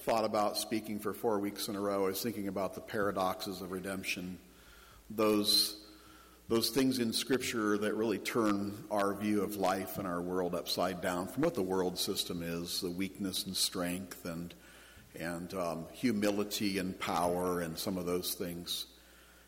thought 0.00 0.24
about 0.24 0.56
speaking 0.56 0.98
for 0.98 1.12
four 1.12 1.38
weeks 1.38 1.68
in 1.68 1.76
a 1.76 1.80
row, 1.80 2.04
I 2.04 2.08
was 2.08 2.22
thinking 2.22 2.48
about 2.48 2.74
the 2.74 2.80
paradoxes 2.80 3.60
of 3.60 3.70
redemption, 3.70 4.38
those 5.10 5.76
those 6.48 6.70
things 6.70 6.98
in 6.98 7.12
Scripture 7.12 7.78
that 7.78 7.94
really 7.94 8.18
turn 8.18 8.74
our 8.90 9.14
view 9.14 9.40
of 9.42 9.54
life 9.54 9.98
and 9.98 10.06
our 10.06 10.20
world 10.20 10.52
upside 10.52 11.00
down 11.00 11.28
from 11.28 11.44
what 11.44 11.54
the 11.54 11.62
world 11.62 11.96
system 11.96 12.42
is 12.42 12.80
the 12.80 12.90
weakness 12.90 13.46
and 13.46 13.56
strength 13.56 14.24
and, 14.24 14.52
and 15.16 15.54
um, 15.54 15.86
humility 15.92 16.78
and 16.78 16.98
power 16.98 17.60
and 17.60 17.78
some 17.78 17.96
of 17.96 18.04
those 18.04 18.34
things. 18.34 18.86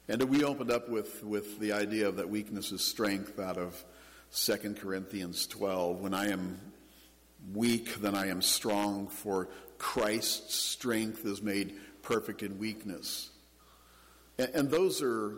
And 0.07 0.23
we 0.23 0.45
opened 0.45 0.71
up 0.71 0.89
with, 0.89 1.25
with 1.25 1.59
the 1.59 1.73
idea 1.73 2.13
that 2.13 2.29
weakness 2.29 2.71
is 2.71 2.83
strength 2.83 3.41
out 3.41 3.59
of 3.59 3.83
2 4.33 4.77
Corinthians 4.81 5.49
12. 5.49 6.01
When 6.01 6.15
I 6.15 6.29
am 6.29 6.61
weak, 7.53 7.97
then 7.97 8.15
I 8.15 8.29
am 8.29 8.43
strong, 8.43 9.09
for 9.09 9.49
Christ's 9.83 10.55
strength 10.55 11.27
is 11.27 11.43
made 11.43 11.75
perfect 12.03 12.45
in 12.45 12.57
weakness. 12.57 13.31
And, 14.39 14.49
and 14.55 14.71
those 14.71 15.03
are 15.03 15.35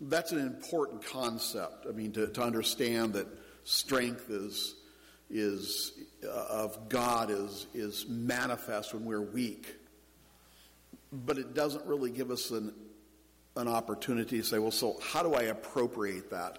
that's 0.00 0.30
an 0.30 0.38
important 0.38 1.04
concept. 1.04 1.84
I 1.88 1.92
mean, 1.92 2.12
to, 2.12 2.28
to 2.28 2.42
understand 2.42 3.14
that 3.14 3.26
strength 3.64 4.30
is, 4.30 4.76
is 5.28 5.92
uh, 6.24 6.28
of 6.28 6.88
God 6.88 7.28
is, 7.32 7.66
is 7.74 8.06
manifest 8.08 8.94
when 8.94 9.04
we're 9.04 9.20
weak. 9.20 9.74
But 11.12 11.36
it 11.36 11.52
doesn't 11.52 11.84
really 11.86 12.12
give 12.12 12.30
us 12.30 12.52
an, 12.52 12.72
an 13.56 13.66
opportunity 13.66 14.38
to 14.38 14.44
say, 14.44 14.60
well, 14.60 14.70
so 14.70 14.96
how 15.02 15.24
do 15.24 15.34
I 15.34 15.42
appropriate 15.42 16.30
that? 16.30 16.58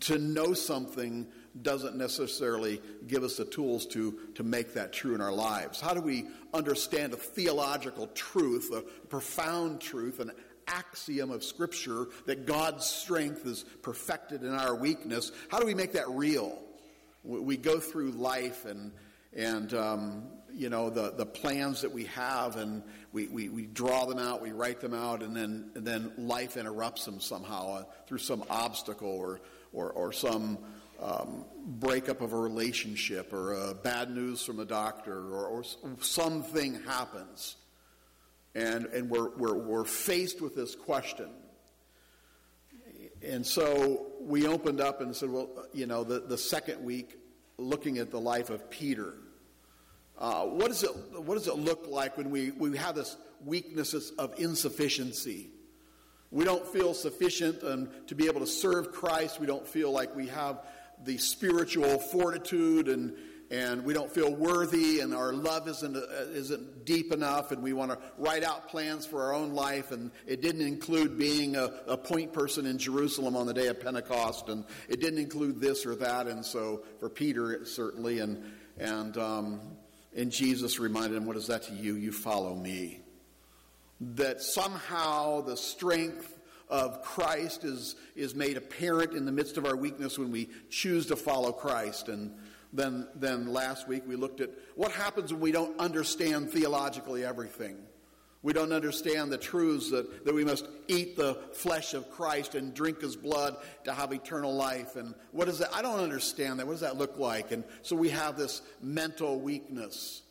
To 0.00 0.18
know 0.18 0.52
something 0.52 1.26
doesn't 1.62 1.96
necessarily 1.96 2.80
give 3.06 3.22
us 3.22 3.36
the 3.36 3.44
tools 3.44 3.86
to, 3.86 4.18
to 4.34 4.42
make 4.42 4.74
that 4.74 4.92
true 4.92 5.14
in 5.14 5.20
our 5.20 5.32
lives. 5.32 5.80
How 5.80 5.94
do 5.94 6.00
we 6.00 6.26
understand 6.52 7.12
a 7.12 7.16
theological 7.16 8.08
truth, 8.08 8.70
a 8.74 8.82
profound 9.08 9.80
truth, 9.80 10.20
an 10.20 10.32
axiom 10.68 11.30
of 11.30 11.44
Scripture 11.44 12.06
that 12.26 12.46
God's 12.46 12.84
strength 12.84 13.46
is 13.46 13.64
perfected 13.82 14.42
in 14.42 14.52
our 14.52 14.74
weakness. 14.74 15.32
How 15.48 15.60
do 15.60 15.66
we 15.66 15.74
make 15.74 15.92
that 15.92 16.08
real? 16.08 16.58
We 17.22 17.56
go 17.56 17.80
through 17.80 18.12
life 18.12 18.64
and, 18.64 18.92
and 19.34 19.72
um, 19.74 20.24
you 20.52 20.68
know, 20.68 20.90
the, 20.90 21.12
the 21.16 21.26
plans 21.26 21.82
that 21.82 21.92
we 21.92 22.04
have, 22.04 22.56
and 22.56 22.82
we, 23.12 23.26
we, 23.26 23.48
we 23.48 23.66
draw 23.66 24.06
them 24.06 24.18
out, 24.18 24.40
we 24.40 24.52
write 24.52 24.80
them 24.80 24.94
out, 24.94 25.22
and 25.22 25.36
then, 25.36 25.70
and 25.74 25.84
then 25.84 26.12
life 26.16 26.56
interrupts 26.56 27.04
them 27.04 27.20
somehow 27.20 27.74
uh, 27.74 27.84
through 28.06 28.18
some 28.18 28.44
obstacle 28.48 29.10
or, 29.10 29.40
or, 29.76 29.90
or 29.90 30.12
some 30.12 30.58
um, 31.00 31.44
breakup 31.64 32.22
of 32.22 32.32
a 32.32 32.36
relationship 32.36 33.32
or 33.32 33.54
uh, 33.54 33.74
bad 33.74 34.10
news 34.10 34.42
from 34.42 34.58
a 34.58 34.64
doctor 34.64 35.32
or, 35.32 35.46
or 35.46 35.64
something 36.00 36.82
happens 36.84 37.56
and, 38.56 38.86
and 38.86 39.10
we're, 39.10 39.28
we're, 39.36 39.54
we're 39.54 39.84
faced 39.84 40.40
with 40.40 40.56
this 40.56 40.74
question. 40.74 41.28
And 43.22 43.44
so 43.44 44.12
we 44.20 44.46
opened 44.46 44.80
up 44.80 45.02
and 45.02 45.14
said, 45.14 45.30
well, 45.30 45.66
you 45.74 45.86
know, 45.86 46.04
the, 46.04 46.20
the 46.20 46.38
second 46.38 46.82
week, 46.82 47.18
looking 47.58 47.98
at 47.98 48.10
the 48.10 48.20
life 48.20 48.48
of 48.48 48.70
Peter, 48.70 49.14
uh, 50.18 50.44
what, 50.44 50.68
does 50.68 50.82
it, 50.84 50.90
what 51.20 51.34
does 51.34 51.48
it 51.48 51.56
look 51.56 51.86
like 51.86 52.16
when 52.16 52.30
we, 52.30 52.50
we 52.52 52.74
have 52.78 52.94
this 52.94 53.16
weaknesses 53.44 54.12
of 54.18 54.32
insufficiency? 54.40 55.50
We 56.36 56.44
don't 56.44 56.68
feel 56.68 56.92
sufficient 56.92 57.64
um, 57.64 57.88
to 58.08 58.14
be 58.14 58.26
able 58.26 58.40
to 58.40 58.46
serve 58.46 58.92
Christ. 58.92 59.40
We 59.40 59.46
don't 59.46 59.66
feel 59.66 59.90
like 59.90 60.14
we 60.14 60.26
have 60.26 60.60
the 61.02 61.16
spiritual 61.16 61.98
fortitude 61.98 62.88
and, 62.88 63.16
and 63.50 63.86
we 63.86 63.94
don't 63.94 64.12
feel 64.12 64.34
worthy 64.34 65.00
and 65.00 65.14
our 65.14 65.32
love 65.32 65.66
isn't, 65.66 65.96
isn't 65.96 66.84
deep 66.84 67.10
enough 67.10 67.52
and 67.52 67.62
we 67.62 67.72
want 67.72 67.92
to 67.92 67.98
write 68.18 68.44
out 68.44 68.68
plans 68.68 69.06
for 69.06 69.22
our 69.22 69.32
own 69.32 69.54
life. 69.54 69.92
And 69.92 70.10
it 70.26 70.42
didn't 70.42 70.66
include 70.66 71.16
being 71.16 71.56
a, 71.56 71.72
a, 71.86 71.96
point 71.96 72.34
person 72.34 72.66
in 72.66 72.76
jerusalem 72.76 73.34
on 73.34 73.46
the 73.46 73.54
day 73.54 73.68
of 73.68 73.80
pentecost. 73.80 74.50
And 74.50 74.66
it 74.90 75.00
didn't 75.00 75.20
include 75.20 75.58
this 75.58 75.86
or 75.86 75.94
that. 75.94 76.26
And 76.26 76.44
so 76.44 76.82
for 77.00 77.08
peter 77.08 77.64
certainly. 77.64 78.18
And, 78.18 78.44
and, 78.76 79.16
um, 79.16 79.60
and 80.14 80.30
jesus 80.30 80.78
reminded 80.78 81.16
him 81.16 81.24
what 81.24 81.38
is 81.38 81.46
that 81.46 81.62
to 81.62 81.72
you? 81.72 81.94
You 81.94 82.12
follow 82.12 82.54
me 82.54 83.00
that 84.00 84.42
somehow 84.42 85.40
the 85.40 85.56
strength 85.56 86.38
of 86.68 87.02
Christ 87.02 87.64
is, 87.64 87.96
is 88.14 88.34
made 88.34 88.56
apparent 88.56 89.12
in 89.12 89.24
the 89.24 89.32
midst 89.32 89.56
of 89.56 89.66
our 89.66 89.76
weakness 89.76 90.18
when 90.18 90.30
we 90.30 90.48
choose 90.68 91.06
to 91.06 91.16
follow 91.16 91.52
Christ. 91.52 92.08
And 92.08 92.34
then, 92.72 93.06
then 93.14 93.52
last 93.52 93.88
week 93.88 94.02
we 94.06 94.16
looked 94.16 94.40
at 94.40 94.50
what 94.74 94.92
happens 94.92 95.32
when 95.32 95.40
we 95.40 95.52
don't 95.52 95.78
understand 95.78 96.50
theologically 96.50 97.24
everything. 97.24 97.76
We 98.42 98.52
don't 98.52 98.72
understand 98.72 99.32
the 99.32 99.38
truths 99.38 99.90
that, 99.90 100.24
that 100.24 100.34
we 100.34 100.44
must 100.44 100.68
eat 100.86 101.16
the 101.16 101.34
flesh 101.52 101.94
of 101.94 102.10
Christ 102.10 102.54
and 102.54 102.74
drink 102.74 103.00
his 103.00 103.16
blood 103.16 103.56
to 103.84 103.92
have 103.92 104.12
eternal 104.12 104.54
life. 104.54 104.94
And 104.94 105.14
what 105.32 105.48
is 105.48 105.58
that? 105.58 105.74
I 105.74 105.82
don't 105.82 105.98
understand 105.98 106.60
that. 106.60 106.66
What 106.66 106.74
does 106.74 106.80
that 106.82 106.96
look 106.96 107.18
like? 107.18 107.50
And 107.50 107.64
so 107.82 107.96
we 107.96 108.10
have 108.10 108.36
this 108.36 108.62
mental 108.80 109.40
weakness. 109.40 110.22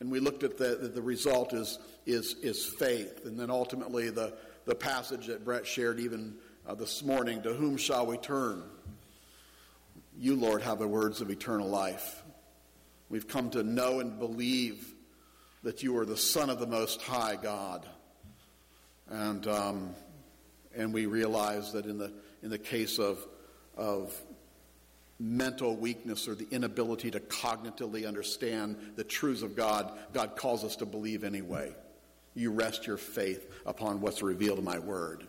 And 0.00 0.10
we 0.10 0.18
looked 0.18 0.42
at 0.42 0.58
the, 0.58 0.90
the 0.92 1.02
result 1.02 1.52
is, 1.52 1.78
is, 2.06 2.34
is 2.42 2.64
faith. 2.64 3.24
And 3.24 3.38
then 3.38 3.50
ultimately 3.50 4.10
the, 4.10 4.34
the 4.64 4.74
passage 4.74 5.26
that 5.26 5.44
Brett 5.44 5.66
shared 5.66 6.00
even 6.00 6.34
uh, 6.66 6.74
this 6.74 7.02
morning 7.02 7.42
to 7.42 7.52
whom 7.54 7.76
shall 7.76 8.06
we 8.06 8.16
turn? 8.16 8.62
You, 10.18 10.36
Lord, 10.36 10.62
have 10.62 10.78
the 10.78 10.88
words 10.88 11.20
of 11.20 11.30
eternal 11.30 11.68
life. 11.68 12.22
We've 13.08 13.26
come 13.26 13.50
to 13.50 13.62
know 13.62 14.00
and 14.00 14.18
believe 14.18 14.94
that 15.62 15.82
you 15.82 15.96
are 15.98 16.04
the 16.04 16.16
Son 16.16 16.50
of 16.50 16.58
the 16.58 16.66
Most 16.66 17.02
High 17.02 17.36
God. 17.36 17.86
And, 19.08 19.46
um, 19.46 19.94
and 20.74 20.92
we 20.92 21.06
realize 21.06 21.72
that 21.72 21.86
in 21.86 21.98
the, 21.98 22.12
in 22.42 22.50
the 22.50 22.58
case 22.58 22.98
of, 22.98 23.18
of 23.76 24.18
mental 25.18 25.76
weakness 25.76 26.26
or 26.26 26.34
the 26.34 26.48
inability 26.50 27.10
to 27.10 27.20
cognitively 27.20 28.06
understand 28.06 28.76
the 28.96 29.04
truths 29.04 29.42
of 29.42 29.54
God, 29.54 29.92
God 30.12 30.36
calls 30.36 30.64
us 30.64 30.76
to 30.76 30.86
believe 30.86 31.22
anyway. 31.22 31.72
You 32.34 32.50
rest 32.50 32.86
your 32.86 32.96
faith 32.96 33.50
upon 33.66 34.00
what's 34.00 34.22
revealed 34.22 34.58
in 34.58 34.64
my 34.64 34.78
word. 34.78 35.26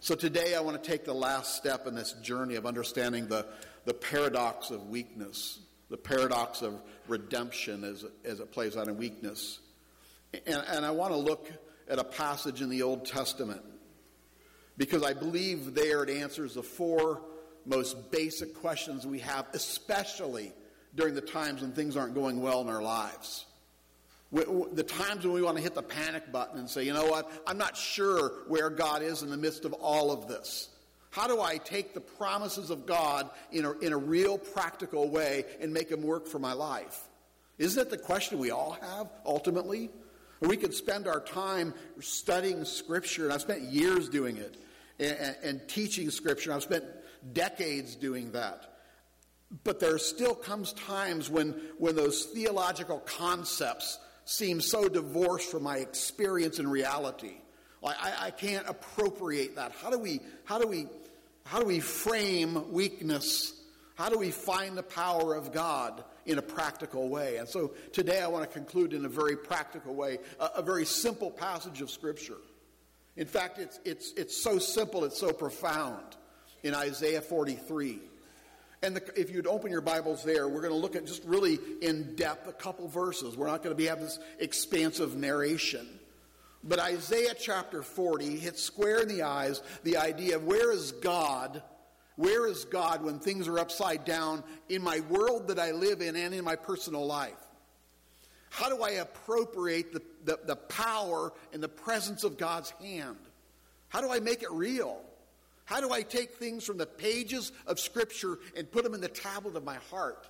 So 0.00 0.14
today 0.14 0.54
I 0.54 0.60
want 0.60 0.82
to 0.82 0.90
take 0.90 1.04
the 1.04 1.14
last 1.14 1.56
step 1.56 1.86
in 1.86 1.94
this 1.94 2.12
journey 2.22 2.56
of 2.56 2.66
understanding 2.66 3.26
the, 3.26 3.46
the 3.84 3.94
paradox 3.94 4.70
of 4.70 4.88
weakness, 4.88 5.60
the 5.88 5.96
paradox 5.96 6.62
of 6.62 6.80
redemption 7.08 7.84
as, 7.84 8.04
as 8.24 8.40
it 8.40 8.52
plays 8.52 8.76
out 8.76 8.88
in 8.88 8.96
weakness. 8.96 9.60
And, 10.46 10.62
and 10.68 10.84
I 10.84 10.90
want 10.90 11.12
to 11.12 11.18
look 11.18 11.50
at 11.88 11.98
a 11.98 12.04
passage 12.04 12.60
in 12.60 12.68
the 12.68 12.82
Old 12.82 13.06
Testament 13.06 13.62
because 14.76 15.02
I 15.02 15.12
believe 15.12 15.74
there 15.74 16.02
it 16.02 16.10
answers 16.10 16.54
the 16.54 16.62
four 16.62 17.22
most 17.64 18.10
basic 18.10 18.54
questions 18.54 19.06
we 19.06 19.20
have, 19.20 19.46
especially 19.54 20.52
during 20.94 21.14
the 21.14 21.20
times 21.20 21.62
when 21.62 21.72
things 21.72 21.96
aren't 21.96 22.14
going 22.14 22.40
well 22.40 22.60
in 22.60 22.68
our 22.68 22.82
lives. 22.82 23.46
The 24.34 24.82
times 24.82 25.24
when 25.24 25.32
we 25.32 25.42
want 25.42 25.56
to 25.56 25.62
hit 25.62 25.74
the 25.74 25.82
panic 25.82 26.32
button 26.32 26.58
and 26.58 26.68
say, 26.68 26.82
you 26.84 26.92
know 26.92 27.06
what, 27.06 27.30
I'm 27.46 27.58
not 27.58 27.76
sure 27.76 28.32
where 28.48 28.68
God 28.68 29.02
is 29.02 29.22
in 29.22 29.30
the 29.30 29.36
midst 29.36 29.64
of 29.64 29.72
all 29.74 30.10
of 30.10 30.26
this. 30.26 30.68
How 31.10 31.28
do 31.28 31.40
I 31.40 31.58
take 31.58 31.94
the 31.94 32.00
promises 32.00 32.70
of 32.70 32.86
God 32.86 33.30
in 33.52 33.64
a, 33.64 33.72
in 33.78 33.92
a 33.92 33.96
real 33.96 34.36
practical 34.36 35.08
way 35.08 35.44
and 35.60 35.72
make 35.72 35.88
them 35.88 36.02
work 36.02 36.26
for 36.26 36.40
my 36.40 36.52
life? 36.52 37.08
Isn't 37.58 37.78
that 37.78 37.90
the 37.90 38.02
question 38.02 38.40
we 38.40 38.50
all 38.50 38.72
have 38.80 39.08
ultimately? 39.24 39.90
we 40.40 40.56
could 40.56 40.74
spend 40.74 41.06
our 41.06 41.20
time 41.20 41.74
studying 42.00 42.64
Scripture, 42.64 43.24
and 43.24 43.32
I've 43.32 43.40
spent 43.40 43.62
years 43.62 44.08
doing 44.08 44.36
it, 44.36 44.56
and, 44.98 45.36
and 45.42 45.68
teaching 45.68 46.10
Scripture. 46.10 46.52
I've 46.52 46.62
spent 46.62 46.84
decades 47.32 47.94
doing 47.94 48.32
that. 48.32 48.70
But 49.62 49.78
there 49.78 49.98
still 49.98 50.34
comes 50.34 50.72
times 50.72 51.30
when, 51.30 51.54
when 51.78 51.94
those 51.96 52.24
theological 52.26 52.98
concepts 53.00 53.98
seem 54.24 54.60
so 54.60 54.88
divorced 54.88 55.50
from 55.50 55.62
my 55.62 55.78
experience 55.78 56.58
and 56.58 56.70
reality. 56.70 57.34
I, 57.84 58.14
I 58.18 58.30
can't 58.30 58.66
appropriate 58.68 59.56
that. 59.56 59.72
How 59.72 59.90
do 59.90 59.98
we, 59.98 60.20
how 60.44 60.58
do 60.58 60.66
we 60.66 60.86
how 61.46 61.60
do 61.60 61.66
we 61.66 61.80
frame 61.80 62.72
weakness? 62.72 63.52
How 63.96 64.08
do 64.08 64.18
we 64.18 64.30
find 64.30 64.76
the 64.76 64.82
power 64.82 65.34
of 65.34 65.52
God 65.52 66.02
in 66.26 66.38
a 66.38 66.42
practical 66.42 67.08
way? 67.08 67.36
And 67.36 67.48
so 67.48 67.72
today 67.92 68.20
I 68.20 68.28
want 68.28 68.48
to 68.48 68.52
conclude 68.52 68.92
in 68.92 69.04
a 69.04 69.08
very 69.08 69.36
practical 69.36 69.94
way, 69.94 70.18
a, 70.40 70.50
a 70.56 70.62
very 70.62 70.86
simple 70.86 71.30
passage 71.30 71.80
of 71.80 71.90
Scripture. 71.90 72.38
In 73.16 73.26
fact, 73.26 73.58
it's, 73.58 73.78
it's, 73.84 74.12
it's 74.16 74.42
so 74.42 74.58
simple, 74.58 75.04
it's 75.04 75.20
so 75.20 75.32
profound 75.32 76.02
in 76.62 76.74
Isaiah 76.74 77.20
43. 77.20 78.00
And 78.84 78.96
the, 78.96 79.18
if 79.18 79.30
you'd 79.30 79.46
open 79.46 79.70
your 79.70 79.80
Bibles 79.80 80.22
there, 80.24 80.46
we're 80.46 80.60
going 80.60 80.74
to 80.74 80.78
look 80.78 80.94
at 80.94 81.06
just 81.06 81.24
really 81.24 81.58
in 81.80 82.14
depth 82.16 82.46
a 82.46 82.52
couple 82.52 82.86
verses. 82.86 83.34
We're 83.34 83.46
not 83.46 83.62
going 83.62 83.74
to 83.74 83.82
be 83.82 83.86
have 83.86 84.00
this 84.00 84.18
expansive 84.38 85.16
narration. 85.16 85.88
But 86.62 86.80
Isaiah 86.80 87.34
chapter 87.38 87.82
40 87.82 88.36
hits 88.36 88.62
square 88.62 89.00
in 89.00 89.08
the 89.08 89.22
eyes 89.22 89.62
the 89.84 89.96
idea 89.96 90.36
of 90.36 90.44
where 90.44 90.70
is 90.70 90.92
God? 90.92 91.62
Where 92.16 92.46
is 92.46 92.66
God 92.66 93.02
when 93.02 93.20
things 93.20 93.48
are 93.48 93.58
upside 93.58 94.04
down 94.04 94.44
in 94.68 94.82
my 94.82 95.00
world 95.00 95.48
that 95.48 95.58
I 95.58 95.70
live 95.70 96.02
in 96.02 96.14
and 96.14 96.34
in 96.34 96.44
my 96.44 96.56
personal 96.56 97.06
life? 97.06 97.32
How 98.50 98.68
do 98.68 98.82
I 98.82 98.90
appropriate 98.90 99.94
the, 99.94 100.02
the, 100.26 100.40
the 100.44 100.56
power 100.56 101.32
and 101.54 101.62
the 101.62 101.68
presence 101.68 102.22
of 102.22 102.36
God's 102.36 102.68
hand? 102.82 103.16
How 103.88 104.02
do 104.02 104.10
I 104.10 104.20
make 104.20 104.42
it 104.42 104.50
real? 104.52 105.00
How 105.64 105.80
do 105.80 105.92
I 105.92 106.02
take 106.02 106.34
things 106.34 106.64
from 106.64 106.76
the 106.76 106.86
pages 106.86 107.52
of 107.66 107.80
Scripture 107.80 108.38
and 108.56 108.70
put 108.70 108.84
them 108.84 108.94
in 108.94 109.00
the 109.00 109.08
tablet 109.08 109.56
of 109.56 109.64
my 109.64 109.76
heart? 109.90 110.28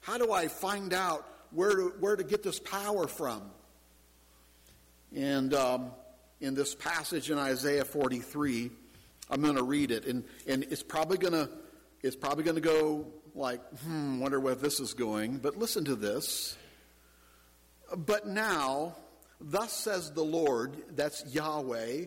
How 0.00 0.18
do 0.18 0.32
I 0.32 0.48
find 0.48 0.92
out 0.92 1.26
where 1.50 1.74
to, 1.74 1.92
where 2.00 2.16
to 2.16 2.24
get 2.24 2.42
this 2.42 2.58
power 2.58 3.06
from? 3.06 3.42
And 5.14 5.54
um, 5.54 5.90
in 6.40 6.54
this 6.54 6.74
passage 6.74 7.30
in 7.30 7.38
Isaiah 7.38 7.84
43, 7.84 8.70
I'm 9.30 9.42
going 9.42 9.56
to 9.56 9.62
read 9.62 9.90
it, 9.90 10.06
and, 10.06 10.24
and 10.46 10.64
it's 10.64 10.82
probably 10.82 11.18
going 11.18 11.34
to 11.34 11.50
it's 12.00 12.16
probably 12.16 12.44
going 12.44 12.54
to 12.54 12.60
go 12.60 13.06
like, 13.34 13.60
hmm, 13.80 14.20
wonder 14.20 14.38
where 14.38 14.54
this 14.54 14.78
is 14.78 14.94
going. 14.94 15.38
But 15.38 15.56
listen 15.56 15.84
to 15.86 15.96
this. 15.96 16.56
But 17.96 18.26
now, 18.26 18.94
thus 19.40 19.72
says 19.72 20.12
the 20.12 20.22
Lord, 20.22 20.76
that's 20.94 21.24
Yahweh, 21.34 22.04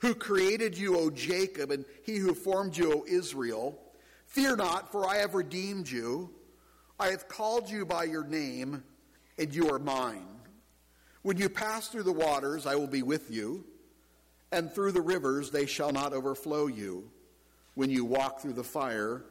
who 0.00 0.14
created 0.14 0.76
you, 0.76 0.98
O 0.98 1.10
Jacob, 1.10 1.70
and 1.70 1.84
he 2.04 2.16
who 2.16 2.34
formed 2.34 2.76
you, 2.76 2.92
O 2.92 3.04
Israel. 3.06 3.78
Fear 4.26 4.56
not, 4.56 4.92
for 4.92 5.08
I 5.08 5.18
have 5.18 5.34
redeemed 5.34 5.88
you. 5.88 6.30
I 6.98 7.08
have 7.08 7.28
called 7.28 7.70
you 7.70 7.84
by 7.84 8.04
your 8.04 8.24
name, 8.24 8.82
and 9.38 9.54
you 9.54 9.70
are 9.70 9.78
mine. 9.78 10.26
When 11.22 11.36
you 11.36 11.48
pass 11.48 11.88
through 11.88 12.04
the 12.04 12.12
waters, 12.12 12.66
I 12.66 12.76
will 12.76 12.86
be 12.86 13.02
with 13.02 13.30
you, 13.30 13.64
and 14.52 14.70
through 14.70 14.92
the 14.92 15.00
rivers, 15.00 15.50
they 15.50 15.66
shall 15.66 15.92
not 15.92 16.12
overflow 16.12 16.66
you. 16.66 17.10
When 17.74 17.90
you 17.90 18.04
walk 18.04 18.40
through 18.40 18.54
the 18.54 18.64
fire, 18.64 19.24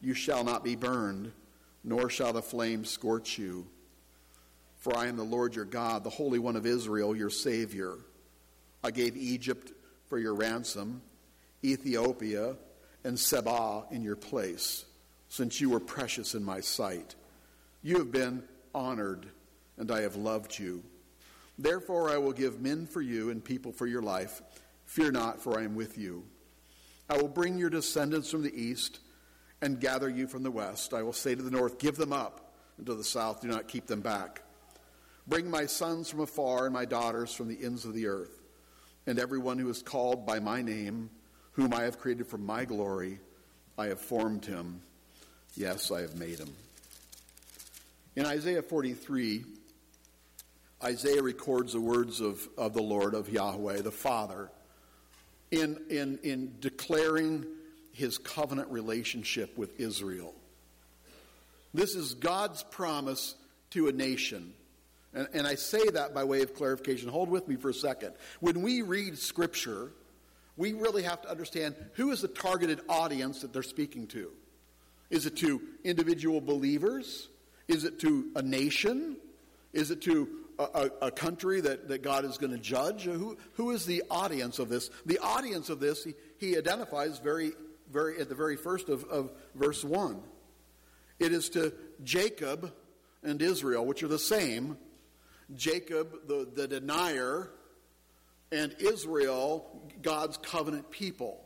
you 0.00 0.14
shall 0.14 0.44
not 0.44 0.64
be 0.64 0.76
burned, 0.76 1.32
nor 1.84 2.10
shall 2.10 2.32
the 2.32 2.42
flame 2.42 2.84
scorch 2.84 3.38
you. 3.38 3.66
For 4.78 4.96
I 4.96 5.06
am 5.06 5.16
the 5.16 5.22
Lord 5.22 5.54
your 5.54 5.64
God, 5.64 6.02
the 6.02 6.10
Holy 6.10 6.40
One 6.40 6.56
of 6.56 6.66
Israel, 6.66 7.14
your 7.14 7.30
Savior. 7.30 7.98
I 8.82 8.90
gave 8.90 9.16
Egypt 9.16 9.72
for 10.12 10.18
your 10.18 10.34
ransom, 10.34 11.00
Ethiopia 11.64 12.54
and 13.02 13.18
Seba 13.18 13.84
in 13.90 14.02
your 14.02 14.14
place, 14.14 14.84
since 15.30 15.58
you 15.58 15.70
were 15.70 15.80
precious 15.80 16.34
in 16.34 16.44
my 16.44 16.60
sight. 16.60 17.14
You 17.82 17.96
have 17.96 18.12
been 18.12 18.42
honored, 18.74 19.26
and 19.78 19.90
I 19.90 20.02
have 20.02 20.16
loved 20.16 20.58
you. 20.58 20.82
Therefore, 21.58 22.10
I 22.10 22.18
will 22.18 22.34
give 22.34 22.60
men 22.60 22.86
for 22.86 23.00
you 23.00 23.30
and 23.30 23.42
people 23.42 23.72
for 23.72 23.86
your 23.86 24.02
life. 24.02 24.42
Fear 24.84 25.12
not, 25.12 25.40
for 25.40 25.58
I 25.58 25.62
am 25.62 25.74
with 25.74 25.96
you. 25.96 26.24
I 27.08 27.16
will 27.16 27.26
bring 27.26 27.56
your 27.56 27.70
descendants 27.70 28.30
from 28.30 28.42
the 28.42 28.54
east 28.54 29.00
and 29.62 29.80
gather 29.80 30.10
you 30.10 30.26
from 30.26 30.42
the 30.42 30.50
west. 30.50 30.92
I 30.92 31.02
will 31.04 31.14
say 31.14 31.34
to 31.34 31.42
the 31.42 31.50
north, 31.50 31.78
Give 31.78 31.96
them 31.96 32.12
up, 32.12 32.52
and 32.76 32.84
to 32.84 32.94
the 32.94 33.02
south, 33.02 33.40
Do 33.40 33.48
not 33.48 33.66
keep 33.66 33.86
them 33.86 34.02
back. 34.02 34.42
Bring 35.26 35.48
my 35.48 35.64
sons 35.64 36.10
from 36.10 36.20
afar 36.20 36.66
and 36.66 36.74
my 36.74 36.84
daughters 36.84 37.32
from 37.32 37.48
the 37.48 37.64
ends 37.64 37.86
of 37.86 37.94
the 37.94 38.08
earth, 38.08 38.41
and 39.06 39.18
everyone 39.18 39.58
who 39.58 39.68
is 39.68 39.82
called 39.82 40.26
by 40.26 40.38
my 40.38 40.62
name, 40.62 41.10
whom 41.52 41.74
I 41.74 41.82
have 41.82 41.98
created 41.98 42.26
for 42.26 42.38
my 42.38 42.64
glory, 42.64 43.18
I 43.76 43.86
have 43.86 44.00
formed 44.00 44.44
him. 44.44 44.82
Yes, 45.54 45.90
I 45.90 46.02
have 46.02 46.16
made 46.16 46.38
him. 46.38 46.52
In 48.16 48.26
Isaiah 48.26 48.62
43, 48.62 49.44
Isaiah 50.84 51.22
records 51.22 51.72
the 51.72 51.80
words 51.80 52.20
of, 52.20 52.46
of 52.58 52.74
the 52.74 52.82
Lord, 52.82 53.14
of 53.14 53.28
Yahweh, 53.28 53.82
the 53.82 53.90
Father, 53.90 54.50
in, 55.50 55.78
in, 55.90 56.18
in 56.22 56.54
declaring 56.60 57.46
his 57.92 58.18
covenant 58.18 58.70
relationship 58.70 59.56
with 59.56 59.78
Israel. 59.78 60.34
This 61.74 61.94
is 61.94 62.14
God's 62.14 62.62
promise 62.62 63.34
to 63.70 63.88
a 63.88 63.92
nation 63.92 64.52
and, 65.14 65.28
and 65.32 65.46
I 65.46 65.56
say 65.56 65.88
that 65.90 66.14
by 66.14 66.24
way 66.24 66.42
of 66.42 66.54
clarification. 66.54 67.08
Hold 67.08 67.28
with 67.28 67.48
me 67.48 67.56
for 67.56 67.70
a 67.70 67.74
second. 67.74 68.14
When 68.40 68.62
we 68.62 68.82
read 68.82 69.18
Scripture, 69.18 69.92
we 70.56 70.72
really 70.72 71.02
have 71.02 71.22
to 71.22 71.30
understand 71.30 71.74
who 71.94 72.10
is 72.10 72.22
the 72.22 72.28
targeted 72.28 72.80
audience 72.88 73.40
that 73.42 73.52
they're 73.52 73.62
speaking 73.62 74.06
to. 74.08 74.30
Is 75.10 75.26
it 75.26 75.36
to 75.38 75.60
individual 75.84 76.40
believers? 76.40 77.28
Is 77.68 77.84
it 77.84 78.00
to 78.00 78.30
a 78.34 78.42
nation? 78.42 79.16
Is 79.72 79.90
it 79.90 80.00
to 80.02 80.28
a, 80.58 80.90
a, 81.02 81.10
country 81.10 81.60
that, 81.60 81.88
that 81.88 82.02
God 82.02 82.24
is 82.24 82.38
going 82.38 82.52
to 82.52 82.58
judge? 82.58 83.04
Who, 83.04 83.36
who 83.54 83.70
is 83.70 83.86
the 83.86 84.02
audience 84.10 84.58
of 84.58 84.68
this? 84.68 84.90
The 85.06 85.18
audience 85.18 85.70
of 85.70 85.80
this, 85.80 86.04
he, 86.04 86.14
he 86.38 86.56
identifies 86.56 87.18
very, 87.18 87.52
very 87.90 88.20
at 88.20 88.28
the 88.28 88.34
very 88.34 88.56
first 88.56 88.88
of, 88.88 89.04
of 89.04 89.32
verse 89.54 89.84
1. 89.84 90.20
It 91.18 91.32
is 91.32 91.50
to 91.50 91.72
Jacob 92.04 92.72
and 93.22 93.40
Israel, 93.40 93.86
which 93.86 94.02
are 94.02 94.08
the 94.08 94.18
same, 94.18 94.76
Jacob, 95.56 96.26
the, 96.26 96.48
the 96.54 96.66
denier, 96.66 97.50
and 98.50 98.74
Israel, 98.78 99.82
God's 100.02 100.36
covenant 100.36 100.90
people. 100.90 101.42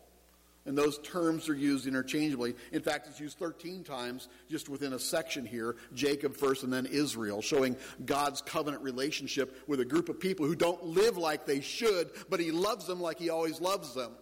And 0.66 0.76
those 0.76 0.98
terms 0.98 1.48
are 1.48 1.54
used 1.54 1.86
interchangeably. 1.86 2.56
In 2.72 2.82
fact, 2.82 3.06
it's 3.06 3.20
used 3.20 3.38
13 3.38 3.84
times 3.84 4.28
just 4.50 4.68
within 4.68 4.94
a 4.94 4.98
section 4.98 5.46
here 5.46 5.76
Jacob 5.94 6.36
first 6.36 6.64
and 6.64 6.72
then 6.72 6.86
Israel, 6.86 7.40
showing 7.40 7.76
God's 8.04 8.42
covenant 8.42 8.82
relationship 8.82 9.62
with 9.68 9.78
a 9.78 9.84
group 9.84 10.08
of 10.08 10.18
people 10.18 10.44
who 10.44 10.56
don't 10.56 10.84
live 10.84 11.16
like 11.16 11.46
they 11.46 11.60
should, 11.60 12.10
but 12.28 12.40
He 12.40 12.50
loves 12.50 12.86
them 12.86 13.00
like 13.00 13.18
He 13.20 13.30
always 13.30 13.60
loves 13.60 13.94
them. 13.94 14.12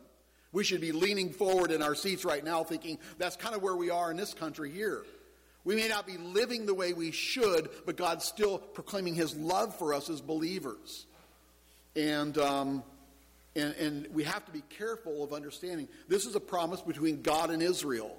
We 0.53 0.65
should 0.65 0.83
be 0.83 0.93
leaning 0.93 1.33
forward 1.33 1.73
in 1.73 1.83
our 1.83 1.95
seats 1.95 2.25
right 2.25 2.45
now 2.45 2.63
thinking 2.63 2.99
that's 3.19 3.37
kind 3.37 3.57
of 3.57 3.63
where 3.63 3.75
we 3.75 3.91
are 3.91 4.11
in 4.11 4.17
this 4.17 4.35
country 4.35 4.71
here. 4.71 5.05
We 5.65 5.77
may 5.77 5.89
not 5.89 6.07
be 6.07 6.19
living 6.19 6.67
the 6.67 6.75
way 6.75 6.93
we 6.93 7.11
should, 7.11 7.71
but 7.87 7.97
God's 7.97 8.25
still 8.25 8.59
proclaiming 8.59 9.15
His 9.15 9.35
love 9.35 9.75
for 9.77 9.95
us 9.95 10.11
as 10.11 10.21
believers. 10.21 11.07
And, 11.97 12.37
um, 12.39 12.83
and, 13.57 13.75
and 13.75 14.09
we 14.13 14.25
have 14.25 14.45
to 14.45 14.53
be 14.53 14.63
careful 14.69 15.25
of 15.25 15.33
understanding 15.33 15.89
this 16.09 16.27
is 16.27 16.35
a 16.35 16.41
promise 16.41 16.83
between 16.83 17.23
God 17.23 17.51
and 17.51 17.63
Israel. 17.63 18.17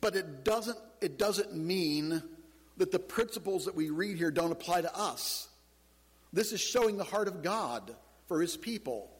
But 0.00 0.16
it 0.16 0.44
doesn't, 0.44 0.78
it 1.00 1.18
doesn't 1.18 1.54
mean 1.54 2.22
that 2.78 2.90
the 2.90 2.98
principles 2.98 3.66
that 3.66 3.74
we 3.74 3.90
read 3.90 4.16
here 4.16 4.30
don't 4.30 4.52
apply 4.52 4.82
to 4.82 4.96
us. 4.96 5.48
This 6.32 6.52
is 6.52 6.60
showing 6.60 6.96
the 6.96 7.04
heart 7.04 7.28
of 7.28 7.42
God 7.42 7.94
for 8.26 8.40
His 8.40 8.56
people. 8.56 9.10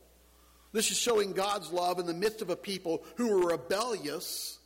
This 0.73 0.91
is 0.91 0.99
showing 0.99 1.33
God's 1.33 1.73
love 1.73 1.99
in 1.99 2.07
the 2.07 2.15
midst 2.15 2.43
of 2.43 2.51
a 2.51 2.57
people 2.57 3.05
who 3.17 3.29
were 3.29 3.53
rebellious 3.53 4.58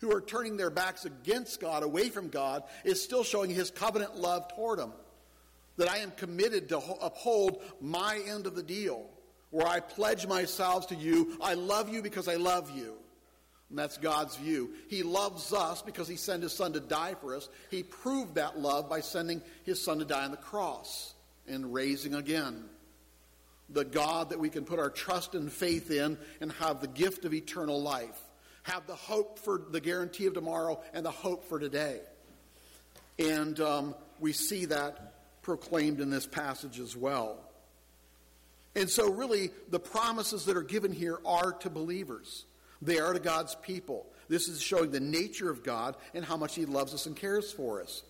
who 0.00 0.14
are 0.14 0.20
turning 0.20 0.56
their 0.56 0.70
backs 0.70 1.04
against 1.04 1.60
God, 1.60 1.82
away 1.82 2.08
from 2.08 2.28
God, 2.28 2.62
is 2.84 3.02
still 3.02 3.22
showing 3.22 3.50
his 3.50 3.70
covenant 3.70 4.16
love 4.16 4.48
toward 4.54 4.78
them. 4.78 4.92
That 5.76 5.90
I 5.90 5.98
am 5.98 6.10
committed 6.12 6.68
to 6.70 6.78
uphold 6.78 7.62
my 7.80 8.20
end 8.26 8.46
of 8.46 8.54
the 8.54 8.62
deal, 8.62 9.06
where 9.50 9.66
I 9.66 9.80
pledge 9.80 10.26
myself 10.26 10.88
to 10.88 10.94
you. 10.94 11.36
I 11.40 11.54
love 11.54 11.92
you 11.92 12.02
because 12.02 12.28
I 12.28 12.36
love 12.36 12.70
you. 12.76 12.94
And 13.68 13.78
that's 13.78 13.98
God's 13.98 14.36
view. 14.36 14.70
He 14.88 15.02
loves 15.02 15.52
us 15.52 15.80
because 15.80 16.08
he 16.08 16.16
sent 16.16 16.42
his 16.42 16.52
son 16.52 16.72
to 16.72 16.80
die 16.80 17.14
for 17.20 17.36
us. 17.36 17.48
He 17.70 17.82
proved 17.82 18.34
that 18.34 18.58
love 18.58 18.88
by 18.88 19.00
sending 19.00 19.42
his 19.64 19.82
son 19.82 19.98
to 20.00 20.04
die 20.04 20.24
on 20.24 20.32
the 20.32 20.36
cross 20.36 21.14
and 21.46 21.72
raising 21.72 22.14
again. 22.14 22.64
The 23.68 23.84
God 23.84 24.30
that 24.30 24.40
we 24.40 24.48
can 24.48 24.64
put 24.64 24.80
our 24.80 24.90
trust 24.90 25.34
and 25.36 25.52
faith 25.52 25.90
in 25.90 26.18
and 26.40 26.50
have 26.52 26.80
the 26.80 26.88
gift 26.88 27.24
of 27.24 27.32
eternal 27.32 27.80
life 27.80 28.20
have 28.64 28.86
the 28.86 28.94
hope 28.94 29.38
for 29.38 29.62
the 29.70 29.80
guarantee 29.80 30.26
of 30.26 30.34
tomorrow 30.34 30.80
and 30.92 31.04
the 31.04 31.10
hope 31.10 31.44
for 31.44 31.58
today. 31.58 32.00
And 33.18 33.58
um, 33.60 33.94
we 34.18 34.32
see 34.32 34.66
that 34.66 35.14
proclaimed 35.42 36.00
in 36.00 36.10
this 36.10 36.26
passage 36.26 36.78
as 36.78 36.96
well. 36.96 37.38
And 38.76 38.88
so, 38.88 39.10
really, 39.10 39.50
the 39.68 39.80
promises 39.80 40.44
that 40.44 40.56
are 40.56 40.62
given 40.62 40.92
here 40.92 41.18
are 41.24 41.52
to 41.52 41.70
believers, 41.70 42.44
they 42.80 42.98
are 42.98 43.12
to 43.12 43.18
God's 43.18 43.54
people. 43.56 44.06
This 44.28 44.46
is 44.46 44.62
showing 44.62 44.92
the 44.92 45.00
nature 45.00 45.50
of 45.50 45.64
God 45.64 45.96
and 46.14 46.24
how 46.24 46.36
much 46.36 46.54
He 46.54 46.66
loves 46.66 46.94
us 46.94 47.06
and 47.06 47.16
cares 47.16 47.52
for 47.52 47.82
us, 47.82 48.04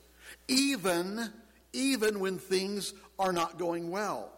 even, 0.48 1.30
even 1.72 2.20
when 2.20 2.38
things 2.38 2.92
are 3.18 3.32
not 3.32 3.58
going 3.58 3.90
well. 3.90 4.30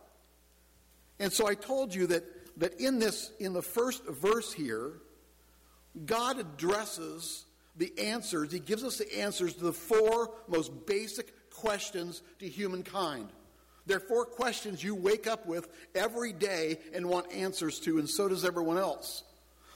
And 1.19 1.33
so 1.33 1.49
I 1.49 1.55
told 1.55 1.95
you 1.95 2.07
that, 2.09 2.25
that 2.59 2.81
in 2.81 3.01
this, 3.01 3.33
in 3.41 3.53
the 3.53 3.63
first 3.63 4.05
verse 4.07 4.53
here, 4.53 4.93
God 6.07 6.39
addresses 6.39 7.45
the 7.77 7.93
answers, 7.99 8.53
He 8.53 8.59
gives 8.59 8.85
us 8.85 8.99
the 8.99 9.21
answers 9.21 9.55
to 9.55 9.65
the 9.65 9.73
four 9.73 10.31
most 10.49 10.87
basic 10.87 11.51
questions 11.51 12.23
to 12.39 12.49
humankind. 12.49 13.29
They're 13.87 14.01
four 14.01 14.25
questions 14.25 14.85
you 14.85 14.95
wake 14.95 15.27
up 15.27 15.47
with 15.47 15.69
every 15.95 16.33
day 16.33 16.79
and 16.95 17.07
want 17.07 17.33
answers 17.33 17.81
to, 17.81 17.99
and 17.99 18.09
so 18.09 18.29
does 18.29 18.45
everyone 18.45 18.79
else. 18.79 19.25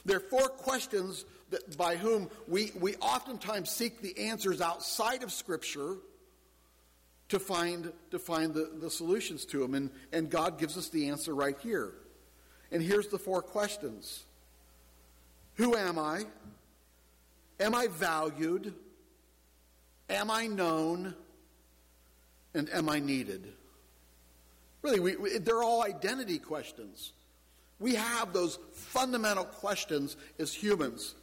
They're 0.04 0.20
four 0.20 0.48
questions 0.48 1.24
that, 1.50 1.76
by 1.76 1.96
whom 1.96 2.30
we, 2.46 2.70
we 2.78 2.94
oftentimes 2.96 3.70
seek 3.70 4.00
the 4.00 4.28
answers 4.28 4.60
outside 4.60 5.22
of 5.22 5.32
Scripture 5.32 5.96
to 7.30 7.40
find, 7.40 7.92
to 8.12 8.18
find 8.18 8.54
the, 8.54 8.70
the 8.80 8.90
solutions 8.90 9.44
to 9.46 9.58
them. 9.58 9.74
And, 9.74 9.90
and 10.12 10.30
God 10.30 10.58
gives 10.58 10.76
us 10.76 10.88
the 10.90 11.08
answer 11.08 11.34
right 11.34 11.58
here. 11.60 11.92
And 12.70 12.82
here's 12.82 13.08
the 13.08 13.18
four 13.18 13.42
questions 13.42 14.25
Who 15.56 15.76
am 15.76 15.98
I? 15.98 16.24
Am 17.60 17.74
I 17.74 17.88
valued? 17.88 18.74
Am 20.08 20.30
I 20.30 20.46
known? 20.46 21.14
And 22.54 22.70
am 22.70 22.88
I 22.88 23.00
needed? 23.00 23.52
Really, 24.82 25.00
we, 25.00 25.16
we, 25.16 25.38
they're 25.38 25.62
all 25.62 25.82
identity 25.82 26.38
questions. 26.38 27.12
We 27.78 27.94
have 27.94 28.32
those 28.32 28.58
fundamental 28.72 29.44
questions 29.44 30.16
as 30.38 30.52
humans. 30.54 31.14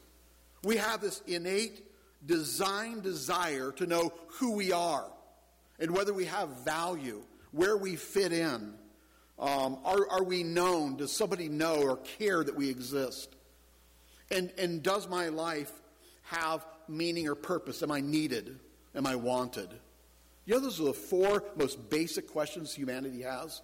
We 0.64 0.78
have 0.78 1.02
this 1.02 1.22
innate, 1.28 1.84
design 2.26 3.02
desire 3.02 3.72
to 3.74 3.88
know 3.88 4.14
who 4.28 4.52
we 4.52 4.72
are 4.72 5.06
and 5.80 5.92
whether 5.92 6.14
we 6.14 6.26
have 6.26 6.50
value, 6.64 7.24
where 7.52 7.78
we 7.78 7.96
fit 7.96 8.32
in. 8.32 8.74
Um, 9.40 9.80
are, 9.84 10.08
are 10.10 10.24
we 10.24 10.44
known? 10.44 10.98
Does 10.98 11.12
somebody 11.12 11.50
know 11.50 11.82
or 11.82 11.98
care 11.98 12.44
that 12.44 12.56
we 12.56 12.70
exist? 12.70 13.36
And, 14.32 14.52
and 14.58 14.82
does 14.82 15.08
my 15.08 15.30
life 15.30 15.72
have 16.24 16.66
meaning 16.88 17.28
or 17.28 17.36
purpose? 17.36 17.84
Am 17.84 17.92
I 17.92 18.02
needed? 18.02 18.60
Am 18.96 19.06
I 19.06 19.16
wanted? 19.16 19.70
You 20.46 20.56
know, 20.56 20.60
those 20.60 20.80
are 20.80 20.86
the 20.86 20.94
four 20.94 21.44
most 21.56 21.90
basic 21.90 22.28
questions 22.32 22.74
humanity 22.74 23.22
has. 23.22 23.62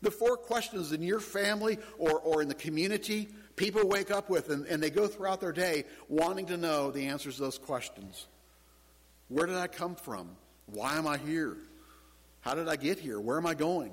The 0.00 0.10
four 0.10 0.36
questions 0.36 0.92
in 0.92 1.02
your 1.02 1.20
family 1.20 1.78
or, 1.98 2.20
or 2.20 2.42
in 2.42 2.48
the 2.48 2.54
community 2.54 3.28
people 3.56 3.86
wake 3.88 4.10
up 4.10 4.30
with, 4.30 4.50
and, 4.50 4.64
and 4.66 4.82
they 4.82 4.90
go 4.90 5.08
throughout 5.08 5.40
their 5.40 5.52
day 5.52 5.84
wanting 6.08 6.46
to 6.46 6.56
know 6.56 6.90
the 6.90 7.06
answers 7.06 7.36
to 7.36 7.42
those 7.42 7.58
questions. 7.58 8.28
Where 9.28 9.46
did 9.46 9.56
I 9.56 9.66
come 9.66 9.96
from? 9.96 10.30
Why 10.66 10.96
am 10.96 11.06
I 11.06 11.18
here? 11.18 11.56
How 12.40 12.54
did 12.54 12.68
I 12.68 12.76
get 12.76 12.98
here? 12.98 13.20
Where 13.20 13.36
am 13.36 13.46
I 13.46 13.54
going? 13.54 13.92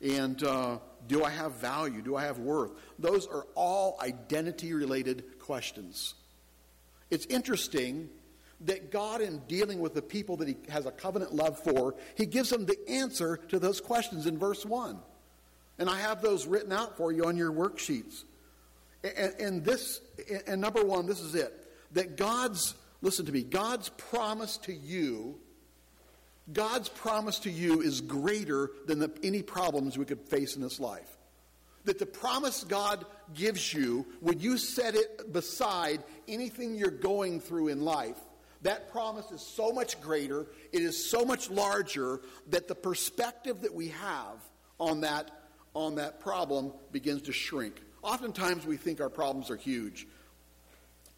And 0.00 0.42
uh, 0.42 0.78
do 1.08 1.24
I 1.24 1.30
have 1.30 1.52
value? 1.52 2.02
Do 2.02 2.14
I 2.14 2.24
have 2.24 2.38
worth? 2.38 2.72
Those 2.98 3.26
are 3.26 3.46
all 3.54 3.98
identity 4.00 4.72
related 4.72 5.24
questions. 5.44 6.14
It's 7.10 7.26
interesting 7.26 8.08
that 8.62 8.90
God, 8.90 9.20
in 9.20 9.38
dealing 9.46 9.80
with 9.80 9.94
the 9.94 10.02
people 10.02 10.36
that 10.38 10.48
He 10.48 10.56
has 10.68 10.86
a 10.86 10.90
covenant 10.90 11.34
love 11.34 11.58
for, 11.58 11.94
He 12.16 12.26
gives 12.26 12.50
them 12.50 12.66
the 12.66 12.78
answer 12.88 13.36
to 13.48 13.58
those 13.58 13.80
questions 13.80 14.26
in 14.26 14.38
verse 14.38 14.64
1. 14.64 14.98
And 15.78 15.90
I 15.90 15.98
have 16.00 16.22
those 16.22 16.46
written 16.46 16.72
out 16.72 16.96
for 16.96 17.12
you 17.12 17.24
on 17.24 17.36
your 17.36 17.52
worksheets. 17.52 18.24
And, 19.02 19.34
and 19.38 19.64
this, 19.64 20.00
and 20.46 20.60
number 20.60 20.84
one, 20.84 21.06
this 21.06 21.20
is 21.20 21.34
it 21.34 21.52
that 21.92 22.16
God's, 22.16 22.74
listen 23.02 23.26
to 23.26 23.32
me, 23.32 23.42
God's 23.42 23.90
promise 23.90 24.56
to 24.58 24.72
you 24.72 25.38
God's 26.52 26.88
promise 26.88 27.38
to 27.40 27.50
you 27.50 27.80
is 27.80 28.00
greater 28.00 28.70
than 28.86 28.98
the, 28.98 29.10
any 29.22 29.42
problems 29.42 29.96
we 29.96 30.04
could 30.04 30.20
face 30.20 30.56
in 30.56 30.62
this 30.62 30.78
life. 30.78 31.16
That 31.84 31.98
the 31.98 32.06
promise 32.06 32.64
God 32.64 33.04
gives 33.34 33.74
you, 33.74 34.06
when 34.20 34.40
you 34.40 34.56
set 34.56 34.94
it 34.94 35.32
beside 35.32 36.02
anything 36.26 36.76
you're 36.76 36.90
going 36.90 37.40
through 37.40 37.68
in 37.68 37.82
life, 37.82 38.18
that 38.62 38.90
promise 38.90 39.30
is 39.30 39.42
so 39.42 39.70
much 39.72 40.00
greater, 40.00 40.46
it 40.72 40.80
is 40.80 41.10
so 41.10 41.24
much 41.24 41.50
larger, 41.50 42.22
that 42.48 42.66
the 42.66 42.74
perspective 42.74 43.60
that 43.60 43.74
we 43.74 43.88
have 43.88 44.38
on 44.80 45.02
that, 45.02 45.30
on 45.74 45.96
that 45.96 46.20
problem 46.20 46.72
begins 46.90 47.20
to 47.22 47.32
shrink. 47.32 47.82
Oftentimes 48.02 48.66
we 48.66 48.78
think 48.78 49.00
our 49.02 49.10
problems 49.10 49.50
are 49.50 49.56
huge. 49.56 50.06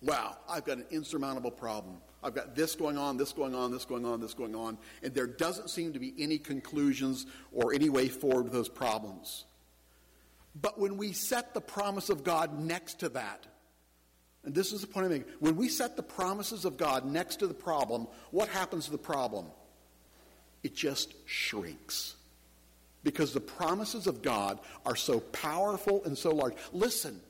Wow, 0.02 0.36
I've 0.48 0.64
got 0.64 0.78
an 0.78 0.86
insurmountable 0.90 1.52
problem. 1.52 1.98
I've 2.22 2.34
got 2.34 2.56
this 2.56 2.74
going 2.74 2.98
on, 2.98 3.16
this 3.16 3.32
going 3.32 3.54
on, 3.54 3.70
this 3.70 3.84
going 3.84 4.04
on, 4.04 4.20
this 4.20 4.34
going 4.34 4.56
on, 4.56 4.78
and 5.04 5.14
there 5.14 5.28
doesn't 5.28 5.70
seem 5.70 5.92
to 5.92 6.00
be 6.00 6.12
any 6.18 6.38
conclusions 6.38 7.26
or 7.52 7.72
any 7.72 7.88
way 7.88 8.08
forward 8.08 8.44
with 8.44 8.52
those 8.52 8.68
problems. 8.68 9.44
But 10.60 10.78
when 10.78 10.96
we 10.96 11.12
set 11.12 11.52
the 11.52 11.60
promise 11.60 12.08
of 12.08 12.24
God 12.24 12.58
next 12.58 13.00
to 13.00 13.10
that, 13.10 13.46
and 14.44 14.54
this 14.54 14.72
is 14.72 14.80
the 14.80 14.86
point 14.86 15.04
I'm 15.04 15.12
making, 15.12 15.28
when 15.40 15.56
we 15.56 15.68
set 15.68 15.96
the 15.96 16.02
promises 16.02 16.64
of 16.64 16.76
God 16.76 17.04
next 17.04 17.36
to 17.36 17.46
the 17.46 17.54
problem, 17.54 18.06
what 18.30 18.48
happens 18.48 18.86
to 18.86 18.92
the 18.92 18.98
problem? 18.98 19.46
It 20.62 20.74
just 20.74 21.12
shrinks. 21.26 22.14
Because 23.02 23.34
the 23.34 23.40
promises 23.40 24.06
of 24.06 24.22
God 24.22 24.58
are 24.84 24.96
so 24.96 25.20
powerful 25.20 26.02
and 26.04 26.16
so 26.16 26.34
large. 26.34 26.54
Listen, 26.72 27.20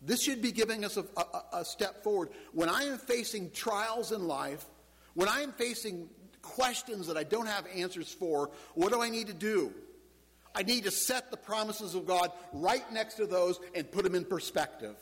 this 0.00 0.22
should 0.22 0.40
be 0.40 0.50
giving 0.50 0.84
us 0.84 0.96
a, 0.96 1.04
a, 1.16 1.58
a 1.58 1.64
step 1.64 2.02
forward. 2.02 2.30
When 2.52 2.68
I 2.68 2.84
am 2.84 2.98
facing 2.98 3.50
trials 3.50 4.12
in 4.12 4.26
life, 4.26 4.64
when 5.14 5.28
I 5.28 5.42
am 5.42 5.52
facing 5.52 6.08
questions 6.40 7.08
that 7.08 7.16
I 7.16 7.24
don't 7.24 7.46
have 7.46 7.66
answers 7.74 8.12
for, 8.12 8.50
what 8.74 8.92
do 8.92 9.02
I 9.02 9.10
need 9.10 9.26
to 9.26 9.34
do? 9.34 9.72
I 10.54 10.62
need 10.62 10.84
to 10.84 10.90
set 10.90 11.30
the 11.30 11.36
promises 11.36 11.94
of 11.94 12.06
God 12.06 12.32
right 12.52 12.90
next 12.92 13.14
to 13.14 13.26
those 13.26 13.60
and 13.74 13.90
put 13.90 14.04
them 14.04 14.14
in 14.14 14.24
perspective. 14.24 14.96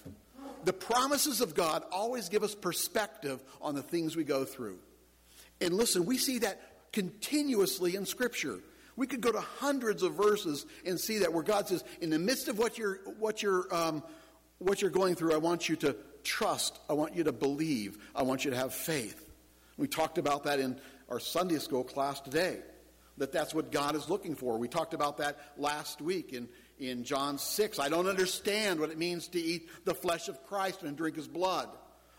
The 0.64 0.72
promises 0.72 1.40
of 1.40 1.54
God 1.54 1.84
always 1.90 2.28
give 2.28 2.42
us 2.42 2.54
perspective 2.54 3.42
on 3.60 3.74
the 3.74 3.82
things 3.82 4.16
we 4.16 4.24
go 4.24 4.44
through. 4.44 4.78
And 5.60 5.74
listen, 5.74 6.04
we 6.04 6.18
see 6.18 6.40
that 6.40 6.60
continuously 6.92 7.96
in 7.96 8.06
Scripture. 8.06 8.60
We 8.96 9.06
could 9.06 9.20
go 9.20 9.30
to 9.30 9.40
hundreds 9.40 10.02
of 10.02 10.14
verses 10.14 10.66
and 10.84 10.98
see 10.98 11.18
that 11.18 11.32
where 11.32 11.44
God 11.44 11.68
says, 11.68 11.84
in 12.00 12.10
the 12.10 12.18
midst 12.18 12.48
of 12.48 12.58
what 12.58 12.76
you're, 12.76 12.96
what 13.18 13.42
you're 13.42 13.72
um, 13.74 14.02
what 14.58 14.82
you're 14.82 14.90
going 14.90 15.14
through, 15.14 15.34
I 15.34 15.38
want 15.38 15.68
you 15.68 15.76
to 15.76 15.96
trust. 16.24 16.78
I 16.90 16.92
want 16.92 17.14
you 17.14 17.24
to 17.24 17.32
believe. 17.32 17.98
I 18.14 18.22
want 18.22 18.44
you 18.44 18.50
to 18.50 18.56
have 18.56 18.74
faith. 18.74 19.28
We 19.76 19.86
talked 19.86 20.18
about 20.18 20.44
that 20.44 20.58
in 20.58 20.78
our 21.08 21.20
Sunday 21.20 21.58
school 21.58 21.84
class 21.84 22.20
today, 22.20 22.58
that 23.18 23.32
that's 23.32 23.54
what 23.54 23.70
God 23.70 23.94
is 23.94 24.08
looking 24.08 24.34
for. 24.34 24.58
We 24.58 24.68
talked 24.68 24.94
about 24.94 25.18
that 25.18 25.38
last 25.56 26.00
week 26.00 26.32
in, 26.32 26.48
in 26.78 27.04
John 27.04 27.38
6. 27.38 27.78
I 27.78 27.88
don't 27.88 28.06
understand 28.06 28.80
what 28.80 28.90
it 28.90 28.98
means 28.98 29.28
to 29.28 29.40
eat 29.40 29.68
the 29.84 29.94
flesh 29.94 30.28
of 30.28 30.44
Christ 30.46 30.82
and 30.82 30.96
drink 30.96 31.16
his 31.16 31.28
blood. 31.28 31.68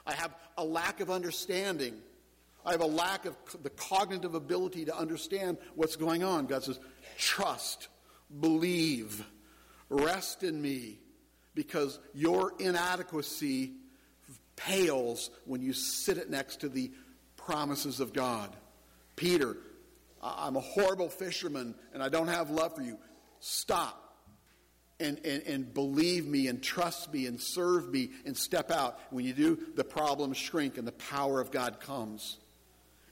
I 0.05 0.13
have 0.13 0.35
a 0.57 0.63
lack 0.63 0.99
of 0.99 1.09
understanding. 1.09 1.95
I 2.65 2.71
have 2.71 2.81
a 2.81 2.87
lack 2.87 3.25
of 3.25 3.35
the 3.63 3.69
cognitive 3.69 4.35
ability 4.35 4.85
to 4.85 4.95
understand 4.95 5.57
what's 5.75 5.95
going 5.95 6.23
on. 6.23 6.45
God 6.45 6.63
says, 6.63 6.79
trust, 7.17 7.87
believe, 8.39 9.25
rest 9.89 10.43
in 10.43 10.61
me 10.61 10.99
because 11.55 11.99
your 12.13 12.53
inadequacy 12.59 13.73
pales 14.55 15.29
when 15.45 15.61
you 15.61 15.73
sit 15.73 16.17
it 16.17 16.29
next 16.29 16.61
to 16.61 16.69
the 16.69 16.91
promises 17.37 17.99
of 17.99 18.13
God. 18.13 18.55
Peter, 19.15 19.57
I'm 20.21 20.55
a 20.55 20.61
horrible 20.61 21.09
fisherman 21.09 21.75
and 21.93 22.03
I 22.03 22.09
don't 22.09 22.27
have 22.27 22.49
love 22.49 22.75
for 22.75 22.81
you. 22.81 22.97
Stop 23.39 24.09
and, 24.99 25.19
and, 25.25 25.43
and 25.43 25.73
believe 25.73 26.25
me 26.25 26.47
and 26.47 26.61
trust 26.61 27.13
me 27.13 27.25
and 27.25 27.39
serve 27.39 27.89
me 27.89 28.11
and 28.25 28.35
step 28.35 28.71
out. 28.71 28.99
When 29.11 29.25
you 29.25 29.33
do, 29.33 29.59
the 29.75 29.83
problems 29.83 30.38
shrink 30.38 30.77
and 30.77 30.88
the 30.88 30.91
power 30.93 31.39
of 31.39 31.51
God 31.51 31.79
comes. 31.79 32.38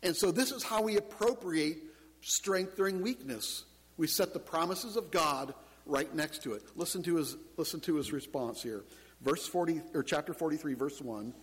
And 0.04 0.16
so, 0.16 0.32
this 0.32 0.52
is 0.52 0.64
how 0.64 0.84
we 0.84 0.98
appropriate 0.98 1.78
strength 2.22 2.76
during 2.76 3.02
weakness. 3.02 3.64
We 3.98 4.08
set 4.08 4.34
the 4.34 4.40
promises 4.40 4.96
of 4.96 5.12
God 5.12 5.54
right 5.86 6.14
next 6.14 6.44
to 6.44 6.54
it. 6.54 6.64
Listen 6.76 7.02
to 7.04 7.16
his, 7.16 7.36
listen 7.56 7.80
to 7.82 7.96
his 7.96 8.12
response 8.12 8.62
here. 8.62 8.84
Verse 9.22 9.48
40, 9.48 9.82
or 9.96 10.04
chapter 10.04 10.34
43, 10.34 10.76
verse 10.76 11.02
1. 11.02 11.34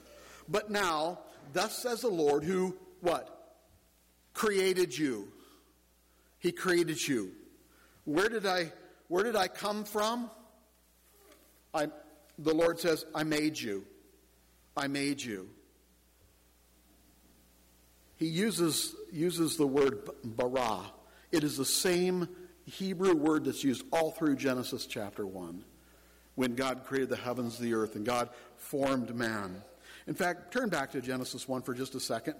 But 0.48 0.70
now, 0.70 1.20
thus 1.52 1.76
says 1.76 2.02
the 2.02 2.08
Lord, 2.08 2.44
who, 2.44 2.76
what? 3.00 3.56
Created 4.34 4.96
you. 4.96 5.32
He 6.44 6.52
created 6.52 7.08
you. 7.08 7.32
Where 8.04 8.28
did 8.28 8.44
I, 8.44 8.70
where 9.08 9.24
did 9.24 9.34
I 9.34 9.48
come 9.48 9.82
from? 9.82 10.30
I, 11.72 11.88
the 12.38 12.52
Lord 12.52 12.78
says, 12.78 13.06
I 13.14 13.24
made 13.24 13.58
you. 13.58 13.86
I 14.76 14.86
made 14.88 15.22
you. 15.22 15.48
He 18.16 18.26
uses, 18.26 18.94
uses 19.10 19.56
the 19.56 19.66
word 19.66 20.06
bara. 20.22 20.82
It 21.32 21.44
is 21.44 21.56
the 21.56 21.64
same 21.64 22.28
Hebrew 22.66 23.14
word 23.14 23.46
that's 23.46 23.64
used 23.64 23.82
all 23.90 24.10
through 24.10 24.36
Genesis 24.36 24.84
chapter 24.84 25.26
1 25.26 25.64
when 26.34 26.56
God 26.56 26.84
created 26.84 27.08
the 27.08 27.16
heavens, 27.16 27.58
the 27.58 27.72
earth, 27.72 27.96
and 27.96 28.04
God 28.04 28.28
formed 28.58 29.14
man. 29.14 29.62
In 30.06 30.14
fact, 30.14 30.52
turn 30.52 30.68
back 30.68 30.92
to 30.92 31.00
Genesis 31.00 31.48
1 31.48 31.62
for 31.62 31.72
just 31.72 31.94
a 31.94 32.00
second. 32.00 32.34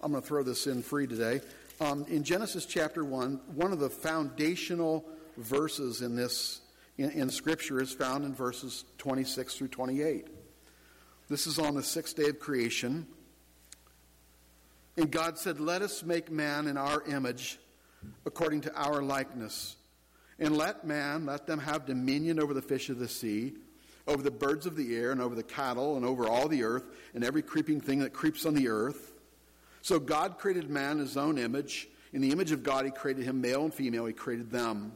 I'm 0.00 0.12
going 0.12 0.22
to 0.22 0.28
throw 0.28 0.44
this 0.44 0.68
in 0.68 0.80
free 0.80 1.08
today. 1.08 1.40
Um, 1.80 2.04
in 2.08 2.24
Genesis 2.24 2.66
chapter 2.66 3.04
1, 3.04 3.40
one 3.54 3.72
of 3.72 3.78
the 3.78 3.88
foundational 3.88 5.04
verses 5.36 6.02
in 6.02 6.16
this 6.16 6.60
in, 6.96 7.10
in 7.10 7.30
Scripture 7.30 7.80
is 7.80 7.92
found 7.92 8.24
in 8.24 8.34
verses 8.34 8.84
26 8.98 9.54
through 9.54 9.68
28. 9.68 10.26
This 11.28 11.46
is 11.46 11.60
on 11.60 11.76
the 11.76 11.82
sixth 11.84 12.16
day 12.16 12.30
of 12.30 12.40
creation. 12.40 13.06
And 14.96 15.08
God 15.08 15.38
said, 15.38 15.60
Let 15.60 15.82
us 15.82 16.02
make 16.02 16.32
man 16.32 16.66
in 16.66 16.76
our 16.76 17.02
image 17.06 17.60
according 18.26 18.62
to 18.62 18.74
our 18.74 19.00
likeness, 19.00 19.76
And 20.40 20.56
let 20.56 20.84
man, 20.84 21.26
let 21.26 21.46
them 21.46 21.60
have 21.60 21.86
dominion 21.86 22.40
over 22.40 22.54
the 22.54 22.62
fish 22.62 22.90
of 22.90 22.98
the 22.98 23.08
sea, 23.08 23.54
over 24.08 24.22
the 24.22 24.32
birds 24.32 24.66
of 24.66 24.74
the 24.74 24.96
air, 24.96 25.12
and 25.12 25.20
over 25.20 25.36
the 25.36 25.44
cattle, 25.44 25.96
and 25.96 26.04
over 26.04 26.26
all 26.26 26.48
the 26.48 26.64
earth, 26.64 26.84
and 27.14 27.22
every 27.22 27.42
creeping 27.42 27.80
thing 27.80 28.00
that 28.00 28.12
creeps 28.12 28.46
on 28.46 28.54
the 28.54 28.68
earth. 28.68 29.12
So 29.82 29.98
God 29.98 30.38
created 30.38 30.68
man 30.68 30.92
in 30.92 30.98
his 30.98 31.16
own 31.16 31.38
image. 31.38 31.88
In 32.12 32.20
the 32.20 32.30
image 32.30 32.52
of 32.52 32.62
God, 32.62 32.84
he 32.84 32.90
created 32.90 33.24
him, 33.24 33.40
male 33.40 33.64
and 33.64 33.74
female, 33.74 34.06
he 34.06 34.12
created 34.12 34.50
them. 34.50 34.92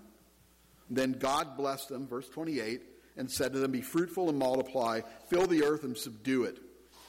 Then 0.90 1.12
God 1.12 1.56
blessed 1.56 1.88
them, 1.88 2.06
verse 2.06 2.28
28, 2.28 2.82
and 3.16 3.30
said 3.30 3.52
to 3.52 3.58
them, 3.58 3.72
Be 3.72 3.80
fruitful 3.80 4.28
and 4.28 4.38
multiply, 4.38 5.00
fill 5.28 5.46
the 5.46 5.64
earth 5.64 5.84
and 5.84 5.96
subdue 5.96 6.44
it. 6.44 6.58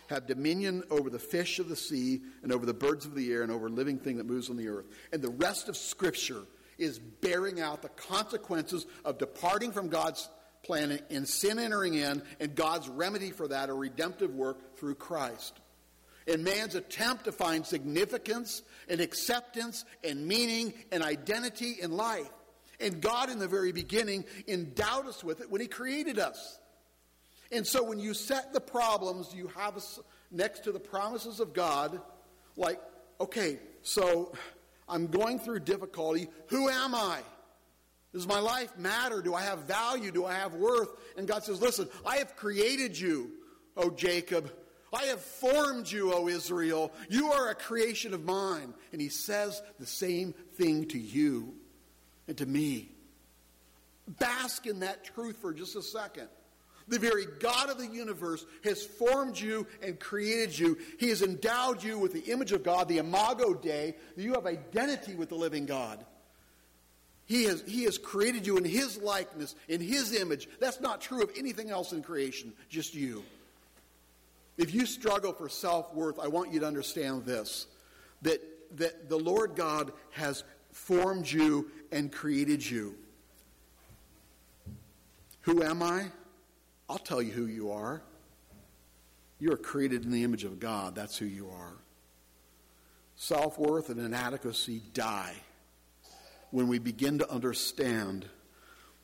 Have 0.09 0.27
dominion 0.27 0.83
over 0.89 1.09
the 1.09 1.19
fish 1.19 1.59
of 1.59 1.69
the 1.69 1.75
sea, 1.75 2.21
and 2.43 2.51
over 2.51 2.65
the 2.65 2.73
birds 2.73 3.05
of 3.05 3.15
the 3.15 3.31
air, 3.31 3.41
and 3.41 3.51
over 3.51 3.69
living 3.69 3.97
thing 3.97 4.17
that 4.17 4.25
moves 4.25 4.49
on 4.49 4.57
the 4.57 4.67
earth. 4.67 4.85
And 5.11 5.21
the 5.21 5.29
rest 5.29 5.69
of 5.69 5.77
Scripture 5.77 6.43
is 6.77 6.99
bearing 6.99 7.61
out 7.61 7.81
the 7.81 7.89
consequences 7.89 8.85
of 9.05 9.17
departing 9.17 9.71
from 9.71 9.89
God's 9.89 10.29
plan 10.63 10.99
and 11.09 11.27
sin 11.27 11.59
entering 11.59 11.95
in, 11.95 12.23
and 12.39 12.55
God's 12.55 12.87
remedy 12.87 13.31
for 13.31 13.47
that, 13.49 13.69
a 13.69 13.73
redemptive 13.73 14.33
work 14.33 14.77
through 14.77 14.95
Christ. 14.95 15.59
In 16.27 16.43
man's 16.43 16.75
attempt 16.75 17.25
to 17.25 17.31
find 17.31 17.65
significance 17.65 18.61
and 18.87 19.01
acceptance 19.01 19.83
and 20.03 20.25
meaning 20.25 20.73
and 20.91 21.03
identity 21.03 21.77
in 21.81 21.91
life. 21.91 22.29
And 22.79 23.01
God, 23.01 23.29
in 23.29 23.39
the 23.39 23.47
very 23.47 23.71
beginning, 23.71 24.25
endowed 24.47 25.07
us 25.07 25.23
with 25.23 25.41
it 25.41 25.49
when 25.49 25.61
He 25.61 25.67
created 25.67 26.19
us. 26.19 26.59
And 27.51 27.67
so 27.67 27.83
when 27.83 27.99
you 27.99 28.13
set 28.13 28.53
the 28.53 28.61
problems 28.61 29.33
you 29.33 29.47
have 29.55 29.81
next 30.31 30.63
to 30.63 30.71
the 30.71 30.79
promises 30.79 31.39
of 31.39 31.53
God, 31.53 32.01
like, 32.55 32.79
okay, 33.21 33.59
so 33.83 34.33
I'm 34.87 35.07
going 35.07 35.39
through 35.39 35.59
difficulty. 35.59 36.27
Who 36.47 36.69
am 36.69 36.95
I? 36.95 37.19
Does 38.11 38.27
my 38.27 38.39
life 38.39 38.77
matter? 38.77 39.21
Do 39.21 39.33
I 39.33 39.41
have 39.41 39.59
value? 39.59 40.11
Do 40.11 40.25
I 40.25 40.33
have 40.33 40.53
worth? 40.53 40.89
And 41.17 41.27
God 41.27 41.43
says, 41.43 41.61
Listen, 41.61 41.87
I 42.05 42.17
have 42.17 42.35
created 42.35 42.99
you, 42.99 43.31
O 43.75 43.89
Jacob. 43.89 44.51
I 44.93 45.05
have 45.05 45.21
formed 45.21 45.91
you, 45.91 46.13
O 46.13 46.27
Israel. 46.27 46.91
You 47.09 47.31
are 47.31 47.49
a 47.49 47.55
creation 47.55 48.13
of 48.13 48.23
mine. 48.23 48.73
And 48.91 49.01
He 49.01 49.09
says 49.09 49.61
the 49.79 49.85
same 49.85 50.33
thing 50.55 50.87
to 50.89 50.99
you 50.99 51.55
and 52.27 52.37
to 52.37 52.45
me. 52.45 52.89
Bask 54.07 54.67
in 54.67 54.81
that 54.81 55.03
truth 55.03 55.37
for 55.37 55.53
just 55.53 55.75
a 55.75 55.81
second. 55.81 56.27
The 56.87 56.99
very 56.99 57.25
God 57.39 57.69
of 57.69 57.77
the 57.77 57.87
universe 57.87 58.45
has 58.63 58.83
formed 58.85 59.39
you 59.39 59.65
and 59.81 59.99
created 59.99 60.57
you. 60.57 60.77
He 60.99 61.09
has 61.09 61.21
endowed 61.21 61.81
you 61.81 61.97
with 61.97 62.11
the 62.11 62.31
image 62.31 62.51
of 62.51 62.63
God, 62.63 62.89
the 62.89 62.97
Imago 62.97 63.53
Dei, 63.53 63.95
you 64.17 64.33
have 64.33 64.45
identity 64.45 65.15
with 65.15 65.29
the 65.29 65.35
living 65.35 65.65
God. 65.65 66.05
He 67.25 67.45
has, 67.45 67.63
he 67.65 67.83
has 67.85 67.97
created 67.97 68.45
you 68.45 68.57
in 68.57 68.65
His 68.65 68.97
likeness, 68.97 69.55
in 69.69 69.79
His 69.79 70.13
image. 70.13 70.49
That's 70.59 70.81
not 70.81 70.99
true 70.99 71.23
of 71.23 71.31
anything 71.37 71.69
else 71.69 71.93
in 71.93 72.03
creation, 72.03 72.51
just 72.69 72.93
you. 72.93 73.23
If 74.57 74.73
you 74.73 74.85
struggle 74.85 75.33
for 75.33 75.49
self 75.49 75.93
worth, 75.93 76.19
I 76.19 76.27
want 76.27 76.53
you 76.53 76.59
to 76.59 76.67
understand 76.67 77.25
this 77.25 77.67
that, 78.21 78.41
that 78.77 79.09
the 79.09 79.17
Lord 79.17 79.55
God 79.55 79.91
has 80.11 80.43
formed 80.71 81.29
you 81.29 81.71
and 81.91 82.11
created 82.11 82.67
you. 82.67 82.95
Who 85.41 85.61
am 85.63 85.83
I? 85.83 86.05
I'll 86.89 86.97
tell 86.97 87.21
you 87.21 87.31
who 87.31 87.45
you 87.45 87.71
are. 87.71 88.01
You're 89.39 89.57
created 89.57 90.05
in 90.05 90.11
the 90.11 90.23
image 90.23 90.43
of 90.43 90.59
God. 90.59 90.95
That's 90.95 91.17
who 91.17 91.25
you 91.25 91.49
are. 91.49 91.73
Self 93.15 93.59
worth 93.59 93.89
and 93.89 93.99
inadequacy 93.99 94.81
die 94.93 95.35
when 96.51 96.67
we 96.67 96.79
begin 96.79 97.17
to 97.19 97.29
understand 97.29 98.25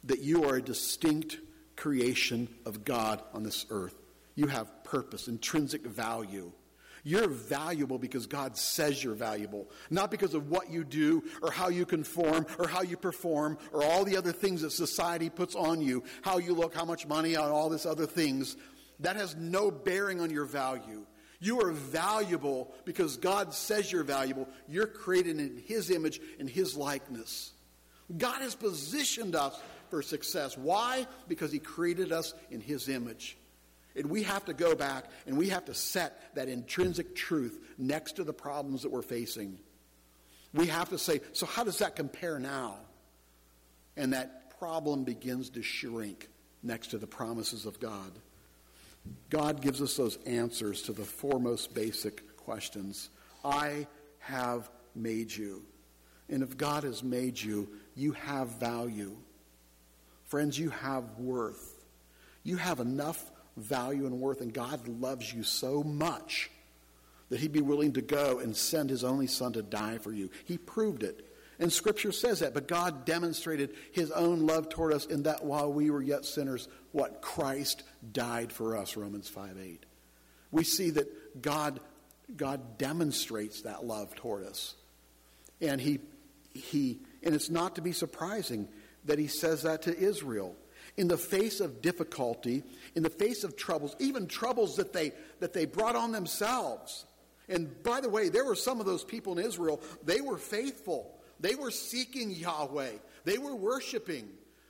that 0.03 0.21
you 0.21 0.45
are 0.45 0.55
a 0.55 0.61
distinct 0.61 1.37
creation 1.75 2.47
of 2.65 2.85
God 2.85 3.21
on 3.33 3.43
this 3.43 3.65
earth. 3.69 3.95
You 4.35 4.47
have 4.47 4.78
purpose, 4.89 5.27
intrinsic 5.27 5.85
value. 5.85 6.51
You're 7.03 7.29
valuable 7.29 7.97
because 7.97 8.27
God 8.27 8.57
says 8.57 9.03
you're 9.03 9.15
valuable, 9.15 9.69
not 9.89 10.11
because 10.11 10.33
of 10.33 10.49
what 10.49 10.69
you 10.69 10.83
do 10.83 11.23
or 11.41 11.51
how 11.51 11.69
you 11.69 11.85
conform 11.85 12.45
or 12.57 12.67
how 12.67 12.81
you 12.81 12.97
perform 12.97 13.57
or 13.71 13.83
all 13.83 14.03
the 14.03 14.17
other 14.17 14.33
things 14.33 14.61
that 14.61 14.71
society 14.71 15.29
puts 15.29 15.55
on 15.55 15.81
you, 15.81 16.03
how 16.21 16.39
you 16.39 16.53
look, 16.53 16.73
how 16.73 16.85
much 16.85 17.07
money, 17.07 17.35
and 17.35 17.43
all 17.45 17.69
this 17.69 17.85
other 17.85 18.05
things. 18.05 18.57
That 18.99 19.15
has 19.15 19.35
no 19.35 19.71
bearing 19.71 20.19
on 20.19 20.29
your 20.29 20.45
value. 20.45 21.05
You 21.39 21.61
are 21.61 21.71
valuable 21.71 22.73
because 22.83 23.15
God 23.15 23.53
says 23.53 23.89
you're 23.91 24.03
valuable. 24.03 24.49
You're 24.67 24.87
created 24.87 25.39
in 25.39 25.63
His 25.65 25.89
image 25.89 26.19
and 26.37 26.49
His 26.49 26.75
likeness. 26.75 27.53
God 28.17 28.41
has 28.41 28.55
positioned 28.55 29.35
us 29.35 29.57
for 29.89 30.01
success. 30.01 30.57
Why? 30.57 31.07
Because 31.29 31.51
He 31.51 31.59
created 31.59 32.11
us 32.11 32.33
in 32.51 32.59
His 32.59 32.89
image. 32.89 33.37
And 33.95 34.09
we 34.09 34.23
have 34.23 34.45
to 34.45 34.53
go 34.53 34.75
back 34.75 35.05
and 35.25 35.37
we 35.37 35.49
have 35.49 35.65
to 35.65 35.73
set 35.73 36.35
that 36.35 36.47
intrinsic 36.47 37.15
truth 37.15 37.59
next 37.77 38.13
to 38.13 38.23
the 38.23 38.33
problems 38.33 38.83
that 38.83 38.91
we're 38.91 39.01
facing. 39.01 39.59
We 40.53 40.67
have 40.67 40.89
to 40.89 40.97
say, 40.97 41.21
so 41.33 41.45
how 41.45 41.63
does 41.63 41.79
that 41.79 41.95
compare 41.95 42.39
now? 42.39 42.75
And 43.97 44.13
that 44.13 44.57
problem 44.59 45.03
begins 45.03 45.49
to 45.51 45.61
shrink 45.61 46.27
next 46.63 46.87
to 46.87 46.97
the 46.97 47.07
promises 47.07 47.65
of 47.65 47.79
God. 47.79 48.11
God 49.29 49.61
gives 49.61 49.81
us 49.81 49.95
those 49.95 50.17
answers 50.25 50.83
to 50.83 50.93
the 50.93 51.05
four 51.05 51.39
most 51.39 51.73
basic 51.73 52.37
questions. 52.37 53.09
I 53.43 53.87
have 54.19 54.69
made 54.95 55.35
you. 55.35 55.63
And 56.29 56.43
if 56.43 56.57
God 56.57 56.83
has 56.83 57.03
made 57.03 57.41
you, 57.41 57.69
you 57.95 58.11
have 58.13 58.59
value. 58.59 59.15
Friends, 60.25 60.59
you 60.59 60.69
have 60.69 61.17
worth. 61.17 61.75
You 62.43 62.57
have 62.57 62.79
enough 62.79 63.31
value 63.57 64.05
and 64.05 64.19
worth, 64.19 64.41
and 64.41 64.53
God 64.53 64.87
loves 64.87 65.33
you 65.33 65.43
so 65.43 65.83
much 65.83 66.49
that 67.29 67.39
He'd 67.39 67.51
be 67.51 67.61
willing 67.61 67.93
to 67.93 68.01
go 68.01 68.39
and 68.39 68.55
send 68.55 68.89
His 68.89 69.03
only 69.03 69.27
Son 69.27 69.53
to 69.53 69.61
die 69.61 69.97
for 69.97 70.11
you. 70.11 70.29
He 70.45 70.57
proved 70.57 71.03
it. 71.03 71.25
And 71.59 71.71
Scripture 71.71 72.13
says 72.13 72.39
that. 72.39 72.53
But 72.53 72.67
God 72.67 73.05
demonstrated 73.05 73.75
His 73.91 74.11
own 74.11 74.45
love 74.45 74.69
toward 74.69 74.93
us 74.93 75.05
in 75.05 75.23
that 75.23 75.43
while 75.43 75.71
we 75.71 75.89
were 75.91 76.01
yet 76.01 76.25
sinners, 76.25 76.67
what? 76.91 77.21
Christ 77.21 77.83
died 78.11 78.51
for 78.51 78.75
us, 78.77 78.97
Romans 78.97 79.27
5 79.27 79.57
8. 79.61 79.85
We 80.51 80.63
see 80.63 80.91
that 80.91 81.41
God, 81.41 81.79
God 82.35 82.77
demonstrates 82.77 83.61
that 83.61 83.85
love 83.85 84.15
toward 84.15 84.45
us. 84.45 84.75
And 85.61 85.79
He, 85.79 85.99
he, 86.53 86.99
and 87.21 87.35
it's 87.35 87.49
not 87.49 87.75
to 87.75 87.81
be 87.81 87.91
surprising 87.91 88.67
that 89.05 89.19
He 89.19 89.27
says 89.27 89.63
that 89.63 89.83
to 89.83 89.97
Israel 89.97 90.55
in 90.97 91.07
the 91.07 91.17
face 91.17 91.59
of 91.59 91.81
difficulty, 91.81 92.63
in 92.95 93.03
the 93.03 93.09
face 93.09 93.43
of 93.43 93.55
troubles, 93.55 93.95
even 93.99 94.27
troubles 94.27 94.75
that 94.77 94.93
they, 94.93 95.11
that 95.39 95.53
they 95.53 95.65
brought 95.65 95.95
on 95.95 96.11
themselves. 96.11 97.05
And 97.47 97.81
by 97.83 98.01
the 98.01 98.09
way, 98.09 98.29
there 98.29 98.45
were 98.45 98.55
some 98.55 98.79
of 98.79 98.85
those 98.85 99.03
people 99.03 99.37
in 99.37 99.45
Israel, 99.45 99.81
they 100.03 100.21
were 100.21 100.37
faithful. 100.37 101.15
They 101.39 101.55
were 101.55 101.71
seeking 101.71 102.31
Yahweh. 102.31 102.91
They 103.23 103.37
were 103.37 103.55
worshiping. 103.55 104.27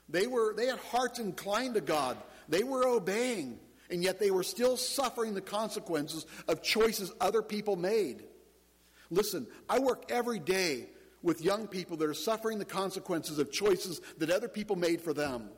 They, 0.07 0.27
were, 0.27 0.53
they 0.53 0.67
had 0.67 0.79
hearts 0.79 1.19
inclined 1.19 1.75
to 1.75 1.81
God. 1.81 2.17
They 2.47 2.63
were 2.63 2.87
obeying. 2.87 3.59
And 3.89 4.03
yet 4.03 4.19
they 4.19 4.31
were 4.31 4.43
still 4.43 4.77
suffering 4.77 5.33
the 5.33 5.41
consequences 5.41 6.25
of 6.47 6.61
choices 6.61 7.11
other 7.19 7.41
people 7.41 7.75
made. 7.75 8.23
Listen, 9.09 9.47
I 9.67 9.79
work 9.79 10.11
every 10.11 10.39
day 10.39 10.85
with 11.23 11.41
young 11.41 11.67
people 11.67 11.97
that 11.97 12.07
are 12.07 12.13
suffering 12.13 12.59
the 12.59 12.65
consequences 12.65 13.39
of 13.39 13.51
choices 13.51 13.99
that 14.19 14.29
other 14.29 14.47
people 14.47 14.75
made 14.75 15.01
for 15.01 15.13
them. 15.13 15.49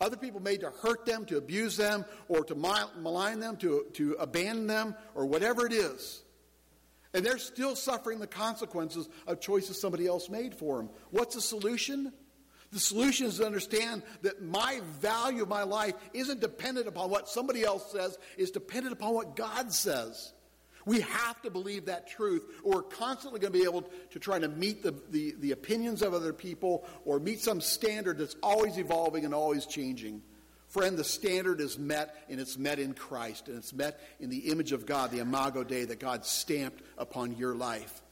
Other 0.00 0.16
people 0.16 0.40
made 0.40 0.60
to 0.60 0.70
hurt 0.82 1.04
them, 1.04 1.26
to 1.26 1.36
abuse 1.36 1.76
them, 1.76 2.04
or 2.28 2.42
to 2.44 2.54
malign 2.54 3.40
them, 3.40 3.56
to, 3.58 3.86
to 3.94 4.14
abandon 4.14 4.66
them, 4.66 4.94
or 5.14 5.26
whatever 5.26 5.66
it 5.66 5.72
is. 5.72 6.22
And 7.12 7.24
they're 7.24 7.38
still 7.38 7.76
suffering 7.76 8.18
the 8.18 8.26
consequences 8.26 9.08
of 9.26 9.40
choices 9.40 9.80
somebody 9.80 10.06
else 10.06 10.30
made 10.30 10.54
for 10.54 10.78
them. 10.78 10.90
What's 11.10 11.34
the 11.34 11.40
solution? 11.40 12.12
The 12.72 12.80
solution 12.80 13.26
is 13.26 13.38
to 13.38 13.46
understand 13.46 14.04
that 14.22 14.42
my 14.42 14.80
value 15.00 15.42
of 15.42 15.48
my 15.48 15.64
life 15.64 15.94
isn't 16.14 16.40
dependent 16.40 16.86
upon 16.86 17.10
what 17.10 17.28
somebody 17.28 17.64
else 17.64 17.90
says, 17.90 18.16
it's 18.38 18.52
dependent 18.52 18.92
upon 18.92 19.12
what 19.14 19.34
God 19.34 19.72
says. 19.72 20.32
We 20.86 21.00
have 21.00 21.40
to 21.42 21.50
believe 21.50 21.86
that 21.86 22.08
truth, 22.08 22.44
or 22.62 22.76
we're 22.76 22.82
constantly 22.82 23.40
going 23.40 23.52
to 23.52 23.58
be 23.58 23.64
able 23.64 23.90
to 24.10 24.18
try 24.18 24.38
to 24.38 24.48
meet 24.48 24.82
the, 24.82 24.94
the, 25.10 25.34
the, 25.38 25.52
opinions 25.52 26.02
of 26.02 26.14
other 26.14 26.32
people 26.32 26.86
or 27.04 27.20
meet 27.20 27.40
some 27.40 27.60
standard 27.60 28.18
that's 28.18 28.36
always 28.42 28.78
evolving 28.78 29.24
and 29.24 29.34
always 29.34 29.66
changing. 29.66 30.22
Friend, 30.68 30.96
the 30.96 31.04
standard 31.04 31.60
is 31.60 31.78
met, 31.78 32.16
and 32.28 32.40
it's 32.40 32.56
met 32.56 32.78
in 32.78 32.94
Christ, 32.94 33.48
and 33.48 33.58
it's 33.58 33.72
met 33.72 34.00
in 34.20 34.30
the 34.30 34.50
image 34.50 34.72
of 34.72 34.86
God, 34.86 35.10
the 35.10 35.18
Imago 35.18 35.64
Dei 35.64 35.84
that 35.84 35.98
God 35.98 36.24
stamped 36.24 36.82
upon 36.96 37.36
your 37.36 37.54
life. 37.54 38.02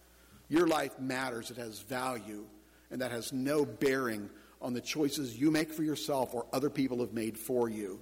Your 0.49 0.67
life 0.67 0.99
matters, 0.99 1.51
it 1.51 1.57
has 1.57 1.79
value, 1.81 2.45
and 2.91 3.01
that 3.01 3.13
has 3.13 3.33
no 3.33 3.65
bearing 3.65 4.29
on 4.61 4.75
the 4.75 4.81
choices 4.81 5.39
you 5.39 5.51
make 5.51 5.73
for 5.73 5.83
yourself 5.83 6.35
or 6.35 6.47
other 6.53 6.69
people 6.69 6.99
have 6.99 7.13
made 7.13 7.39
for 7.39 7.69
you. 7.69 8.01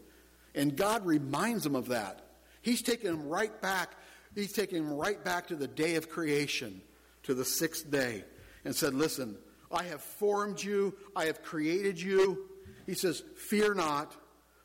And 0.54 0.74
God 0.74 1.04
reminds 1.04 1.64
them 1.64 1.76
of 1.76 1.88
that. 1.88 2.22
He's 2.62 2.82
taken 2.82 3.10
them 3.10 3.28
right 3.28 3.60
back 3.60 3.94
He's 4.36 4.52
taking 4.52 4.76
him 4.78 4.92
right 4.92 5.24
back 5.24 5.48
to 5.48 5.56
the 5.56 5.66
day 5.66 5.96
of 5.96 6.10
creation, 6.10 6.82
to 7.22 7.32
the 7.32 7.44
sixth 7.44 7.90
day, 7.90 8.22
and 8.66 8.76
said, 8.76 8.92
Listen, 8.92 9.36
I 9.72 9.84
have 9.84 10.02
formed 10.02 10.62
you. 10.62 10.94
I 11.16 11.24
have 11.24 11.42
created 11.42 12.00
you. 12.00 12.44
He 12.84 12.94
says, 12.94 13.22
Fear 13.34 13.74
not, 13.74 14.14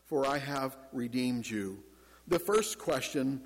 for 0.07 0.27
I 0.27 0.39
have 0.39 0.75
redeemed 0.91 1.49
you. 1.49 1.81
The 2.27 2.37
first 2.37 2.79
question, 2.79 3.41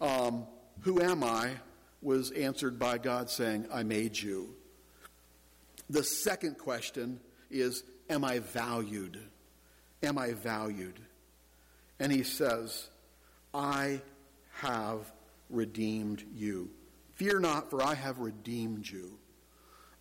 um, 0.00 0.46
Who 0.80 1.00
am 1.00 1.22
I? 1.22 1.52
was 2.00 2.30
answered 2.32 2.78
by 2.78 2.96
God 2.98 3.28
saying, 3.28 3.66
I 3.72 3.82
made 3.82 4.16
you. 4.16 4.54
The 5.90 6.04
second 6.04 6.58
question 6.58 7.20
is, 7.50 7.84
Am 8.10 8.24
I 8.24 8.40
valued? 8.40 9.20
Am 10.02 10.18
I 10.18 10.32
valued? 10.32 10.98
And 12.00 12.10
he 12.10 12.24
says, 12.24 12.88
I 13.54 14.00
have 14.54 15.12
redeemed 15.50 16.24
you. 16.34 16.70
Fear 17.14 17.40
not, 17.40 17.70
for 17.70 17.82
I 17.82 17.94
have 17.94 18.18
redeemed 18.18 18.88
you. 18.88 19.18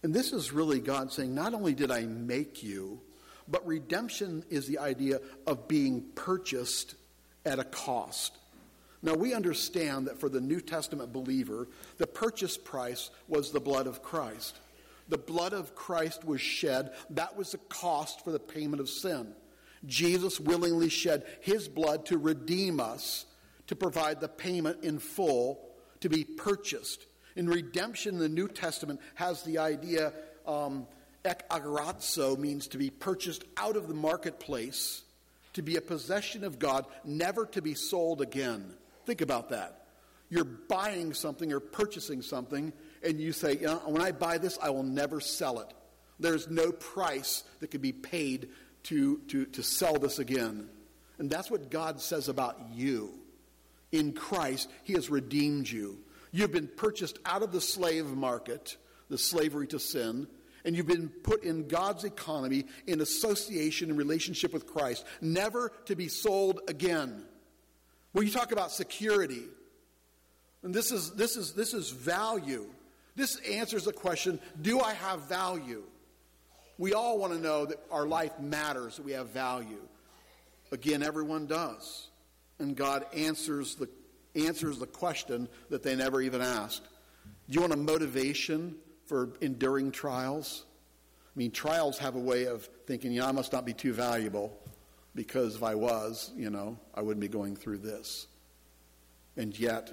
And 0.03 0.13
this 0.13 0.31
is 0.31 0.51
really 0.51 0.79
God 0.79 1.12
saying, 1.12 1.33
Not 1.33 1.53
only 1.53 1.73
did 1.73 1.91
I 1.91 2.01
make 2.05 2.63
you, 2.63 3.01
but 3.47 3.65
redemption 3.65 4.43
is 4.49 4.67
the 4.67 4.79
idea 4.79 5.19
of 5.45 5.67
being 5.67 6.03
purchased 6.15 6.95
at 7.45 7.60
a 7.60 7.63
cost. 7.63 8.38
Now, 9.01 9.13
we 9.13 9.33
understand 9.33 10.07
that 10.07 10.19
for 10.19 10.27
the 10.27 10.41
New 10.41 10.60
Testament 10.60 11.13
believer, 11.13 11.67
the 11.97 12.07
purchase 12.07 12.57
price 12.57 13.10
was 13.27 13.51
the 13.51 13.60
blood 13.60 13.88
of 13.88 14.01
Christ. 14.01 14.57
The 15.07 15.17
blood 15.17 15.53
of 15.53 15.75
Christ 15.75 16.25
was 16.25 16.41
shed. 16.41 16.91
That 17.12 17.38
was 17.38 17.51
the 17.51 17.60
cost 17.60 18.23
for 18.23 18.31
the 18.31 18.39
payment 18.39 18.81
of 18.81 18.89
sin. 18.89 19.33
Jesus 19.86 20.39
willingly 20.39 20.89
shed 20.89 21.25
his 21.41 21.67
blood 21.67 22.07
to 22.07 22.17
redeem 22.17 22.79
us, 22.79 23.25
to 23.67 23.75
provide 23.75 24.19
the 24.19 24.27
payment 24.27 24.84
in 24.84 24.99
full, 24.99 25.60
to 25.99 26.10
be 26.10 26.23
purchased. 26.23 27.06
In 27.36 27.47
redemption, 27.47 28.17
the 28.17 28.30
New 28.30 28.47
Testament 28.47 28.99
has 29.15 29.43
the 29.43 29.60
idea, 29.60 30.13
um, 30.45 30.88
ek 31.23 31.47
agorazo 31.49 32.38
means 32.38 32.67
to 32.69 32.77
be 32.77 32.89
purchased 32.89 33.43
out 33.58 33.75
of 33.75 33.88
the 33.88 33.93
marketplace, 33.93 35.03
to 35.53 35.62
be 35.62 35.75
a 35.75 35.82
possession 35.82 36.43
of 36.43 36.60
God, 36.60 36.86
never 37.03 37.45
to 37.47 37.62
be 37.62 37.73
sold 37.73 38.21
again. 38.21 38.73
Think 39.06 39.21
about 39.21 39.49
that. 39.49 39.86
You're 40.30 40.43
buying 40.43 41.13
something 41.13 41.53
or 41.53 41.60
purchasing 41.60 42.21
something, 42.21 42.73
and 43.03 43.19
you 43.19 43.32
say, 43.32 43.53
you 43.53 43.67
know, 43.67 43.82
when 43.86 44.01
I 44.01 44.12
buy 44.12 44.38
this, 44.38 44.58
I 44.62 44.69
will 44.69 44.84
never 44.84 45.21
sell 45.21 45.60
it. 45.60 45.73
There's 46.19 46.49
no 46.49 46.71
price 46.71 47.43
that 47.60 47.71
could 47.71 47.82
be 47.82 47.93
paid 47.93 48.49
to, 48.84 49.19
to, 49.27 49.45
to 49.45 49.63
sell 49.63 49.99
this 49.99 50.19
again. 50.19 50.69
And 51.19 51.30
that's 51.30 51.49
what 51.49 51.69
God 51.69 52.01
says 52.01 52.30
about 52.30 52.60
you. 52.73 53.13
In 53.91 54.13
Christ, 54.13 54.69
He 54.84 54.93
has 54.93 55.10
redeemed 55.10 55.69
you. 55.69 56.00
You've 56.32 56.52
been 56.52 56.67
purchased 56.67 57.19
out 57.26 57.41
of 57.41 57.52
the 57.52 57.62
slave 57.62 58.08
market, 58.08 58.78
the 59.10 59.17
slavery 59.17 59.67
to 59.67 59.80
sin, 59.80 60.28
and 60.65 60.76
you've 60.76 60.88
been 60.88 61.10
put 61.10 61.43
in 61.43 61.67
God's 61.67 62.04
economy 62.04 62.65
in 62.88 63.00
association 63.00 63.89
and 63.89 63.97
relationship 63.97 64.52
with 64.52 64.67
Christ, 64.67 65.06
never 65.21 65.71
to 65.86 65.95
be 65.95 66.10
sold 66.10 66.60
again. 66.67 67.23
When 68.12 68.26
you 68.26 68.32
talk 68.32 68.52
about 68.52 68.71
security, 68.71 69.43
and 70.63 70.73
this 70.73 70.91
is, 70.91 71.12
this 71.13 71.38
is, 71.38 71.54
this 71.54 71.73
is 71.73 71.91
value, 71.91 72.67
this 73.15 73.38
answers 73.50 73.86
the 73.86 73.93
question 73.93 74.39
do 74.62 74.80
I 74.80 74.93
have 74.93 75.21
value? 75.30 75.84
We 76.78 76.93
all 76.93 77.17
want 77.17 77.34
to 77.34 77.39
know 77.39 77.65
that 77.65 77.80
our 77.89 78.06
life 78.06 78.39
matters, 78.39 78.97
that 78.97 79.06
we 79.06 79.13
have 79.13 79.30
value. 79.30 79.82
Again, 80.71 81.02
everyone 81.02 81.47
does. 81.47 82.10
And 82.60 82.76
God 82.76 83.06
answers 83.15 83.76
the, 83.76 83.89
answers 84.36 84.80
the 84.80 84.88
question 84.88 85.48
that 85.70 85.84
they 85.84 85.96
never 85.96 86.22
even 86.22 86.41
asked. 86.41 86.84
Do 87.50 87.54
you 87.54 87.62
want 87.62 87.74
a 87.74 87.78
motivation 87.78 88.76
for 89.06 89.30
enduring 89.41 89.91
trials? 89.91 90.65
I 91.36 91.39
mean, 91.39 91.52
trials 91.52 91.98
have 92.00 92.15
a 92.15 92.20
way 92.20 92.46
of 92.46 92.67
thinking, 92.88 93.12
you 93.12 93.22
know, 93.22 93.28
I 93.28 93.32
must 93.32 93.54
not 93.54 93.65
be 93.65 93.74
too 93.74 93.93
valuable 93.93 94.58
because 95.13 95.56
if 95.56 95.63
I 95.63 95.76
was, 95.76 96.32
you 96.36 96.50
know, 96.50 96.78
I 96.93 97.02
wouldn't 97.02 97.22
be 97.22 97.28
going 97.28 97.56
through 97.56 97.80
this. 97.80 98.28
And 99.36 99.58
yet, 99.58 99.91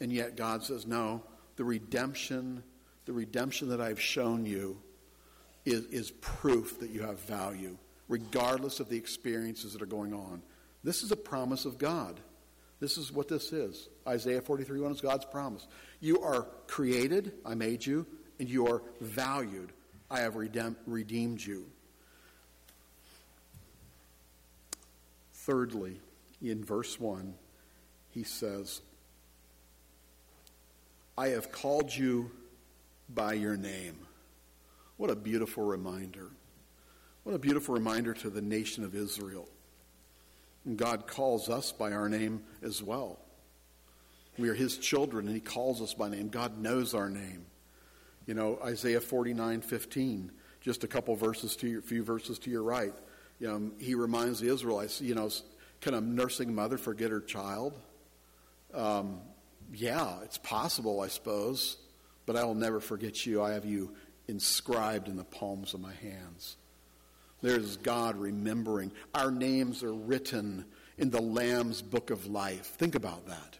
and 0.00 0.12
yet 0.12 0.36
God 0.36 0.62
says, 0.62 0.86
no, 0.86 1.22
the 1.56 1.64
redemption, 1.64 2.62
the 3.04 3.12
redemption 3.12 3.68
that 3.70 3.80
I've 3.80 4.00
shown 4.00 4.46
you 4.46 4.80
is, 5.64 5.84
is 5.86 6.10
proof 6.20 6.78
that 6.80 6.90
you 6.90 7.02
have 7.02 7.20
value, 7.20 7.76
regardless 8.08 8.80
of 8.80 8.88
the 8.88 8.96
experiences 8.96 9.72
that 9.72 9.82
are 9.82 9.86
going 9.86 10.14
on. 10.14 10.40
This 10.84 11.02
is 11.02 11.12
a 11.12 11.16
promise 11.16 11.64
of 11.64 11.78
God. 11.78 12.20
This 12.80 12.96
is 12.96 13.12
what 13.12 13.28
this 13.28 13.52
is. 13.52 13.88
Isaiah 14.06 14.40
43 14.40 14.80
1 14.80 14.92
is 14.92 15.00
God's 15.00 15.24
promise. 15.24 15.66
You 16.00 16.20
are 16.22 16.46
created, 16.66 17.32
I 17.44 17.54
made 17.54 17.84
you, 17.84 18.06
and 18.38 18.48
you 18.48 18.68
are 18.68 18.82
valued. 19.00 19.72
I 20.10 20.20
have 20.20 20.36
redeemed 20.36 21.44
you. 21.44 21.66
Thirdly, 25.32 26.00
in 26.40 26.64
verse 26.64 26.98
1, 26.98 27.34
he 28.10 28.22
says, 28.22 28.80
I 31.16 31.28
have 31.28 31.50
called 31.50 31.94
you 31.94 32.30
by 33.08 33.32
your 33.32 33.56
name. 33.56 33.98
What 34.98 35.10
a 35.10 35.16
beautiful 35.16 35.64
reminder. 35.64 36.28
What 37.24 37.34
a 37.34 37.38
beautiful 37.38 37.74
reminder 37.74 38.14
to 38.14 38.30
the 38.30 38.40
nation 38.40 38.84
of 38.84 38.94
Israel. 38.94 39.48
And 40.68 40.76
God 40.76 41.06
calls 41.06 41.48
us 41.48 41.72
by 41.72 41.92
our 41.92 42.10
name 42.10 42.42
as 42.62 42.82
well. 42.82 43.18
We 44.36 44.50
are 44.50 44.54
His 44.54 44.76
children, 44.76 45.26
and 45.26 45.34
He 45.34 45.40
calls 45.40 45.80
us 45.80 45.94
by 45.94 46.10
name. 46.10 46.28
God 46.28 46.58
knows 46.58 46.92
our 46.92 47.08
name. 47.08 47.46
You 48.26 48.34
know, 48.34 48.58
Isaiah 48.62 49.00
49 49.00 49.62
15, 49.62 50.30
just 50.60 50.84
a 50.84 50.86
couple 50.86 51.16
verses 51.16 51.56
to 51.56 51.68
your, 51.68 51.80
few 51.80 52.04
verses 52.04 52.38
to 52.40 52.50
your 52.50 52.62
right. 52.62 52.92
You 53.40 53.48
know, 53.48 53.70
he 53.78 53.94
reminds 53.94 54.40
the 54.40 54.52
Israelites, 54.52 55.00
you 55.00 55.14
know, 55.14 55.30
can 55.80 55.94
a 55.94 56.02
nursing 56.02 56.54
mother 56.54 56.76
forget 56.76 57.10
her 57.12 57.22
child? 57.22 57.72
Um, 58.74 59.20
yeah, 59.72 60.18
it's 60.22 60.36
possible, 60.36 61.00
I 61.00 61.08
suppose, 61.08 61.78
but 62.26 62.36
I 62.36 62.44
will 62.44 62.54
never 62.54 62.80
forget 62.80 63.24
you. 63.24 63.40
I 63.40 63.52
have 63.52 63.64
you 63.64 63.94
inscribed 64.26 65.08
in 65.08 65.16
the 65.16 65.24
palms 65.24 65.72
of 65.72 65.80
my 65.80 65.94
hands. 65.94 66.58
There's 67.40 67.76
God 67.76 68.16
remembering. 68.16 68.92
Our 69.14 69.30
names 69.30 69.82
are 69.82 69.94
written 69.94 70.64
in 70.96 71.10
the 71.10 71.22
Lamb's 71.22 71.82
book 71.82 72.10
of 72.10 72.26
life. 72.26 72.66
Think 72.78 72.94
about 72.94 73.26
that. 73.26 73.58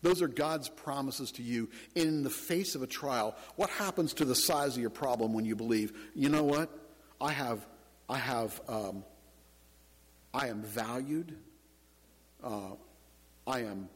Those 0.00 0.22
are 0.22 0.28
God's 0.28 0.68
promises 0.68 1.32
to 1.32 1.42
you 1.42 1.68
in 1.94 2.22
the 2.22 2.30
face 2.30 2.74
of 2.74 2.82
a 2.82 2.86
trial. 2.86 3.34
What 3.56 3.68
happens 3.70 4.14
to 4.14 4.24
the 4.24 4.34
size 4.34 4.76
of 4.76 4.80
your 4.80 4.90
problem 4.90 5.32
when 5.32 5.44
you 5.44 5.56
believe, 5.56 5.92
you 6.14 6.28
know 6.28 6.44
what? 6.44 6.70
I 7.20 7.32
have, 7.32 7.66
I 8.08 8.18
have, 8.18 8.60
um, 8.68 9.04
I 10.32 10.48
am 10.48 10.62
valued. 10.62 11.36
Uh, 12.42 12.74
I 13.46 13.60
am, 13.60 13.88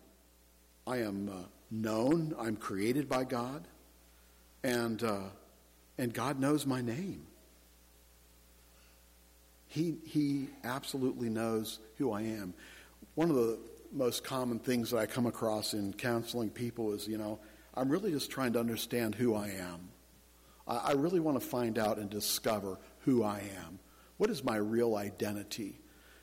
I 0.87 0.99
am 0.99 1.29
uh, 1.29 1.47
known. 1.71 2.35
I'm 2.39 2.57
created 2.57 3.09
by 3.09 3.25
God, 3.25 3.69
and 4.65 5.03
uh, 5.03 5.29
and 5.99 6.13
God 6.13 6.41
knows 6.41 6.67
my 6.67 6.81
name. 6.81 7.27
He, 9.73 9.95
he 10.05 10.51
absolutely 10.65 11.31
knows 11.31 11.79
who 11.97 12.13
I 12.13 12.21
am. 12.21 12.53
One 13.15 13.31
of 13.31 13.37
the 13.37 13.59
most 13.91 14.23
common 14.23 14.59
things 14.59 14.91
that 14.91 14.99
I 14.99 15.07
come 15.07 15.25
across 15.25 15.73
in 15.73 15.95
counseling 15.95 16.51
people 16.51 16.93
is, 16.93 17.09
you 17.09 17.17
know, 17.17 17.39
I'm 17.73 17.89
really 17.89 18.11
just 18.11 18.31
trying 18.31 18.53
to 18.53 18.61
understand 18.61 19.15
who 19.15 19.35
I 19.35 19.49
am. 19.49 19.89
I, 20.69 20.77
I 20.77 20.93
really 20.93 21.21
want 21.21 21.41
to 21.41 21.47
find 21.47 21.79
out 21.79 21.97
and 21.97 22.11
discover 22.11 22.79
who 22.99 23.25
I 23.25 23.39
am. 23.39 23.79
What 24.19 24.29
is 24.29 24.45
my 24.45 24.57
real 24.57 24.95
identity? 24.95 25.81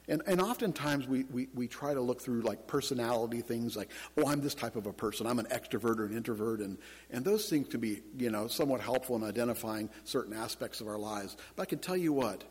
And, 0.08 0.22
and 0.28 0.40
oftentimes 0.40 1.08
we, 1.08 1.24
we, 1.24 1.48
we 1.56 1.68
try 1.68 1.96
to 1.96 2.02
look 2.02 2.22
through 2.22 2.42
like 2.42 2.68
personality 2.68 3.42
things 3.42 3.76
like, 3.76 3.90
oh, 4.16 4.28
I'm 4.28 4.42
this 4.42 4.54
type 4.54 4.76
of 4.76 4.86
a 4.86 4.94
person. 4.94 5.26
I'm 5.26 5.40
an 5.40 5.48
extrovert 5.48 5.98
or 5.98 6.06
an 6.06 6.16
introvert. 6.16 6.60
And, 6.60 6.78
and 7.10 7.26
those 7.26 7.50
things 7.50 7.68
can 7.70 7.80
be, 7.80 8.04
you 8.16 8.30
know, 8.30 8.48
somewhat 8.48 8.80
helpful 8.80 9.16
in 9.16 9.24
identifying 9.24 9.90
certain 10.04 10.36
aspects 10.36 10.82
of 10.82 10.88
our 10.88 11.00
lives. 11.00 11.36
But 11.56 11.64
I 11.64 11.66
can 11.66 11.80
tell 11.80 11.98
you 11.98 12.14
what, 12.14 12.44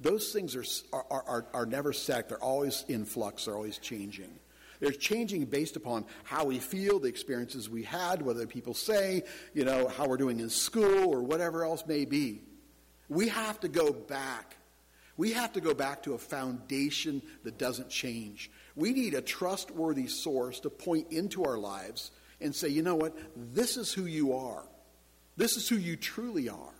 those 0.00 0.32
things 0.32 0.54
are, 0.54 1.04
are, 1.10 1.24
are, 1.26 1.46
are 1.52 1.66
never 1.66 1.92
set. 1.92 2.28
They're 2.28 2.42
always 2.42 2.84
in 2.88 3.04
flux. 3.04 3.44
They're 3.44 3.56
always 3.56 3.78
changing. 3.78 4.38
They're 4.78 4.90
changing 4.92 5.46
based 5.46 5.76
upon 5.76 6.04
how 6.24 6.44
we 6.44 6.58
feel, 6.58 6.98
the 6.98 7.08
experiences 7.08 7.70
we 7.70 7.82
had, 7.82 8.20
whether 8.20 8.46
people 8.46 8.74
say, 8.74 9.22
you 9.54 9.64
know, 9.64 9.88
how 9.88 10.06
we're 10.06 10.18
doing 10.18 10.40
in 10.40 10.50
school 10.50 11.14
or 11.14 11.22
whatever 11.22 11.64
else 11.64 11.86
may 11.86 12.04
be. 12.04 12.42
We 13.08 13.28
have 13.28 13.58
to 13.60 13.68
go 13.68 13.92
back 13.92 14.56
we 15.16 15.32
have 15.32 15.52
to 15.54 15.60
go 15.60 15.74
back 15.74 16.02
to 16.02 16.14
a 16.14 16.18
foundation 16.18 17.22
that 17.44 17.58
doesn't 17.58 17.88
change. 17.88 18.50
We 18.74 18.92
need 18.92 19.14
a 19.14 19.22
trustworthy 19.22 20.08
source 20.08 20.60
to 20.60 20.70
point 20.70 21.10
into 21.10 21.44
our 21.44 21.56
lives 21.56 22.10
and 22.40 22.54
say, 22.54 22.68
you 22.68 22.82
know 22.82 22.96
what? 22.96 23.16
This 23.34 23.76
is 23.76 23.92
who 23.92 24.04
you 24.04 24.34
are. 24.34 24.64
This 25.36 25.56
is 25.56 25.68
who 25.68 25.76
you 25.76 25.96
truly 25.96 26.48
are. 26.48 26.74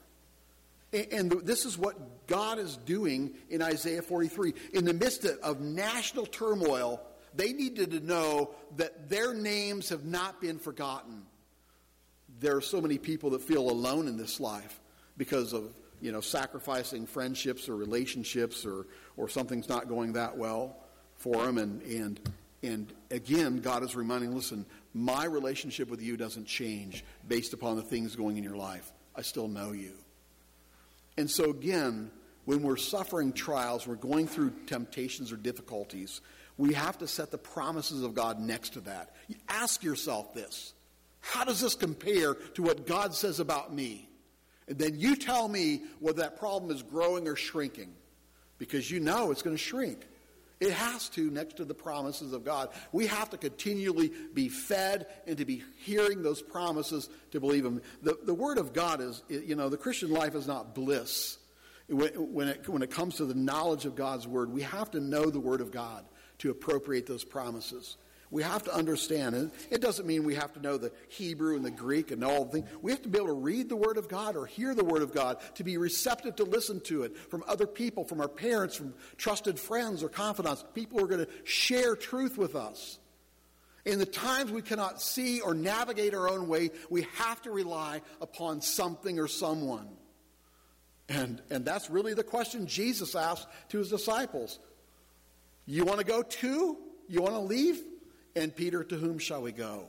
And 0.92 1.33
this 1.44 1.64
is 1.64 1.77
what 1.77 2.27
God 2.27 2.59
is 2.59 2.77
doing 2.79 3.35
in 3.51 3.61
Isaiah 3.61 4.03
43. 4.03 4.55
In 4.72 4.85
the 4.85 4.94
midst 4.94 5.25
of 5.25 5.61
national 5.61 6.27
turmoil, 6.27 7.03
they 7.35 7.53
needed 7.53 7.90
to 7.90 8.01
know 8.01 8.55
that 8.77 9.09
their 9.11 9.35
names 9.35 9.88
have 9.88 10.05
not 10.05 10.40
been 10.40 10.59
forgotten. 10.59 11.22
There 12.40 12.57
are 12.57 12.62
so 12.62 12.81
many 12.81 12.99
people 12.99 13.31
that 13.31 13.42
feel 13.42 13.68
alone 13.70 14.09
in 14.09 14.16
this 14.16 14.40
life 14.40 14.81
because 15.16 15.53
of 15.53 15.75
you 16.01 16.12
know, 16.12 16.20
sacrificing 16.20 17.07
friendships 17.07 17.68
or 17.68 17.77
relationships 17.77 18.66
or, 18.66 18.87
or 19.16 19.29
something's 19.29 19.68
not 19.68 19.88
going 19.88 20.12
that 20.12 20.37
well 20.37 20.77
for 21.16 21.44
them. 21.44 21.59
And, 21.59 21.83
and, 21.83 22.20
and 22.62 22.92
again, 23.11 23.59
God 23.59 23.83
is 23.83 23.96
reminding, 23.96 24.35
listen, 24.35 24.66
my 24.92 25.25
relationship 25.25 25.88
with 25.88 26.03
you 26.03 26.16
doesn't 26.16 26.46
change 26.46 27.05
based 27.27 27.53
upon 27.55 27.77
the 27.77 27.83
things 27.83 28.14
going 28.14 28.37
in 28.37 28.44
your 28.44 28.57
life. 28.57 28.92
I 29.14 29.22
still 29.22 29.49
know 29.49 29.72
you. 29.72 29.92
And 31.16 31.31
so, 31.31 31.50
again, 31.50 32.11
when 32.44 32.62
we're 32.62 32.76
suffering 32.76 33.33
trials, 33.33 33.87
we're 33.87 33.96
going 33.96 34.26
through 34.26 34.52
temptations 34.66 35.33
or 35.33 35.37
difficulties, 35.37 36.20
we 36.57 36.72
have 36.74 36.98
to 36.98 37.09
set 37.09 37.31
the 37.31 37.38
promises 37.38 38.02
of 38.02 38.14
God 38.14 38.40
next 38.40 38.74
to 38.74 38.81
that. 38.81 39.14
ask 39.48 39.83
yourself 39.83 40.35
this 40.35 40.72
How 41.20 41.44
does 41.44 41.61
this 41.61 41.74
compare 41.74 42.35
to 42.35 42.62
what 42.62 42.87
God 42.87 43.14
says 43.14 43.40
about 43.40 43.74
me? 43.74 44.09
And 44.68 44.79
then 44.79 44.98
you 44.98 45.16
tell 45.16 45.48
me 45.48 45.83
whether 46.00 46.22
that 46.22 46.38
problem 46.38 46.70
is 46.70 46.83
growing 46.83 47.29
or 47.29 47.37
shrinking, 47.37 47.92
because 48.59 48.90
you 48.90 49.00
know 49.00 49.31
it's 49.31 49.42
going 49.42 49.57
to 49.57 49.62
shrink. 49.62 50.07
It 50.59 50.73
has 50.73 51.11
to, 51.11 51.31
next 51.31 51.59
to 51.59 51.66
the 51.66 51.75
promises 51.75 52.33
of 52.33 52.45
God. 52.45 52.71
We 52.90 53.07
have 53.09 53.29
to 53.31 53.37
continually 53.37 54.11
be 54.33 54.49
fed 54.49 55.07
and 55.27 55.37
to 55.37 55.45
be 55.45 55.62
hearing 55.79 56.23
those 56.23 56.40
promises 56.40 57.11
to 57.33 57.40
believe 57.40 57.62
them. 57.62 57.83
The, 58.03 58.19
the 58.25 58.35
Word 58.35 58.57
of 58.57 58.73
God 58.73 59.03
is, 59.03 59.23
you 59.29 59.55
know, 59.55 59.69
the 59.69 59.77
Christian 59.77 60.11
life 60.11 60.35
is 60.35 60.47
not 60.47 60.75
bliss. 60.75 61.37
When 61.88 62.49
it, 62.49 62.69
when 62.69 62.83
it 62.83 62.90
comes 62.90 63.16
to 63.16 63.27
the 63.27 63.35
knowledge 63.35 63.85
of 63.85 63.97
God's 63.97 64.27
Word, 64.27 64.51
we 64.51 64.62
have 64.62 64.90
to 64.92 65.01
know 65.01 65.31
the 65.31 65.40
Word 65.40 65.61
of 65.61 65.71
God 65.71 66.05
to 66.38 66.51
appropriate 66.51 67.07
those 67.07 67.25
promises. 67.25 67.97
We 68.30 68.42
have 68.42 68.64
to 68.64 68.74
understand, 68.74 69.36
and 69.36 69.52
it 69.70 69.80
doesn't 69.80 70.06
mean 70.06 70.24
we 70.24 70.34
have 70.34 70.52
to 70.54 70.60
know 70.60 70.76
the 70.76 70.90
Hebrew 71.08 71.54
and 71.54 71.64
the 71.64 71.70
Greek 71.70 72.10
and 72.10 72.24
all 72.24 72.44
the 72.44 72.52
things. 72.52 72.68
We 72.82 72.90
have 72.90 73.02
to 73.02 73.08
be 73.08 73.18
able 73.18 73.28
to 73.28 73.34
read 73.34 73.68
the 73.68 73.76
Word 73.76 73.98
of 73.98 74.08
God 74.08 74.36
or 74.36 74.46
hear 74.46 74.74
the 74.74 74.84
Word 74.84 75.02
of 75.02 75.14
God, 75.14 75.38
to 75.54 75.64
be 75.64 75.76
receptive 75.76 76.36
to 76.36 76.44
listen 76.44 76.80
to 76.82 77.04
it 77.04 77.16
from 77.16 77.44
other 77.46 77.66
people, 77.66 78.04
from 78.04 78.20
our 78.20 78.28
parents, 78.28 78.74
from 78.74 78.94
trusted 79.16 79.60
friends 79.60 80.02
or 80.02 80.08
confidants, 80.08 80.64
people 80.74 80.98
who 80.98 81.04
are 81.04 81.08
going 81.08 81.24
to 81.24 81.32
share 81.44 81.94
truth 81.94 82.36
with 82.36 82.56
us. 82.56 82.98
In 83.84 84.00
the 84.00 84.06
times 84.06 84.50
we 84.50 84.62
cannot 84.62 85.00
see 85.00 85.40
or 85.40 85.54
navigate 85.54 86.12
our 86.12 86.28
own 86.28 86.48
way, 86.48 86.70
we 86.90 87.06
have 87.18 87.40
to 87.42 87.52
rely 87.52 88.02
upon 88.20 88.60
something 88.60 89.20
or 89.20 89.28
someone. 89.28 89.86
And, 91.08 91.40
and 91.50 91.64
that's 91.64 91.88
really 91.88 92.14
the 92.14 92.24
question 92.24 92.66
Jesus 92.66 93.14
asked 93.14 93.46
to 93.68 93.78
his 93.78 93.88
disciples. 93.88 94.58
You 95.64 95.84
want 95.84 96.00
to 96.00 96.04
go 96.04 96.22
too? 96.22 96.78
You 97.08 97.22
want 97.22 97.34
to 97.34 97.40
leave? 97.40 97.80
And 98.37 98.55
Peter, 98.55 98.85
to 98.85 98.96
whom 98.96 99.18
shall 99.18 99.40
we 99.40 99.51
go? 99.51 99.85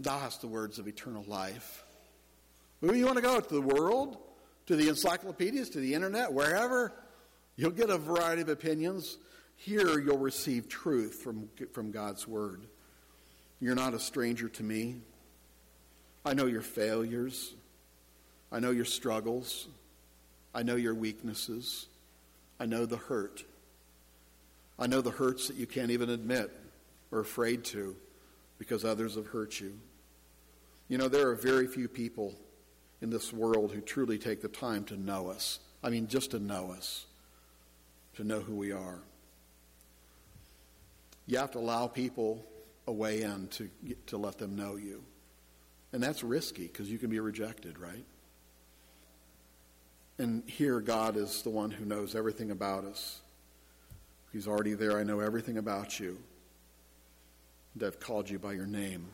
Thou 0.00 0.18
hast 0.18 0.40
the 0.40 0.48
words 0.48 0.80
of 0.80 0.88
eternal 0.88 1.24
life. 1.28 1.84
Who 2.80 2.92
you 2.94 3.06
want 3.06 3.16
to 3.16 3.22
go? 3.22 3.40
To 3.40 3.54
the 3.54 3.60
world? 3.60 4.18
To 4.66 4.74
the 4.74 4.88
encyclopedias? 4.88 5.70
To 5.70 5.78
the 5.78 5.94
internet? 5.94 6.32
Wherever? 6.32 6.92
You'll 7.54 7.70
get 7.70 7.90
a 7.90 7.96
variety 7.96 8.42
of 8.42 8.48
opinions. 8.48 9.18
Here 9.54 10.00
you'll 10.00 10.18
receive 10.18 10.68
truth 10.68 11.22
from, 11.22 11.48
from 11.72 11.92
God's 11.92 12.26
word. 12.26 12.66
You're 13.60 13.76
not 13.76 13.94
a 13.94 14.00
stranger 14.00 14.48
to 14.48 14.62
me. 14.64 14.96
I 16.24 16.34
know 16.34 16.46
your 16.46 16.60
failures. 16.60 17.54
I 18.50 18.58
know 18.58 18.72
your 18.72 18.84
struggles. 18.84 19.68
I 20.52 20.64
know 20.64 20.74
your 20.74 20.94
weaknesses. 20.94 21.86
I 22.58 22.66
know 22.66 22.84
the 22.84 22.96
hurt. 22.96 23.44
I 24.76 24.88
know 24.88 25.00
the 25.00 25.12
hurts 25.12 25.46
that 25.46 25.56
you 25.56 25.66
can't 25.66 25.92
even 25.92 26.10
admit 26.10 26.50
or 27.16 27.20
afraid 27.20 27.64
to 27.64 27.96
because 28.58 28.84
others 28.84 29.14
have 29.14 29.26
hurt 29.26 29.58
you. 29.58 29.78
You 30.88 30.98
know, 30.98 31.08
there 31.08 31.28
are 31.28 31.34
very 31.34 31.66
few 31.66 31.88
people 31.88 32.34
in 33.00 33.10
this 33.10 33.32
world 33.32 33.72
who 33.72 33.80
truly 33.80 34.18
take 34.18 34.42
the 34.42 34.48
time 34.48 34.84
to 34.84 34.96
know 34.96 35.28
us. 35.28 35.58
I 35.82 35.90
mean, 35.90 36.06
just 36.06 36.32
to 36.32 36.38
know 36.38 36.72
us, 36.76 37.06
to 38.16 38.24
know 38.24 38.40
who 38.40 38.54
we 38.54 38.72
are. 38.72 39.00
You 41.26 41.38
have 41.38 41.50
to 41.52 41.58
allow 41.58 41.88
people 41.88 42.44
a 42.86 42.92
way 42.92 43.22
in 43.22 43.48
to, 43.48 43.68
to 44.06 44.16
let 44.16 44.38
them 44.38 44.54
know 44.54 44.76
you. 44.76 45.02
And 45.92 46.02
that's 46.02 46.22
risky 46.22 46.66
because 46.66 46.90
you 46.90 46.98
can 46.98 47.10
be 47.10 47.18
rejected, 47.18 47.78
right? 47.78 48.04
And 50.18 50.42
here, 50.46 50.80
God 50.80 51.16
is 51.16 51.42
the 51.42 51.50
one 51.50 51.70
who 51.70 51.84
knows 51.84 52.14
everything 52.14 52.50
about 52.50 52.84
us. 52.84 53.20
He's 54.32 54.46
already 54.46 54.74
there. 54.74 54.98
I 54.98 55.02
know 55.02 55.20
everything 55.20 55.58
about 55.58 55.98
you. 55.98 56.18
And 57.76 57.86
I've 57.86 58.00
called 58.00 58.30
you 58.30 58.38
by 58.38 58.54
your 58.54 58.66
name. 58.66 59.06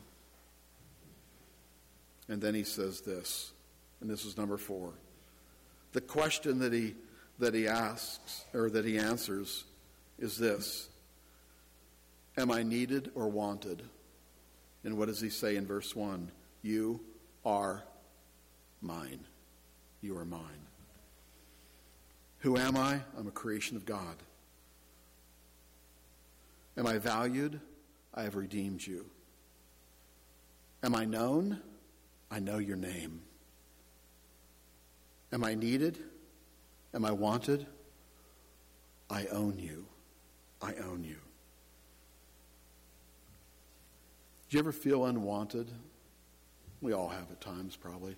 And 2.29 2.41
then 2.41 2.55
he 2.55 2.63
says 2.63 3.01
this, 3.01 3.51
and 4.01 4.09
this 4.09 4.25
is 4.25 4.37
number 4.37 4.57
four. 4.57 4.93
The 5.93 6.01
question 6.01 6.61
that 6.61 6.73
he, 6.73 6.95
that 7.41 7.55
he 7.55 7.67
asks, 7.67 8.45
or 8.55 8.71
that 8.71 8.85
he 8.85 8.99
answers, 8.99 9.65
is 10.21 10.39
this 10.39 10.89
Am 12.39 12.53
I 12.53 12.63
needed 12.63 13.11
or 13.17 13.29
wanted? 13.29 13.83
And 14.85 14.97
what 14.97 15.09
does 15.09 15.21
he 15.21 15.29
say 15.29 15.57
in 15.57 15.67
verse 15.67 15.97
1? 15.97 16.31
You 16.63 17.01
are 17.45 17.83
mine. 18.81 19.27
You 20.01 20.17
are 20.17 20.25
mine. 20.25 20.41
Who 22.39 22.57
am 22.57 22.77
I? 22.77 23.01
I'm 23.19 23.27
a 23.27 23.33
creation 23.33 23.77
of 23.77 23.85
God. 23.85 24.17
Am 26.77 26.87
I 26.87 26.99
valued? 26.99 27.61
I 28.15 28.23
have 28.23 28.37
redeemed 28.37 28.87
you. 28.87 29.07
Am 30.83 30.95
I 30.95 31.05
known? 31.05 31.61
I 32.31 32.39
know 32.39 32.59
your 32.59 32.77
name. 32.77 33.23
Am 35.33 35.45
I 35.45 35.55
needed? 35.55 35.99
Am 36.95 37.05
I 37.05 37.11
wanted? 37.11 37.67
I 39.09 39.27
own 39.27 39.59
you. 39.59 39.87
I 40.61 40.75
own 40.75 41.05
you. 41.05 41.17
Do 44.49 44.57
you 44.57 44.59
ever 44.59 44.73
feel 44.73 45.07
unwanted? 45.07 45.71
We 46.83 46.93
all 46.93 47.09
have 47.09 47.31
at 47.31 47.41
times, 47.41 47.77
probably. 47.77 48.17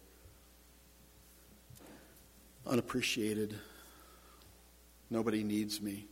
Unappreciated. 2.67 3.55
Nobody 5.11 5.45
needs 5.45 5.81
me. 5.81 6.07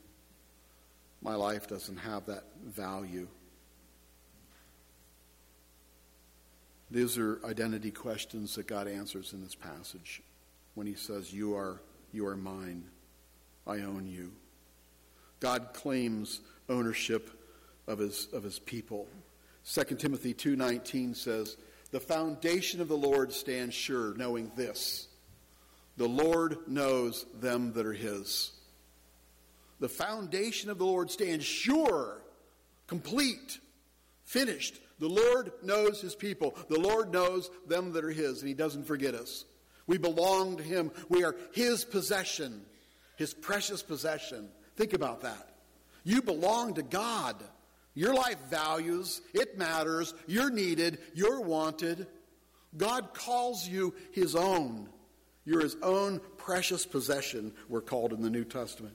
My 1.23 1.35
life 1.35 1.67
doesn't 1.67 1.97
have 1.97 2.27
that 2.27 2.45
value. 2.65 3.27
These 6.93 7.17
are 7.17 7.41
identity 7.47 7.91
questions 7.91 8.55
that 8.57 8.67
God 8.67 8.87
answers 8.87 9.33
in 9.33 9.43
this 9.43 9.55
passage 9.55 10.23
when 10.75 10.87
he 10.87 10.95
says, 10.95 11.33
You 11.33 11.57
are, 11.57 11.81
you 12.13 12.27
are 12.27 12.37
mine. 12.37 12.85
I 13.67 13.79
own 13.79 14.07
you. 14.07 14.33
God 15.41 15.69
claims 15.73 16.41
ownership 16.69 17.31
of 17.87 17.99
his, 17.99 18.29
of 18.35 18.43
his 18.43 18.59
people. 18.59 19.09
2 19.65 19.85
Timothy 19.97 20.35
2.19 20.35 21.17
says, 21.17 21.57
The 21.93 22.01
foundation 22.01 22.83
of 22.83 22.89
the 22.89 22.97
Lord 22.97 23.33
stands 23.33 23.75
sure, 23.75 24.13
knowing 24.15 24.53
this. 24.55 25.09
The 25.97 26.09
Lord 26.09 26.59
knows 26.69 27.25
them 27.41 27.73
that 27.73 27.87
are 27.87 27.95
his. 27.95 28.53
The 29.81 29.89
foundation 29.89 30.69
of 30.69 30.77
the 30.77 30.85
Lord 30.85 31.11
stands 31.11 31.47
sure, 31.47 32.21
complete, 32.87 33.61
finished. 34.25 34.79
The 35.03 35.09
Lord 35.09 35.51
knows 35.65 36.01
his 36.01 36.15
people. 36.15 36.55
The 36.69 36.79
Lord 36.79 37.13
knows 37.13 37.51
them 37.67 37.91
that 37.93 38.05
are 38.05 38.11
his, 38.11 38.39
and 38.39 38.47
he 38.47 38.55
doesn't 38.55 38.87
forget 38.87 39.17
us. 39.17 39.45
We 39.89 39.99
belong 39.99 40.59
to 40.59 40.63
him. 40.63 40.93
We 41.09 41.25
are 41.25 41.35
his 41.53 41.85
possession, 41.85 42.63
his 43.17 43.35
precious 43.35 43.83
possession. 43.83 44.49
Think 44.77 44.93
about 44.93 45.23
that. 45.23 45.57
You 46.05 46.23
belong 46.23 46.75
to 46.75 46.85
God. 46.85 47.35
Your 47.95 48.15
life 48.15 48.39
values, 48.49 49.21
it 49.35 49.59
matters, 49.59 50.15
you're 50.29 50.51
needed, 50.51 50.99
you're 51.15 51.41
wanted. 51.41 52.07
God 52.77 53.13
calls 53.13 53.67
you 53.69 53.97
his 54.13 54.37
own. 54.37 54.89
You're 55.45 55.63
his 55.63 55.77
own 55.83 56.21
precious 56.37 56.87
possession, 56.87 57.53
we're 57.69 57.81
called 57.81 58.13
in 58.13 58.23
the 58.23 58.31
New 58.31 58.45
Testament 58.45 58.95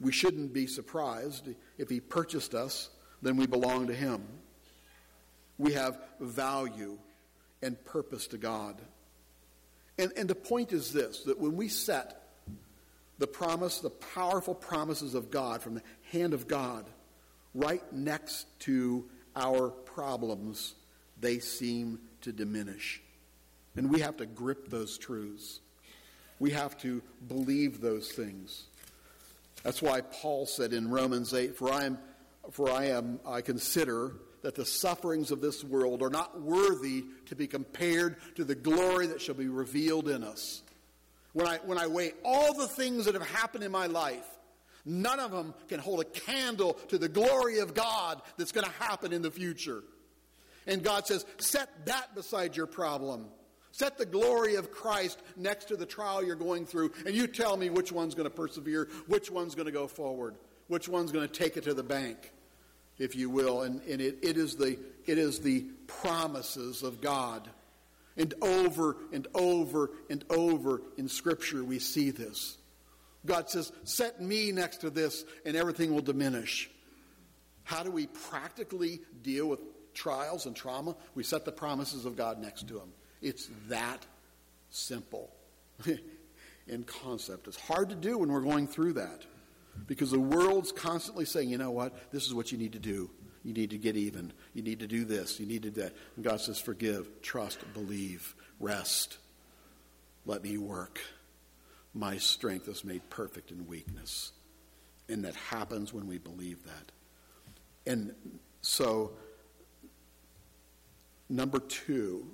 we 0.00 0.12
shouldn't 0.12 0.52
be 0.52 0.66
surprised. 0.66 1.48
If 1.78 1.88
he 1.90 2.00
purchased 2.00 2.54
us, 2.54 2.88
then 3.22 3.36
we 3.36 3.46
belong 3.46 3.86
to 3.88 3.94
him. 3.94 4.22
We 5.58 5.74
have 5.74 5.98
value 6.20 6.98
and 7.62 7.82
purpose 7.84 8.26
to 8.28 8.38
God. 8.38 8.80
And, 9.98 10.12
and 10.16 10.28
the 10.28 10.34
point 10.34 10.72
is 10.72 10.92
this 10.92 11.24
that 11.24 11.38
when 11.38 11.56
we 11.56 11.68
set 11.68 12.22
the 13.18 13.26
promise, 13.26 13.80
the 13.80 13.90
powerful 13.90 14.54
promises 14.54 15.14
of 15.14 15.30
God 15.30 15.60
from 15.60 15.74
the 15.74 15.82
hand 16.10 16.32
of 16.32 16.48
God, 16.48 16.86
right 17.54 17.82
next 17.92 18.46
to 18.60 19.04
our 19.36 19.68
problems, 19.68 20.74
they 21.20 21.38
seem 21.38 22.00
to 22.22 22.32
diminish. 22.32 23.02
And 23.76 23.90
we 23.90 24.00
have 24.00 24.16
to 24.16 24.26
grip 24.26 24.68
those 24.68 24.98
truths. 24.98 25.60
We 26.38 26.50
have 26.52 26.78
to 26.78 27.02
believe 27.28 27.80
those 27.80 28.10
things. 28.10 28.64
That's 29.62 29.82
why 29.82 30.00
Paul 30.00 30.46
said 30.46 30.72
in 30.72 30.90
Romans 30.90 31.34
8, 31.34 31.56
For 31.56 31.70
I 31.70 31.84
am, 31.84 31.98
for 32.50 32.70
I 32.70 32.86
am, 32.86 33.20
I 33.26 33.40
consider 33.40 34.12
that 34.42 34.54
the 34.54 34.64
sufferings 34.64 35.30
of 35.30 35.40
this 35.40 35.62
world 35.62 36.02
are 36.02 36.10
not 36.10 36.40
worthy 36.40 37.04
to 37.26 37.36
be 37.36 37.46
compared 37.46 38.16
to 38.36 38.44
the 38.44 38.54
glory 38.54 39.06
that 39.08 39.20
shall 39.20 39.34
be 39.34 39.48
revealed 39.48 40.08
in 40.08 40.24
us. 40.24 40.62
When 41.32 41.46
I, 41.46 41.58
when 41.58 41.78
I 41.78 41.86
weigh 41.86 42.12
all 42.24 42.54
the 42.54 42.66
things 42.66 43.04
that 43.04 43.14
have 43.14 43.28
happened 43.28 43.62
in 43.62 43.70
my 43.70 43.86
life, 43.86 44.26
none 44.84 45.20
of 45.20 45.30
them 45.30 45.54
can 45.68 45.78
hold 45.78 46.00
a 46.00 46.04
candle 46.04 46.74
to 46.88 46.98
the 46.98 47.08
glory 47.08 47.58
of 47.58 47.74
God 47.74 48.22
that's 48.36 48.52
going 48.52 48.66
to 48.66 48.72
happen 48.72 49.12
in 49.12 49.22
the 49.22 49.30
future. 49.30 49.82
And 50.66 50.82
God 50.82 51.06
says, 51.06 51.24
set 51.38 51.86
that 51.86 52.14
beside 52.14 52.56
your 52.56 52.66
problem. 52.66 53.26
Set 53.72 53.98
the 53.98 54.06
glory 54.06 54.56
of 54.56 54.72
Christ 54.72 55.22
next 55.36 55.66
to 55.66 55.76
the 55.76 55.86
trial 55.86 56.24
you're 56.24 56.34
going 56.34 56.66
through, 56.66 56.92
and 57.06 57.14
you 57.14 57.26
tell 57.26 57.56
me 57.56 57.70
which 57.70 57.92
one's 57.92 58.14
going 58.14 58.28
to 58.28 58.34
persevere, 58.34 58.88
which 59.06 59.30
one's 59.30 59.54
going 59.54 59.66
to 59.66 59.72
go 59.72 59.86
forward, 59.86 60.36
which 60.70 60.88
one's 60.88 61.10
going 61.10 61.28
to 61.28 61.34
take 61.34 61.56
it 61.56 61.64
to 61.64 61.74
the 61.74 61.82
bank, 61.82 62.30
if 62.96 63.16
you 63.16 63.28
will. 63.28 63.62
And, 63.62 63.82
and 63.82 64.00
it, 64.00 64.18
it, 64.22 64.36
is 64.36 64.54
the, 64.54 64.78
it 65.04 65.18
is 65.18 65.40
the 65.40 65.62
promises 65.88 66.84
of 66.84 67.00
God. 67.00 67.48
And 68.16 68.32
over 68.40 68.96
and 69.12 69.26
over 69.34 69.90
and 70.08 70.24
over 70.30 70.80
in 70.96 71.08
Scripture, 71.08 71.64
we 71.64 71.80
see 71.80 72.10
this. 72.10 72.56
God 73.26 73.50
says, 73.50 73.72
Set 73.82 74.22
me 74.22 74.52
next 74.52 74.78
to 74.78 74.90
this, 74.90 75.24
and 75.44 75.56
everything 75.56 75.92
will 75.92 76.02
diminish. 76.02 76.70
How 77.64 77.82
do 77.82 77.90
we 77.90 78.06
practically 78.06 79.00
deal 79.22 79.48
with 79.48 79.58
trials 79.92 80.46
and 80.46 80.54
trauma? 80.54 80.94
We 81.16 81.24
set 81.24 81.44
the 81.44 81.52
promises 81.52 82.04
of 82.04 82.16
God 82.16 82.38
next 82.38 82.68
to 82.68 82.74
them. 82.74 82.92
It's 83.20 83.50
that 83.68 84.06
simple 84.70 85.30
in 86.68 86.84
concept. 86.84 87.48
It's 87.48 87.60
hard 87.60 87.88
to 87.88 87.96
do 87.96 88.18
when 88.18 88.30
we're 88.30 88.40
going 88.40 88.68
through 88.68 88.92
that 88.92 89.24
because 89.86 90.10
the 90.10 90.20
world's 90.20 90.72
constantly 90.72 91.24
saying, 91.24 91.50
you 91.50 91.58
know 91.58 91.70
what, 91.70 92.12
this 92.12 92.26
is 92.26 92.34
what 92.34 92.52
you 92.52 92.58
need 92.58 92.72
to 92.72 92.78
do. 92.78 93.10
You 93.44 93.54
need 93.54 93.70
to 93.70 93.78
get 93.78 93.96
even. 93.96 94.32
You 94.52 94.62
need 94.62 94.80
to 94.80 94.86
do 94.86 95.04
this. 95.04 95.40
You 95.40 95.46
need 95.46 95.62
to 95.62 95.70
do 95.70 95.82
that. 95.82 95.94
And 96.16 96.24
God 96.24 96.40
says, 96.40 96.60
forgive, 96.60 97.22
trust, 97.22 97.58
believe, 97.72 98.34
rest. 98.58 99.18
Let 100.26 100.42
me 100.42 100.58
work. 100.58 101.00
My 101.94 102.18
strength 102.18 102.68
is 102.68 102.84
made 102.84 103.08
perfect 103.08 103.50
in 103.50 103.66
weakness. 103.66 104.32
And 105.08 105.24
that 105.24 105.34
happens 105.34 105.92
when 105.92 106.06
we 106.06 106.18
believe 106.18 106.64
that. 106.64 106.92
And 107.90 108.14
so, 108.60 109.12
number 111.28 111.58
two, 111.58 112.26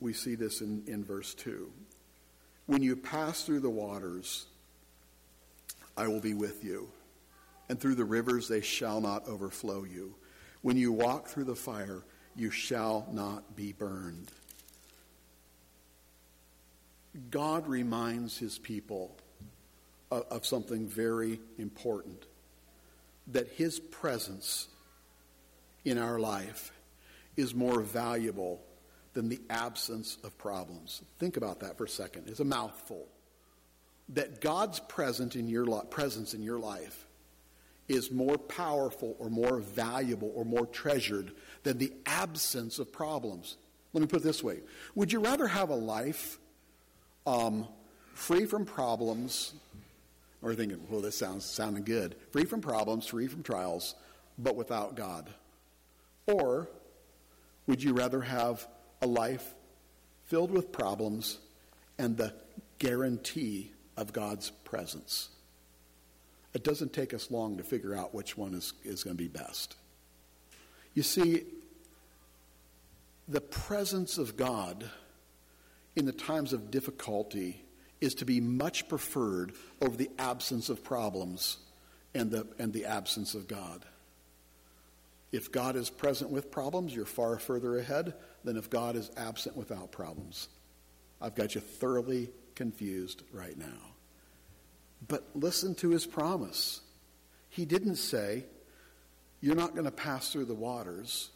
we 0.00 0.12
see 0.12 0.34
this 0.34 0.60
in, 0.60 0.84
in 0.86 1.04
verse 1.04 1.34
2. 1.34 1.70
When 2.66 2.82
you 2.82 2.96
pass 2.96 3.42
through 3.42 3.60
the 3.60 3.70
waters, 3.70 4.46
I 5.98 6.06
will 6.06 6.20
be 6.20 6.34
with 6.34 6.64
you, 6.64 6.88
and 7.68 7.80
through 7.80 7.96
the 7.96 8.04
rivers 8.04 8.46
they 8.46 8.60
shall 8.60 9.00
not 9.00 9.26
overflow 9.26 9.82
you. 9.82 10.14
When 10.62 10.76
you 10.76 10.92
walk 10.92 11.26
through 11.26 11.44
the 11.44 11.56
fire, 11.56 12.02
you 12.36 12.52
shall 12.52 13.08
not 13.10 13.56
be 13.56 13.72
burned. 13.72 14.30
God 17.30 17.66
reminds 17.66 18.38
his 18.38 18.58
people 18.58 19.16
of, 20.12 20.24
of 20.30 20.46
something 20.46 20.86
very 20.86 21.40
important 21.58 22.26
that 23.32 23.48
his 23.48 23.80
presence 23.80 24.68
in 25.84 25.98
our 25.98 26.20
life 26.20 26.70
is 27.36 27.56
more 27.56 27.80
valuable 27.80 28.60
than 29.14 29.28
the 29.28 29.40
absence 29.50 30.16
of 30.22 30.38
problems. 30.38 31.02
Think 31.18 31.36
about 31.36 31.58
that 31.60 31.76
for 31.76 31.84
a 31.84 31.88
second. 31.88 32.28
It's 32.28 32.40
a 32.40 32.44
mouthful. 32.44 33.08
That 34.10 34.40
God's 34.40 34.80
presence 34.80 35.36
in 35.36 35.48
your 35.48 35.66
li- 35.66 35.82
presence 35.90 36.34
in 36.34 36.42
your 36.42 36.58
life 36.58 37.06
is 37.88 38.10
more 38.10 38.38
powerful 38.38 39.16
or 39.18 39.30
more 39.30 39.58
valuable 39.58 40.32
or 40.34 40.44
more 40.44 40.66
treasured 40.66 41.32
than 41.62 41.78
the 41.78 41.92
absence 42.06 42.78
of 42.78 42.92
problems. 42.92 43.56
Let 43.92 44.00
me 44.02 44.06
put 44.06 44.20
it 44.20 44.24
this 44.24 44.42
way: 44.42 44.60
Would 44.94 45.12
you 45.12 45.20
rather 45.20 45.46
have 45.46 45.70
a 45.70 45.74
life 45.74 46.38
um, 47.26 47.66
free 48.14 48.46
from 48.46 48.64
problems, 48.64 49.54
or 50.42 50.54
thinking, 50.54 50.86
"Well, 50.90 51.00
this 51.00 51.16
sounds 51.16 51.44
sounding 51.44 51.84
good," 51.84 52.14
free 52.30 52.44
from 52.44 52.60
problems, 52.60 53.06
free 53.06 53.26
from 53.26 53.42
trials, 53.42 53.94
but 54.38 54.56
without 54.56 54.94
God, 54.94 55.28
or 56.26 56.68
would 57.66 57.82
you 57.82 57.92
rather 57.92 58.22
have 58.22 58.66
a 59.02 59.06
life 59.06 59.54
filled 60.24 60.50
with 60.50 60.72
problems 60.72 61.38
and 61.98 62.16
the 62.16 62.34
guarantee 62.78 63.72
of 63.98 64.12
God's 64.12 64.50
presence. 64.64 65.28
It 66.54 66.64
doesn't 66.64 66.92
take 66.92 67.12
us 67.12 67.30
long 67.30 67.56
to 67.58 67.64
figure 67.64 67.94
out 67.94 68.14
which 68.14 68.36
one 68.36 68.54
is, 68.54 68.72
is 68.84 69.04
going 69.04 69.16
to 69.16 69.22
be 69.22 69.28
best. 69.28 69.76
You 70.94 71.02
see, 71.02 71.44
the 73.26 73.40
presence 73.40 74.16
of 74.16 74.36
God 74.36 74.88
in 75.96 76.06
the 76.06 76.12
times 76.12 76.52
of 76.52 76.70
difficulty 76.70 77.60
is 78.00 78.14
to 78.14 78.24
be 78.24 78.40
much 78.40 78.88
preferred 78.88 79.52
over 79.82 79.96
the 79.96 80.10
absence 80.18 80.68
of 80.68 80.84
problems 80.84 81.58
and 82.14 82.30
the, 82.30 82.46
and 82.58 82.72
the 82.72 82.86
absence 82.86 83.34
of 83.34 83.48
God. 83.48 83.84
If 85.32 85.52
God 85.52 85.76
is 85.76 85.90
present 85.90 86.30
with 86.30 86.50
problems, 86.50 86.94
you're 86.94 87.04
far 87.04 87.38
further 87.38 87.78
ahead 87.78 88.14
than 88.44 88.56
if 88.56 88.70
God 88.70 88.96
is 88.96 89.10
absent 89.16 89.56
without 89.56 89.92
problems. 89.92 90.48
I've 91.20 91.34
got 91.34 91.54
you 91.54 91.60
thoroughly 91.60 92.30
confused 92.54 93.24
right 93.32 93.58
now. 93.58 93.87
But 95.06 95.24
listen 95.34 95.74
to 95.76 95.90
his 95.90 96.06
promise. 96.06 96.80
He 97.48 97.64
didn't 97.64 97.96
say, 97.96 98.44
You're 99.40 99.54
not 99.54 99.72
going 99.72 99.84
to 99.84 99.90
pass 99.90 100.32
through 100.32 100.46
the 100.46 100.54
waters. 100.54 101.30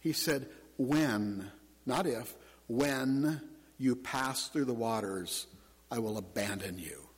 He 0.00 0.12
said, 0.12 0.48
When, 0.76 1.50
not 1.86 2.06
if, 2.06 2.34
when 2.66 3.40
you 3.78 3.94
pass 3.96 4.48
through 4.48 4.66
the 4.66 4.74
waters, 4.74 5.46
I 5.90 6.00
will 6.00 6.18
abandon 6.18 6.78
you. 6.78 7.08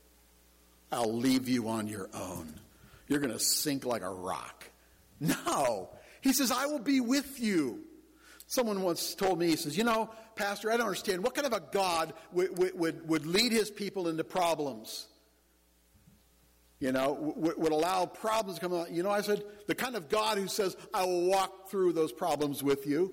I'll 0.93 1.13
leave 1.13 1.49
you 1.49 1.69
on 1.69 1.87
your 1.89 2.09
own. 2.13 2.61
You're 3.09 3.21
going 3.21 3.33
to 3.33 3.41
sink 3.41 3.85
like 3.85 4.03
a 4.03 4.11
rock. 4.11 4.65
No. 5.21 5.91
He 6.21 6.33
says, 6.33 6.51
I 6.51 6.67
will 6.67 6.79
be 6.79 7.01
with 7.01 7.41
you. 7.41 7.83
Someone 8.47 8.83
once 8.83 9.15
told 9.15 9.39
me, 9.39 9.49
he 9.49 9.57
says, 9.57 9.77
You 9.77 9.85
know, 9.85 10.11
Pastor, 10.35 10.73
I 10.73 10.77
don't 10.77 10.87
understand. 10.87 11.23
What 11.23 11.35
kind 11.35 11.47
of 11.47 11.53
a 11.53 11.63
God 11.73 12.15
would, 12.33 12.59
would, 12.59 13.09
would 13.09 13.27
lead 13.27 13.53
his 13.53 13.71
people 13.71 14.09
into 14.09 14.25
problems? 14.25 15.07
You 16.81 16.93
know, 16.93 17.13
would, 17.13 17.59
would 17.59 17.73
allow 17.73 18.07
problems 18.07 18.59
to 18.59 18.67
come 18.67 18.75
out. 18.75 18.91
You 18.91 19.03
know, 19.03 19.11
I 19.11 19.21
said, 19.21 19.45
The 19.67 19.75
kind 19.75 19.97
of 19.97 20.09
God 20.09 20.39
who 20.39 20.49
says, 20.49 20.77
I 20.93 21.05
will 21.05 21.27
walk 21.27 21.71
through 21.71 21.93
those 21.93 22.11
problems 22.11 22.63
with 22.63 22.87
you. 22.87 23.13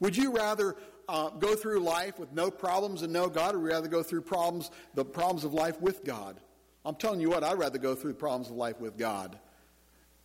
Would 0.00 0.16
you 0.16 0.32
rather 0.32 0.76
uh, 1.08 1.30
go 1.30 1.54
through 1.54 1.78
life 1.80 2.18
with 2.18 2.32
no 2.32 2.50
problems 2.50 3.02
and 3.02 3.12
no 3.12 3.28
God, 3.28 3.54
or 3.54 3.60
would 3.60 3.68
you 3.68 3.72
rather 3.72 3.88
go 3.88 4.02
through 4.02 4.22
problems, 4.22 4.70
the 4.94 5.04
problems 5.04 5.44
of 5.44 5.54
life 5.54 5.80
with 5.80 6.04
God? 6.04 6.40
I'm 6.84 6.96
telling 6.96 7.20
you 7.20 7.30
what, 7.30 7.44
I'd 7.44 7.58
rather 7.58 7.78
go 7.78 7.94
through 7.94 8.12
the 8.12 8.18
problems 8.18 8.50
of 8.50 8.56
life 8.56 8.80
with 8.80 8.98
God 8.98 9.38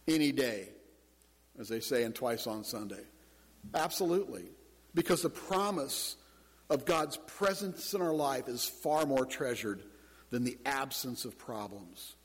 any 0.07 0.31
day, 0.31 0.69
as 1.59 1.69
they 1.69 1.79
say 1.79 2.03
in 2.03 2.13
Twice 2.13 2.47
on 2.47 2.63
Sunday. 2.63 3.03
Absolutely. 3.75 4.45
Because 4.95 5.21
the 5.21 5.29
promise 5.29 6.15
of 6.71 6.85
God's 6.85 7.17
presence 7.17 7.93
in 7.93 8.01
our 8.01 8.13
life 8.13 8.47
is 8.47 8.65
far 8.65 9.05
more 9.05 9.25
treasured 9.25 9.83
than 10.31 10.43
the 10.43 10.57
absence 10.65 11.23
of 11.23 11.37
problems. 11.37 12.15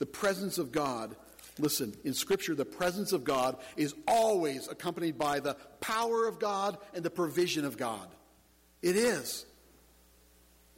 The 0.00 0.06
presence 0.06 0.58
of 0.58 0.72
God, 0.72 1.14
listen, 1.58 1.94
in 2.04 2.14
Scripture, 2.14 2.54
the 2.54 2.64
presence 2.64 3.12
of 3.12 3.22
God 3.22 3.58
is 3.76 3.94
always 4.08 4.66
accompanied 4.66 5.16
by 5.16 5.40
the 5.40 5.54
power 5.80 6.26
of 6.26 6.40
God 6.40 6.78
and 6.94 7.04
the 7.04 7.10
provision 7.10 7.64
of 7.64 7.76
God. 7.76 8.08
It 8.82 8.96
is. 8.96 9.44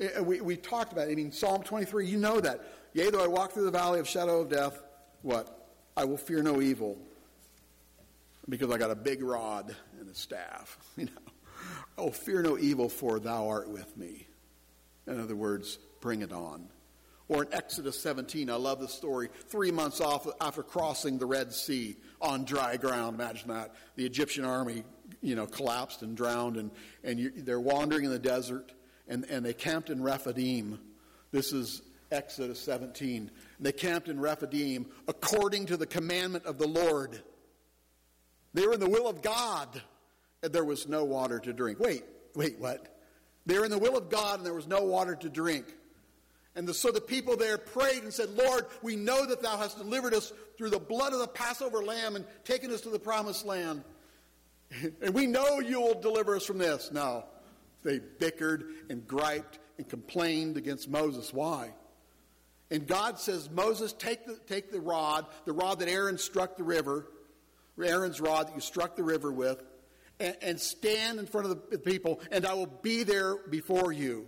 Eh, 0.00 0.08
eh, 0.16 0.20
we, 0.20 0.40
we 0.40 0.56
talked 0.56 0.92
about 0.92 1.08
it. 1.08 1.12
I 1.12 1.14
mean, 1.14 1.30
Psalm 1.30 1.62
23, 1.62 2.06
you 2.06 2.18
know 2.18 2.40
that. 2.40 2.60
Yea, 2.94 3.10
though 3.10 3.24
I 3.24 3.28
walk 3.28 3.52
through 3.52 3.64
the 3.64 3.70
valley 3.70 4.00
of 4.00 4.08
shadow 4.08 4.40
of 4.40 4.50
death, 4.50 4.82
what? 5.22 5.70
I 5.96 6.04
will 6.04 6.16
fear 6.16 6.42
no 6.42 6.60
evil 6.60 6.98
because 8.48 8.70
I 8.72 8.76
got 8.76 8.90
a 8.90 8.96
big 8.96 9.22
rod 9.22 9.74
and 10.00 10.10
a 10.10 10.14
staff. 10.14 10.78
You 10.96 11.06
know, 11.06 11.12
oh, 11.96 12.10
fear 12.10 12.42
no 12.42 12.58
evil, 12.58 12.88
for 12.88 13.20
thou 13.20 13.48
art 13.48 13.70
with 13.70 13.96
me. 13.96 14.26
In 15.06 15.20
other 15.20 15.36
words, 15.36 15.78
bring 16.00 16.22
it 16.22 16.32
on. 16.32 16.68
Or 17.32 17.44
in 17.44 17.48
Exodus 17.54 17.98
17, 18.02 18.50
I 18.50 18.56
love 18.56 18.78
the 18.78 18.88
story. 18.88 19.30
Three 19.48 19.70
months 19.70 20.02
off 20.02 20.26
after 20.38 20.62
crossing 20.62 21.16
the 21.16 21.24
Red 21.24 21.50
Sea 21.50 21.96
on 22.20 22.44
dry 22.44 22.76
ground, 22.76 23.14
imagine 23.14 23.48
that. 23.48 23.74
The 23.96 24.04
Egyptian 24.04 24.44
army, 24.44 24.84
you 25.22 25.34
know, 25.34 25.46
collapsed 25.46 26.02
and 26.02 26.14
drowned, 26.14 26.58
and, 26.58 26.70
and 27.02 27.18
you, 27.18 27.32
they're 27.34 27.58
wandering 27.58 28.04
in 28.04 28.10
the 28.10 28.18
desert, 28.18 28.72
and, 29.08 29.24
and 29.30 29.46
they 29.46 29.54
camped 29.54 29.88
in 29.88 30.02
Rephidim. 30.02 30.78
This 31.30 31.54
is 31.54 31.80
Exodus 32.10 32.60
17. 32.60 33.30
They 33.58 33.72
camped 33.72 34.08
in 34.10 34.20
Rephidim 34.20 34.84
according 35.08 35.64
to 35.66 35.78
the 35.78 35.86
commandment 35.86 36.44
of 36.44 36.58
the 36.58 36.68
Lord. 36.68 37.22
They 38.52 38.66
were 38.66 38.74
in 38.74 38.80
the 38.80 38.90
will 38.90 39.08
of 39.08 39.22
God, 39.22 39.80
and 40.42 40.52
there 40.52 40.66
was 40.66 40.86
no 40.86 41.04
water 41.04 41.38
to 41.38 41.54
drink. 41.54 41.80
Wait, 41.80 42.04
wait, 42.34 42.58
what? 42.58 42.94
They 43.46 43.58
were 43.58 43.64
in 43.64 43.70
the 43.70 43.78
will 43.78 43.96
of 43.96 44.10
God, 44.10 44.36
and 44.36 44.46
there 44.46 44.52
was 44.52 44.68
no 44.68 44.82
water 44.82 45.14
to 45.14 45.30
drink. 45.30 45.64
And 46.54 46.68
the, 46.68 46.74
so 46.74 46.90
the 46.90 47.00
people 47.00 47.36
there 47.36 47.56
prayed 47.56 48.02
and 48.02 48.12
said, 48.12 48.30
Lord, 48.30 48.66
we 48.82 48.94
know 48.94 49.24
that 49.26 49.42
thou 49.42 49.56
hast 49.56 49.78
delivered 49.78 50.12
us 50.12 50.32
through 50.58 50.70
the 50.70 50.78
blood 50.78 51.12
of 51.12 51.18
the 51.18 51.28
Passover 51.28 51.82
lamb 51.82 52.14
and 52.14 52.26
taken 52.44 52.70
us 52.70 52.82
to 52.82 52.90
the 52.90 52.98
promised 52.98 53.46
land. 53.46 53.82
and 55.02 55.14
we 55.14 55.26
know 55.26 55.60
you 55.60 55.80
will 55.80 56.00
deliver 56.00 56.36
us 56.36 56.44
from 56.44 56.58
this. 56.58 56.90
Now, 56.92 57.24
They 57.82 57.98
bickered 57.98 58.64
and 58.90 59.06
griped 59.06 59.58
and 59.78 59.88
complained 59.88 60.56
against 60.56 60.88
Moses. 60.90 61.32
Why? 61.32 61.70
And 62.70 62.86
God 62.86 63.18
says, 63.18 63.50
Moses, 63.50 63.92
take 63.92 64.26
the, 64.26 64.38
take 64.46 64.70
the 64.70 64.80
rod, 64.80 65.26
the 65.44 65.52
rod 65.52 65.80
that 65.80 65.88
Aaron 65.88 66.18
struck 66.18 66.56
the 66.56 66.64
river, 66.64 67.06
Aaron's 67.82 68.20
rod 68.20 68.48
that 68.48 68.54
you 68.54 68.60
struck 68.60 68.96
the 68.96 69.02
river 69.02 69.32
with, 69.32 69.62
and, 70.20 70.36
and 70.42 70.60
stand 70.60 71.18
in 71.18 71.26
front 71.26 71.48
of 71.48 71.70
the 71.70 71.78
people, 71.78 72.20
and 72.30 72.46
I 72.46 72.54
will 72.54 72.66
be 72.66 73.02
there 73.02 73.36
before 73.48 73.92
you 73.92 74.26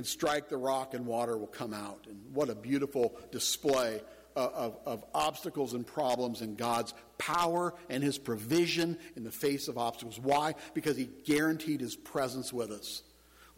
and 0.00 0.06
strike 0.06 0.48
the 0.48 0.56
rock 0.56 0.94
and 0.94 1.04
water 1.04 1.36
will 1.36 1.46
come 1.46 1.74
out. 1.74 2.06
And 2.08 2.18
what 2.32 2.48
a 2.48 2.54
beautiful 2.54 3.14
display 3.30 4.00
of, 4.34 4.78
of, 4.86 5.04
obstacles 5.12 5.74
and 5.74 5.86
problems 5.86 6.40
and 6.40 6.56
God's 6.56 6.94
power 7.18 7.74
and 7.90 8.02
his 8.02 8.16
provision 8.16 8.96
in 9.14 9.24
the 9.24 9.30
face 9.30 9.68
of 9.68 9.76
obstacles. 9.76 10.18
Why? 10.18 10.54
Because 10.72 10.96
he 10.96 11.10
guaranteed 11.26 11.82
his 11.82 11.96
presence 11.96 12.50
with 12.50 12.70
us. 12.70 13.02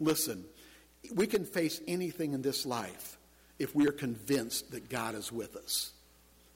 Listen, 0.01 0.43
we 1.15 1.27
can 1.27 1.45
face 1.45 1.79
anything 1.87 2.33
in 2.33 2.41
this 2.41 2.65
life 2.65 3.17
if 3.57 3.73
we 3.73 3.87
are 3.87 3.93
convinced 3.93 4.71
that 4.71 4.89
God 4.89 5.15
is 5.15 5.31
with 5.31 5.55
us. 5.55 5.93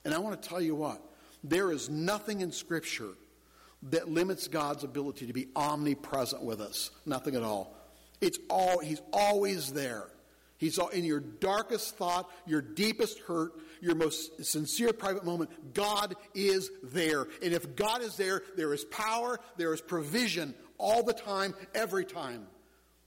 And 0.04 0.14
I 0.14 0.18
want 0.18 0.42
to 0.42 0.50
tell 0.50 0.60
you 0.60 0.76
what, 0.76 1.02
there 1.46 1.72
is 1.72 1.90
nothing 1.90 2.42
in 2.42 2.52
Scripture 2.52 3.14
that 3.84 4.10
limits 4.10 4.50
God's 4.50 4.84
ability 4.84 5.28
to 5.28 5.34
be 5.34 5.48
omnipresent 5.56 6.44
with 6.44 6.60
us. 6.60 6.92
Nothing 7.06 7.36
at 7.36 7.44
all. 7.44 7.77
It's 8.22 8.40
all, 8.50 8.80
he's 8.80 9.02
always 9.14 9.72
there. 9.74 10.08
He's 10.58 10.80
all, 10.80 10.88
in 10.90 11.04
your 11.04 11.20
darkest 11.20 11.98
thought, 11.98 12.30
your 12.48 12.62
deepest 12.62 13.20
hurt, 13.20 13.52
your 13.80 13.94
most 13.94 14.44
sincere 14.44 14.92
private 14.92 15.24
moment. 15.24 15.74
God 15.74 16.16
is 16.34 16.72
there. 16.82 17.28
And 17.44 17.54
if 17.54 17.76
God 17.76 18.02
is 18.02 18.18
there, 18.18 18.42
there 18.56 18.74
is 18.74 18.84
power, 18.86 19.40
there 19.58 19.74
is 19.74 19.82
provision 19.82 20.56
all 20.80 21.04
the 21.04 21.14
time, 21.14 21.54
every 21.76 22.06
time. 22.06 22.48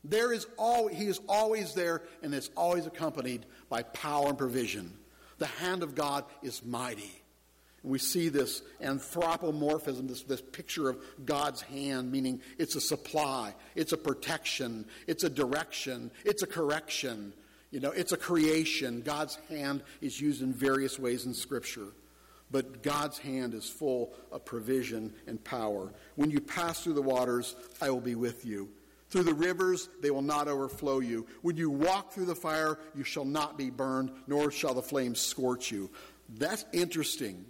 There 0.04 0.32
is 0.32 0.46
all, 0.56 0.88
he 0.88 1.06
is 1.06 1.20
always 1.28 1.74
there, 1.74 2.02
and 2.22 2.32
it's 2.32 2.50
always 2.56 2.86
accompanied 2.86 3.46
by 3.68 3.82
power 3.82 4.28
and 4.28 4.38
provision. 4.38 4.96
The 5.38 5.46
hand 5.46 5.82
of 5.82 5.94
God 5.94 6.24
is 6.42 6.64
mighty. 6.64 7.20
We 7.83 7.99
see 7.99 8.28
this 8.28 8.62
anthropomorphism, 8.81 10.07
this, 10.07 10.22
this 10.22 10.43
picture 10.43 10.91
of 10.91 10.99
God's 11.24 11.62
hand, 11.62 12.12
meaning 12.12 12.43
it's 12.59 12.76
a 12.76 12.81
supply, 12.81 13.55
it's 13.74 13.93
a 13.93 13.97
protection, 13.97 14.85
it's 15.07 15.24
a 15.24 15.31
direction, 15.31 16.11
it's 16.24 16.43
a 16.43 16.47
correction, 16.47 17.33
you 17.70 17.81
know, 17.81 17.91
it's 17.91 18.12
a 18.12 18.18
creation. 18.18 19.01
God's 19.01 19.37
hand 19.49 19.83
is 20.01 20.20
used 20.20 20.43
in 20.43 20.53
various 20.53 20.99
ways 20.99 21.24
in 21.24 21.33
Scripture. 21.33 21.89
But 22.51 22.83
God's 22.83 23.16
hand 23.16 23.55
is 23.55 23.68
full 23.68 24.12
of 24.33 24.45
provision 24.45 25.14
and 25.26 25.43
power. 25.43 25.93
When 26.16 26.31
you 26.31 26.41
pass 26.41 26.83
through 26.83 26.95
the 26.95 27.03
waters, 27.03 27.55
I 27.81 27.91
will 27.91 28.01
be 28.01 28.16
with 28.16 28.45
you. 28.45 28.68
Through 29.09 29.22
the 29.22 29.35
rivers, 29.35 29.89
they 30.03 30.11
will 30.11 30.22
not 30.22 30.49
overflow 30.49 30.99
you. 30.99 31.26
When 31.43 31.57
you 31.57 31.70
walk 31.70 32.12
through 32.12 32.26
the 32.26 32.35
fire, 32.35 32.78
you 32.95 33.05
shall 33.05 33.24
not 33.24 33.57
be 33.57 33.70
burned, 33.70 34.11
nor 34.26 34.51
shall 34.51 34.74
the 34.74 34.83
flames 34.83 35.20
scorch 35.20 35.70
you. 35.70 35.91
That's 36.28 36.64
interesting 36.72 37.45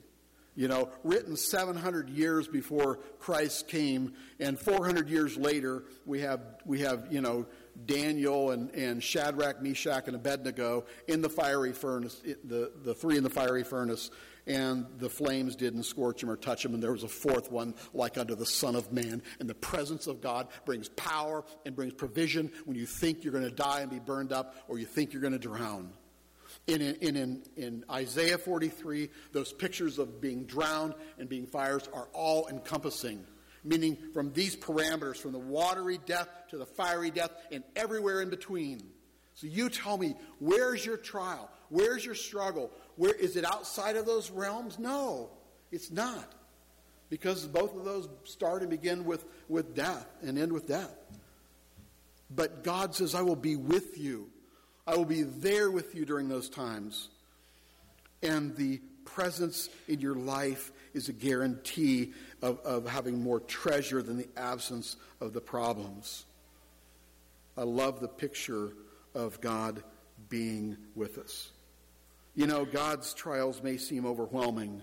you 0.61 0.69
know, 0.69 0.91
written 1.05 1.37
700 1.37 2.11
years 2.11 2.47
before 2.47 2.97
Christ 3.19 3.67
came, 3.67 4.13
and 4.39 4.61
400 4.61 5.09
years 5.09 5.39
later, 5.39 5.85
we 6.05 6.21
have, 6.21 6.43
we 6.67 6.81
have 6.81 7.07
you 7.11 7.23
know, 7.23 7.47
Daniel 7.87 8.51
and, 8.51 8.69
and 8.75 9.03
Shadrach, 9.03 9.63
Meshach, 9.63 10.07
and 10.07 10.15
Abednego 10.15 10.85
in 11.09 11.23
the 11.23 11.31
fiery 11.31 11.73
furnace, 11.73 12.21
the, 12.45 12.73
the 12.83 12.93
three 12.93 13.17
in 13.17 13.23
the 13.23 13.31
fiery 13.31 13.65
furnace, 13.65 14.11
and 14.47 14.85
the 14.99 15.09
flames 15.09 15.57
didn't 15.57 15.85
scorch 15.85 16.21
them 16.21 16.29
or 16.29 16.37
touch 16.37 16.63
them, 16.63 16.75
and 16.75 16.83
there 16.83 16.93
was 16.93 17.05
a 17.05 17.09
fourth 17.09 17.51
one, 17.51 17.75
like 17.95 18.19
unto 18.19 18.35
the 18.35 18.45
Son 18.45 18.77
of 18.77 18.93
Man. 18.93 19.23
And 19.39 19.49
the 19.49 19.55
presence 19.55 20.09
of 20.09 20.21
God 20.21 20.49
brings 20.67 20.91
power 20.91 21.43
and 21.65 21.75
brings 21.75 21.95
provision 21.95 22.53
when 22.67 22.77
you 22.77 22.85
think 22.85 23.25
you're 23.25 23.33
going 23.33 23.45
to 23.45 23.51
die 23.51 23.81
and 23.81 23.91
be 23.91 23.99
burned 23.99 24.31
up, 24.31 24.57
or 24.69 24.79
you 24.79 24.85
think 24.85 25.15
you're 25.15 25.23
going 25.23 25.33
to 25.33 25.39
drown. 25.39 25.95
In, 26.67 26.81
in, 26.81 27.17
in, 27.17 27.43
in, 27.57 27.85
Isaiah 27.91 28.39
43, 28.39 29.09
those 29.33 29.53
pictures 29.53 29.99
of 29.99 30.21
being 30.21 30.45
drowned 30.45 30.95
and 31.19 31.29
being 31.29 31.47
fires 31.47 31.89
are 31.93 32.09
all 32.13 32.47
encompassing, 32.49 33.25
meaning 33.65 33.97
from 34.13 34.33
these 34.33 34.55
parameters, 34.55 35.17
from 35.17 35.33
the 35.33 35.39
watery 35.39 35.99
death 36.07 36.29
to 36.51 36.59
the 36.59 36.67
fiery 36.67 37.11
death, 37.11 37.33
and 37.51 37.65
everywhere 37.75 38.21
in 38.21 38.31
between. 38.31 38.83
So 39.35 39.47
you 39.47 39.69
tell 39.69 39.97
me, 39.97 40.15
where's 40.39 40.85
your 40.85 40.97
trial? 40.97 41.51
Where's 41.71 42.05
your 42.05 42.15
struggle? 42.15 42.71
Where 42.97 43.15
is 43.15 43.37
it 43.37 43.45
outside 43.45 43.97
of 43.97 44.07
those 44.07 44.31
realms? 44.31 44.79
No, 44.79 45.31
it's 45.73 45.91
not. 45.91 46.35
Because 47.09 47.47
both 47.47 47.75
of 47.75 47.85
those 47.85 48.09
start 48.25 48.63
and 48.63 48.71
begin 48.71 49.05
with, 49.05 49.25
with 49.49 49.75
death 49.75 50.07
and 50.23 50.39
end 50.39 50.53
with 50.53 50.67
death. 50.69 50.95
But 52.31 52.63
God 52.63 52.95
says, 52.95 53.15
I 53.15 53.23
will 53.23 53.35
be 53.35 53.57
with 53.57 53.99
you 53.99 54.31
I 54.91 54.97
will 54.97 55.05
be 55.05 55.23
there 55.23 55.71
with 55.71 55.95
you 55.95 56.05
during 56.05 56.29
those 56.29 56.49
times. 56.49 57.11
And 58.25 58.57
the 58.57 58.81
presence 59.05 59.69
in 59.87 60.01
your 60.01 60.17
life 60.17 60.73
is 60.95 61.09
a 61.09 61.13
guarantee 61.13 62.13
of, 62.43 62.59
of 62.61 62.89
having 62.89 63.23
more 63.23 63.39
treasure 63.39 64.03
than 64.03 64.17
the 64.17 64.27
absence 64.37 64.97
of 65.21 65.33
the 65.33 65.41
problems. 65.41 66.25
I 67.57 67.63
love 67.63 68.01
the 68.01 68.09
picture 68.09 68.73
of 69.15 69.41
God 69.41 69.85
being 70.29 70.77
with 70.97 71.19
us. 71.19 71.53
You 72.35 72.49
know, 72.49 72.65
God's 72.65 73.15
trials 73.15 73.63
may 73.63 73.77
seem 73.77 74.05
overwhelming, 74.05 74.83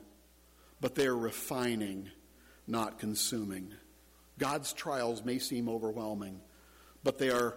but 0.79 0.95
they're 0.95 1.17
refining, 1.17 2.09
not 2.65 2.97
consuming. 2.97 3.73
God's 4.39 4.71
trials 4.71 5.25
may 5.25 5.39
seem 5.39 5.67
overwhelming, 5.67 6.39
but 7.03 7.17
they 7.17 7.29
are 7.29 7.55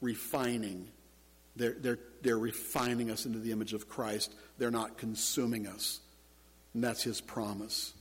refining, 0.00 0.88
they're, 1.56 1.76
they're, 1.78 1.98
they're 2.22 2.38
refining 2.38 3.10
us 3.10 3.26
into 3.26 3.38
the 3.38 3.52
image 3.52 3.72
of 3.72 3.88
Christ. 3.88 4.34
They're 4.58 4.70
not 4.70 4.98
consuming 4.98 5.66
us. 5.66 6.00
And 6.72 6.82
that's 6.82 7.02
his 7.02 7.20
promise. 7.20 7.92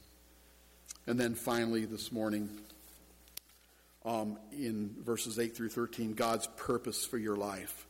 And 1.05 1.19
then 1.19 1.35
finally, 1.35 1.85
this 1.85 2.11
morning, 2.11 2.49
um, 4.05 4.37
in 4.51 4.95
verses 4.99 5.37
8 5.37 5.55
through 5.55 5.69
13, 5.69 6.13
God's 6.13 6.47
purpose 6.57 7.05
for 7.05 7.17
your 7.17 7.35
life 7.35 7.85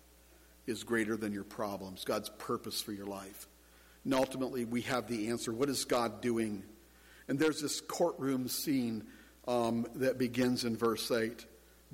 is 0.68 0.84
greater 0.84 1.16
than 1.16 1.32
your 1.32 1.44
problems. 1.44 2.04
God's 2.04 2.30
purpose 2.30 2.82
for 2.82 2.92
your 2.92 3.06
life. 3.06 3.48
And 4.04 4.14
ultimately, 4.14 4.66
we 4.66 4.82
have 4.82 5.08
the 5.08 5.30
answer. 5.30 5.54
What 5.54 5.70
is 5.70 5.86
God 5.86 6.22
doing? 6.22 6.64
And 7.28 7.40
there's 7.40 7.62
this 7.62 7.80
courtroom 7.80 8.48
scene 8.48 9.06
um, 9.48 9.86
that 9.96 10.18
begins 10.18 10.66
in 10.66 10.76
verse 10.76 11.10
8. 11.10 11.46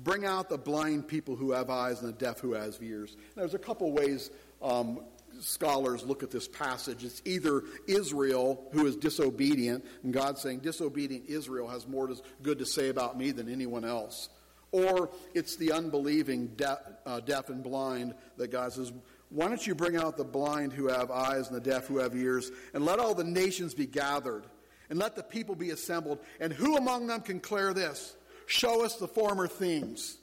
Bring 0.02 0.24
out 0.24 0.48
the 0.48 0.58
blind 0.58 1.08
people 1.08 1.36
who 1.36 1.52
have 1.52 1.68
eyes 1.68 2.00
and 2.00 2.08
the 2.08 2.16
deaf 2.16 2.40
who 2.40 2.54
has 2.54 2.80
ears. 2.80 3.16
There's 3.36 3.54
a 3.54 3.58
couple 3.58 3.92
ways 3.92 4.30
um, 4.62 5.00
scholars 5.40 6.04
look 6.04 6.22
at 6.22 6.30
this 6.30 6.48
passage. 6.48 7.04
It's 7.04 7.20
either 7.24 7.62
Israel 7.86 8.66
who 8.72 8.86
is 8.86 8.96
disobedient, 8.96 9.84
and 10.02 10.12
God's 10.12 10.40
saying, 10.40 10.60
disobedient 10.60 11.28
Israel 11.28 11.68
has 11.68 11.86
more 11.86 12.10
good 12.42 12.58
to 12.58 12.66
say 12.66 12.88
about 12.88 13.18
me 13.18 13.30
than 13.30 13.52
anyone 13.52 13.84
else. 13.84 14.28
Or 14.72 15.10
it's 15.34 15.56
the 15.56 15.72
unbelieving 15.72 16.48
deaf, 16.56 16.78
uh, 17.04 17.20
deaf 17.20 17.48
and 17.48 17.62
blind 17.62 18.14
that 18.36 18.50
God 18.50 18.72
says, 18.72 18.92
why 19.28 19.48
don't 19.48 19.64
you 19.66 19.74
bring 19.74 19.96
out 19.96 20.16
the 20.16 20.24
blind 20.24 20.72
who 20.72 20.88
have 20.88 21.10
eyes 21.10 21.48
and 21.48 21.56
the 21.56 21.60
deaf 21.60 21.86
who 21.86 21.98
have 21.98 22.14
ears, 22.14 22.50
and 22.72 22.84
let 22.84 22.98
all 22.98 23.14
the 23.14 23.24
nations 23.24 23.74
be 23.74 23.86
gathered, 23.86 24.44
and 24.88 24.98
let 24.98 25.14
the 25.14 25.22
people 25.22 25.54
be 25.54 25.70
assembled. 25.70 26.20
And 26.40 26.52
who 26.52 26.76
among 26.76 27.06
them 27.06 27.20
can 27.20 27.40
clear 27.40 27.74
this? 27.74 28.16
Show 28.50 28.84
us 28.84 28.96
the 28.96 29.06
former 29.06 29.46
things. 29.46 30.18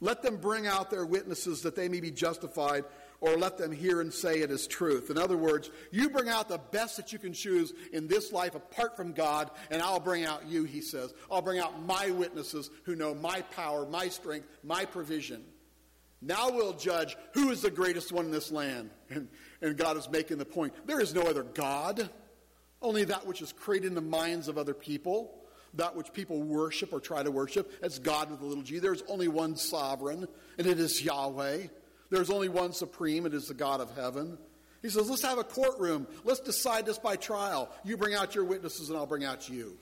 Let 0.00 0.20
them 0.20 0.36
bring 0.36 0.66
out 0.66 0.90
their 0.90 1.06
witnesses 1.06 1.62
that 1.62 1.74
they 1.74 1.88
may 1.88 2.00
be 2.00 2.10
justified, 2.10 2.84
or 3.22 3.38
let 3.38 3.56
them 3.56 3.72
hear 3.72 4.02
and 4.02 4.12
say 4.12 4.40
it 4.40 4.50
is 4.50 4.66
truth. 4.66 5.08
In 5.08 5.16
other 5.16 5.38
words, 5.38 5.70
you 5.92 6.10
bring 6.10 6.28
out 6.28 6.50
the 6.50 6.58
best 6.58 6.98
that 6.98 7.10
you 7.10 7.18
can 7.18 7.32
choose 7.32 7.72
in 7.94 8.06
this 8.06 8.32
life 8.32 8.54
apart 8.54 8.98
from 8.98 9.14
God, 9.14 9.50
and 9.70 9.80
I'll 9.80 9.98
bring 9.98 10.26
out 10.26 10.46
you, 10.46 10.64
he 10.64 10.82
says. 10.82 11.14
I'll 11.30 11.40
bring 11.40 11.58
out 11.58 11.82
my 11.86 12.10
witnesses 12.10 12.68
who 12.82 12.94
know 12.94 13.14
my 13.14 13.40
power, 13.40 13.86
my 13.86 14.10
strength, 14.10 14.46
my 14.62 14.84
provision. 14.84 15.42
Now 16.20 16.50
we'll 16.50 16.74
judge 16.74 17.16
who 17.32 17.50
is 17.50 17.62
the 17.62 17.70
greatest 17.70 18.12
one 18.12 18.26
in 18.26 18.30
this 18.30 18.52
land. 18.52 18.90
And, 19.10 19.28
and 19.62 19.74
God 19.74 19.96
is 19.96 20.06
making 20.10 20.36
the 20.36 20.44
point 20.44 20.74
there 20.84 21.00
is 21.00 21.14
no 21.14 21.22
other 21.22 21.44
God, 21.44 22.10
only 22.82 23.04
that 23.04 23.26
which 23.26 23.40
is 23.40 23.54
created 23.54 23.86
in 23.86 23.94
the 23.94 24.02
minds 24.02 24.48
of 24.48 24.58
other 24.58 24.74
people 24.74 25.37
that 25.74 25.94
which 25.94 26.12
people 26.12 26.42
worship 26.42 26.92
or 26.92 27.00
try 27.00 27.22
to 27.22 27.30
worship 27.30 27.72
as 27.82 27.98
God 27.98 28.30
with 28.30 28.40
a 28.40 28.44
little 28.44 28.62
g. 28.62 28.78
There's 28.78 29.02
only 29.08 29.28
one 29.28 29.56
sovereign, 29.56 30.26
and 30.56 30.66
it 30.66 30.78
is 30.78 31.02
Yahweh. 31.02 31.66
There's 32.10 32.30
only 32.30 32.48
one 32.48 32.72
supreme, 32.72 33.26
it 33.26 33.34
is 33.34 33.48
the 33.48 33.54
God 33.54 33.80
of 33.80 33.94
heaven. 33.94 34.38
He 34.82 34.88
says, 34.88 35.10
let's 35.10 35.22
have 35.22 35.38
a 35.38 35.44
courtroom. 35.44 36.06
Let's 36.24 36.40
decide 36.40 36.86
this 36.86 36.98
by 36.98 37.16
trial. 37.16 37.68
You 37.84 37.96
bring 37.96 38.14
out 38.14 38.34
your 38.34 38.44
witnesses, 38.44 38.88
and 38.88 38.96
I'll 38.96 39.06
bring 39.06 39.24
out 39.24 39.48
you. 39.48 39.76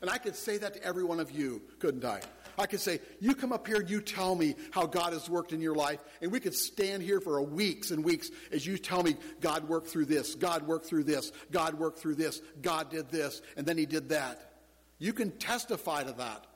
And 0.00 0.08
I 0.08 0.18
could 0.18 0.36
say 0.36 0.56
that 0.58 0.74
to 0.74 0.82
every 0.84 1.04
one 1.04 1.20
of 1.20 1.30
you, 1.30 1.62
couldn't 1.80 2.04
I? 2.04 2.20
I 2.58 2.66
could 2.66 2.80
say, 2.80 3.00
You 3.20 3.34
come 3.34 3.52
up 3.52 3.66
here 3.66 3.80
and 3.80 3.90
you 3.90 4.00
tell 4.00 4.34
me 4.34 4.54
how 4.70 4.86
God 4.86 5.12
has 5.12 5.28
worked 5.28 5.52
in 5.52 5.60
your 5.60 5.74
life, 5.74 6.00
and 6.22 6.32
we 6.32 6.40
could 6.40 6.54
stand 6.54 7.02
here 7.02 7.20
for 7.20 7.40
weeks 7.42 7.90
and 7.90 8.04
weeks 8.04 8.30
as 8.52 8.66
you 8.66 8.78
tell 8.78 9.02
me 9.02 9.16
God 9.40 9.68
worked 9.68 9.88
through 9.88 10.06
this, 10.06 10.34
God 10.34 10.66
worked 10.66 10.86
through 10.86 11.04
this, 11.04 11.32
God 11.50 11.74
worked 11.74 11.98
through 11.98 12.14
this, 12.14 12.40
God 12.62 12.90
did 12.90 13.10
this, 13.10 13.42
and 13.56 13.66
then 13.66 13.76
He 13.76 13.86
did 13.86 14.10
that. 14.10 14.55
You 14.98 15.12
can 15.12 15.30
testify 15.32 16.04
to 16.04 16.12
that. 16.12 16.46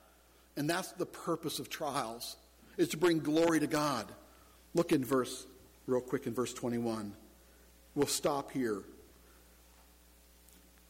And 0.57 0.69
that's 0.69 0.91
the 0.93 1.05
purpose 1.05 1.59
of 1.59 1.69
trials, 1.69 2.35
is 2.77 2.89
to 2.89 2.97
bring 2.97 3.19
glory 3.19 3.59
to 3.59 3.67
God. 3.67 4.05
Look 4.73 4.91
in 4.91 5.03
verse, 5.03 5.45
real 5.87 6.01
quick, 6.01 6.27
in 6.27 6.33
verse 6.33 6.53
21. 6.53 7.13
We'll 7.95 8.07
stop 8.07 8.51
here. 8.51 8.83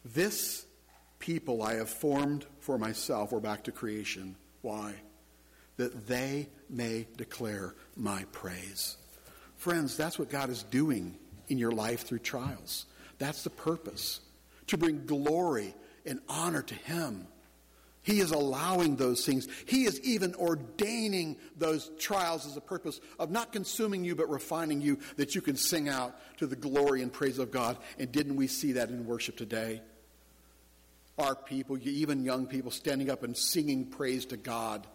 This 0.04 0.66
people 1.20 1.62
I 1.62 1.76
have 1.76 1.90
formed 1.90 2.46
for 2.60 2.78
myself, 2.78 3.32
we're 3.32 3.40
back 3.40 3.64
to 3.66 3.72
creation. 3.72 4.36
Why? 4.62 4.96
That 5.78 6.08
they 6.08 6.48
may 6.70 7.08
declare 7.18 7.76
my 7.96 8.26
praise. 8.32 8.98
Friends, 9.58 9.96
that's 9.96 10.18
what 10.18 10.30
God 10.30 10.50
is 10.50 10.64
doing 10.64 11.16
in 11.48 11.60
your 11.60 11.72
life 11.72 12.02
through 12.02 12.20
trials. 12.20 12.88
That's 13.20 13.44
the 13.44 13.52
purpose 13.52 14.22
to 14.68 14.78
bring 14.78 15.06
glory 15.06 15.76
and 16.06 16.20
honor 16.28 16.64
to 16.64 16.74
Him. 16.74 17.28
He 18.04 18.20
is 18.20 18.32
allowing 18.32 18.96
those 18.96 19.26
things. 19.26 19.48
He 19.66 19.84
is 19.84 20.00
even 20.02 20.34
ordaining 20.36 21.38
those 21.56 21.92
trials 22.00 22.48
as 22.48 22.58
a 22.58 22.62
purpose 22.62 23.00
of 23.20 23.30
not 23.30 23.54
consuming 23.54 24.04
you, 24.04 24.16
but 24.16 24.30
refining 24.30 24.82
you, 24.82 24.98
that 25.18 25.36
you 25.36 25.42
can 25.42 25.56
sing 25.56 25.88
out 25.88 26.16
to 26.38 26.48
the 26.48 26.56
glory 26.56 27.04
and 27.04 27.14
praise 27.14 27.38
of 27.38 27.52
God. 27.52 27.78
And 28.00 28.12
didn't 28.12 28.38
we 28.38 28.48
see 28.48 28.74
that 28.74 28.90
in 28.90 29.06
worship 29.06 29.38
today? 29.38 29.82
Our 31.20 31.36
people, 31.36 31.78
even 31.88 32.24
young 32.24 32.48
people, 32.48 32.72
standing 32.72 33.12
up 33.12 33.22
and 33.22 33.38
singing 33.38 33.86
praise 33.86 34.26
to 34.28 34.38
God 34.38 34.88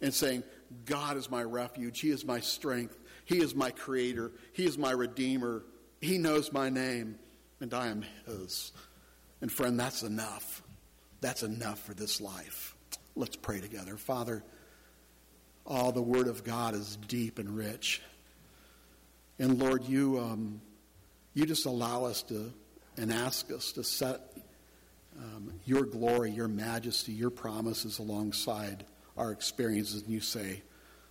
and 0.00 0.14
saying, 0.14 0.44
God 0.84 1.16
is 1.16 1.28
my 1.28 1.42
refuge. 1.42 1.98
He 1.98 2.10
is 2.10 2.24
my 2.24 2.38
strength. 2.38 2.96
He 3.24 3.38
is 3.38 3.56
my 3.56 3.72
creator. 3.72 4.30
He 4.52 4.66
is 4.66 4.78
my 4.78 4.92
redeemer. 4.92 5.64
He 6.00 6.18
knows 6.18 6.52
my 6.52 6.70
name, 6.70 7.18
and 7.60 7.74
I 7.74 7.88
am 7.88 8.04
His. 8.26 8.70
And 9.40 9.50
friend, 9.50 9.80
that's 9.80 10.02
enough. 10.02 10.62
That's 11.20 11.42
enough 11.42 11.80
for 11.80 11.94
this 11.94 12.20
life. 12.20 12.76
Let's 13.14 13.36
pray 13.36 13.60
together. 13.60 13.96
Father, 13.96 14.42
all 15.64 15.88
oh, 15.88 15.92
the 15.92 16.02
Word 16.02 16.28
of 16.28 16.44
God 16.44 16.74
is 16.74 16.96
deep 17.08 17.38
and 17.38 17.56
rich. 17.56 18.00
And 19.38 19.58
Lord, 19.58 19.84
you, 19.84 20.18
um, 20.18 20.60
you 21.34 21.44
just 21.44 21.66
allow 21.66 22.04
us 22.04 22.22
to 22.24 22.52
and 22.96 23.12
ask 23.12 23.50
us 23.50 23.72
to 23.72 23.84
set 23.84 24.20
um, 25.18 25.52
your 25.64 25.84
glory, 25.84 26.30
your 26.30 26.48
majesty, 26.48 27.12
your 27.12 27.30
promises 27.30 27.98
alongside 27.98 28.84
our 29.16 29.32
experiences. 29.32 30.02
And 30.02 30.10
you 30.10 30.20
say, 30.20 30.62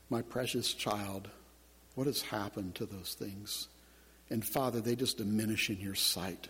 My 0.09 0.21
precious 0.21 0.73
child, 0.73 1.27
what 1.95 2.07
has 2.07 2.21
happened 2.21 2.75
to 2.75 2.85
those 2.85 3.15
things? 3.17 3.67
And 4.29 4.43
Father, 4.43 4.81
they 4.81 4.95
just 4.95 5.17
diminish 5.17 5.69
in 5.69 5.79
your 5.79 5.95
sight. 5.95 6.47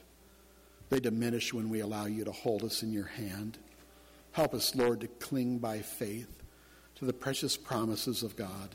They 0.89 0.99
diminish 0.99 1.53
when 1.53 1.69
we 1.69 1.79
allow 1.79 2.05
you 2.05 2.23
to 2.25 2.31
hold 2.31 2.63
us 2.63 2.83
in 2.83 2.91
your 2.91 3.05
hand. 3.05 3.57
Help 4.31 4.53
us, 4.53 4.75
Lord, 4.75 5.01
to 5.01 5.07
cling 5.07 5.57
by 5.57 5.79
faith 5.79 6.43
to 6.95 7.05
the 7.05 7.13
precious 7.13 7.57
promises 7.57 8.23
of 8.23 8.36
God, 8.36 8.69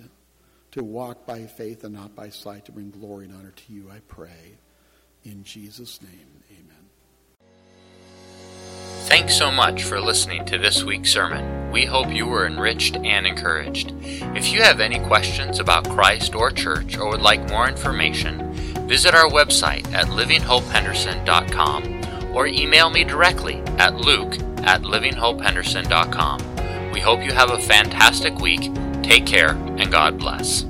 to 0.73 0.85
walk 0.85 1.27
by 1.27 1.47
faith 1.47 1.85
and 1.85 1.95
not 1.95 2.15
by 2.15 2.29
sight, 2.31 2.65
to 2.67 2.73
bring 2.73 2.91
glory 2.91 3.27
and 3.27 3.35
honor 3.35 3.53
to 3.55 3.73
you, 3.73 3.91
I 3.91 4.01
pray. 4.09 4.59
In 5.25 5.45
Jesus' 5.45 6.01
name, 6.03 6.43
amen. 6.51 6.91
Thanks 9.07 9.37
so 9.37 9.51
much 9.51 9.83
for 9.83 10.01
listening 10.01 10.45
to 10.47 10.59
this 10.59 10.83
week's 10.83 11.11
sermon. 11.11 11.71
We 11.73 11.85
hope 11.85 12.13
you 12.13 12.27
were 12.27 12.47
enriched 12.47 12.97
and 12.97 13.27
encouraged. 13.27 13.95
If 14.03 14.53
you 14.53 14.63
have 14.63 14.81
any 14.81 14.99
questions 15.01 15.59
about 15.59 15.89
Christ 15.89 16.35
or 16.35 16.51
church 16.51 16.97
or 16.97 17.11
would 17.11 17.23
like 17.23 17.49
more 17.49 17.69
information, 17.69 18.53
visit 18.87 19.15
our 19.15 19.29
website 19.29 19.91
at 19.93 20.07
livinghopehenderson.com 20.07 22.00
or 22.35 22.47
email 22.47 22.91
me 22.91 23.05
directly 23.05 23.57
at 23.79 23.95
luke 23.95 24.35
at 24.65 24.83
livinghopehenderson.com. 24.83 26.93
We 26.93 27.01
hope 27.01 27.25
you 27.25 27.33
have 27.33 27.51
a 27.51 27.59
fantastic 27.59 28.39
week. 28.39 28.71
Take 29.03 29.27
care 29.27 29.51
and 29.51 29.91
God 29.91 30.19
bless. 30.19 30.70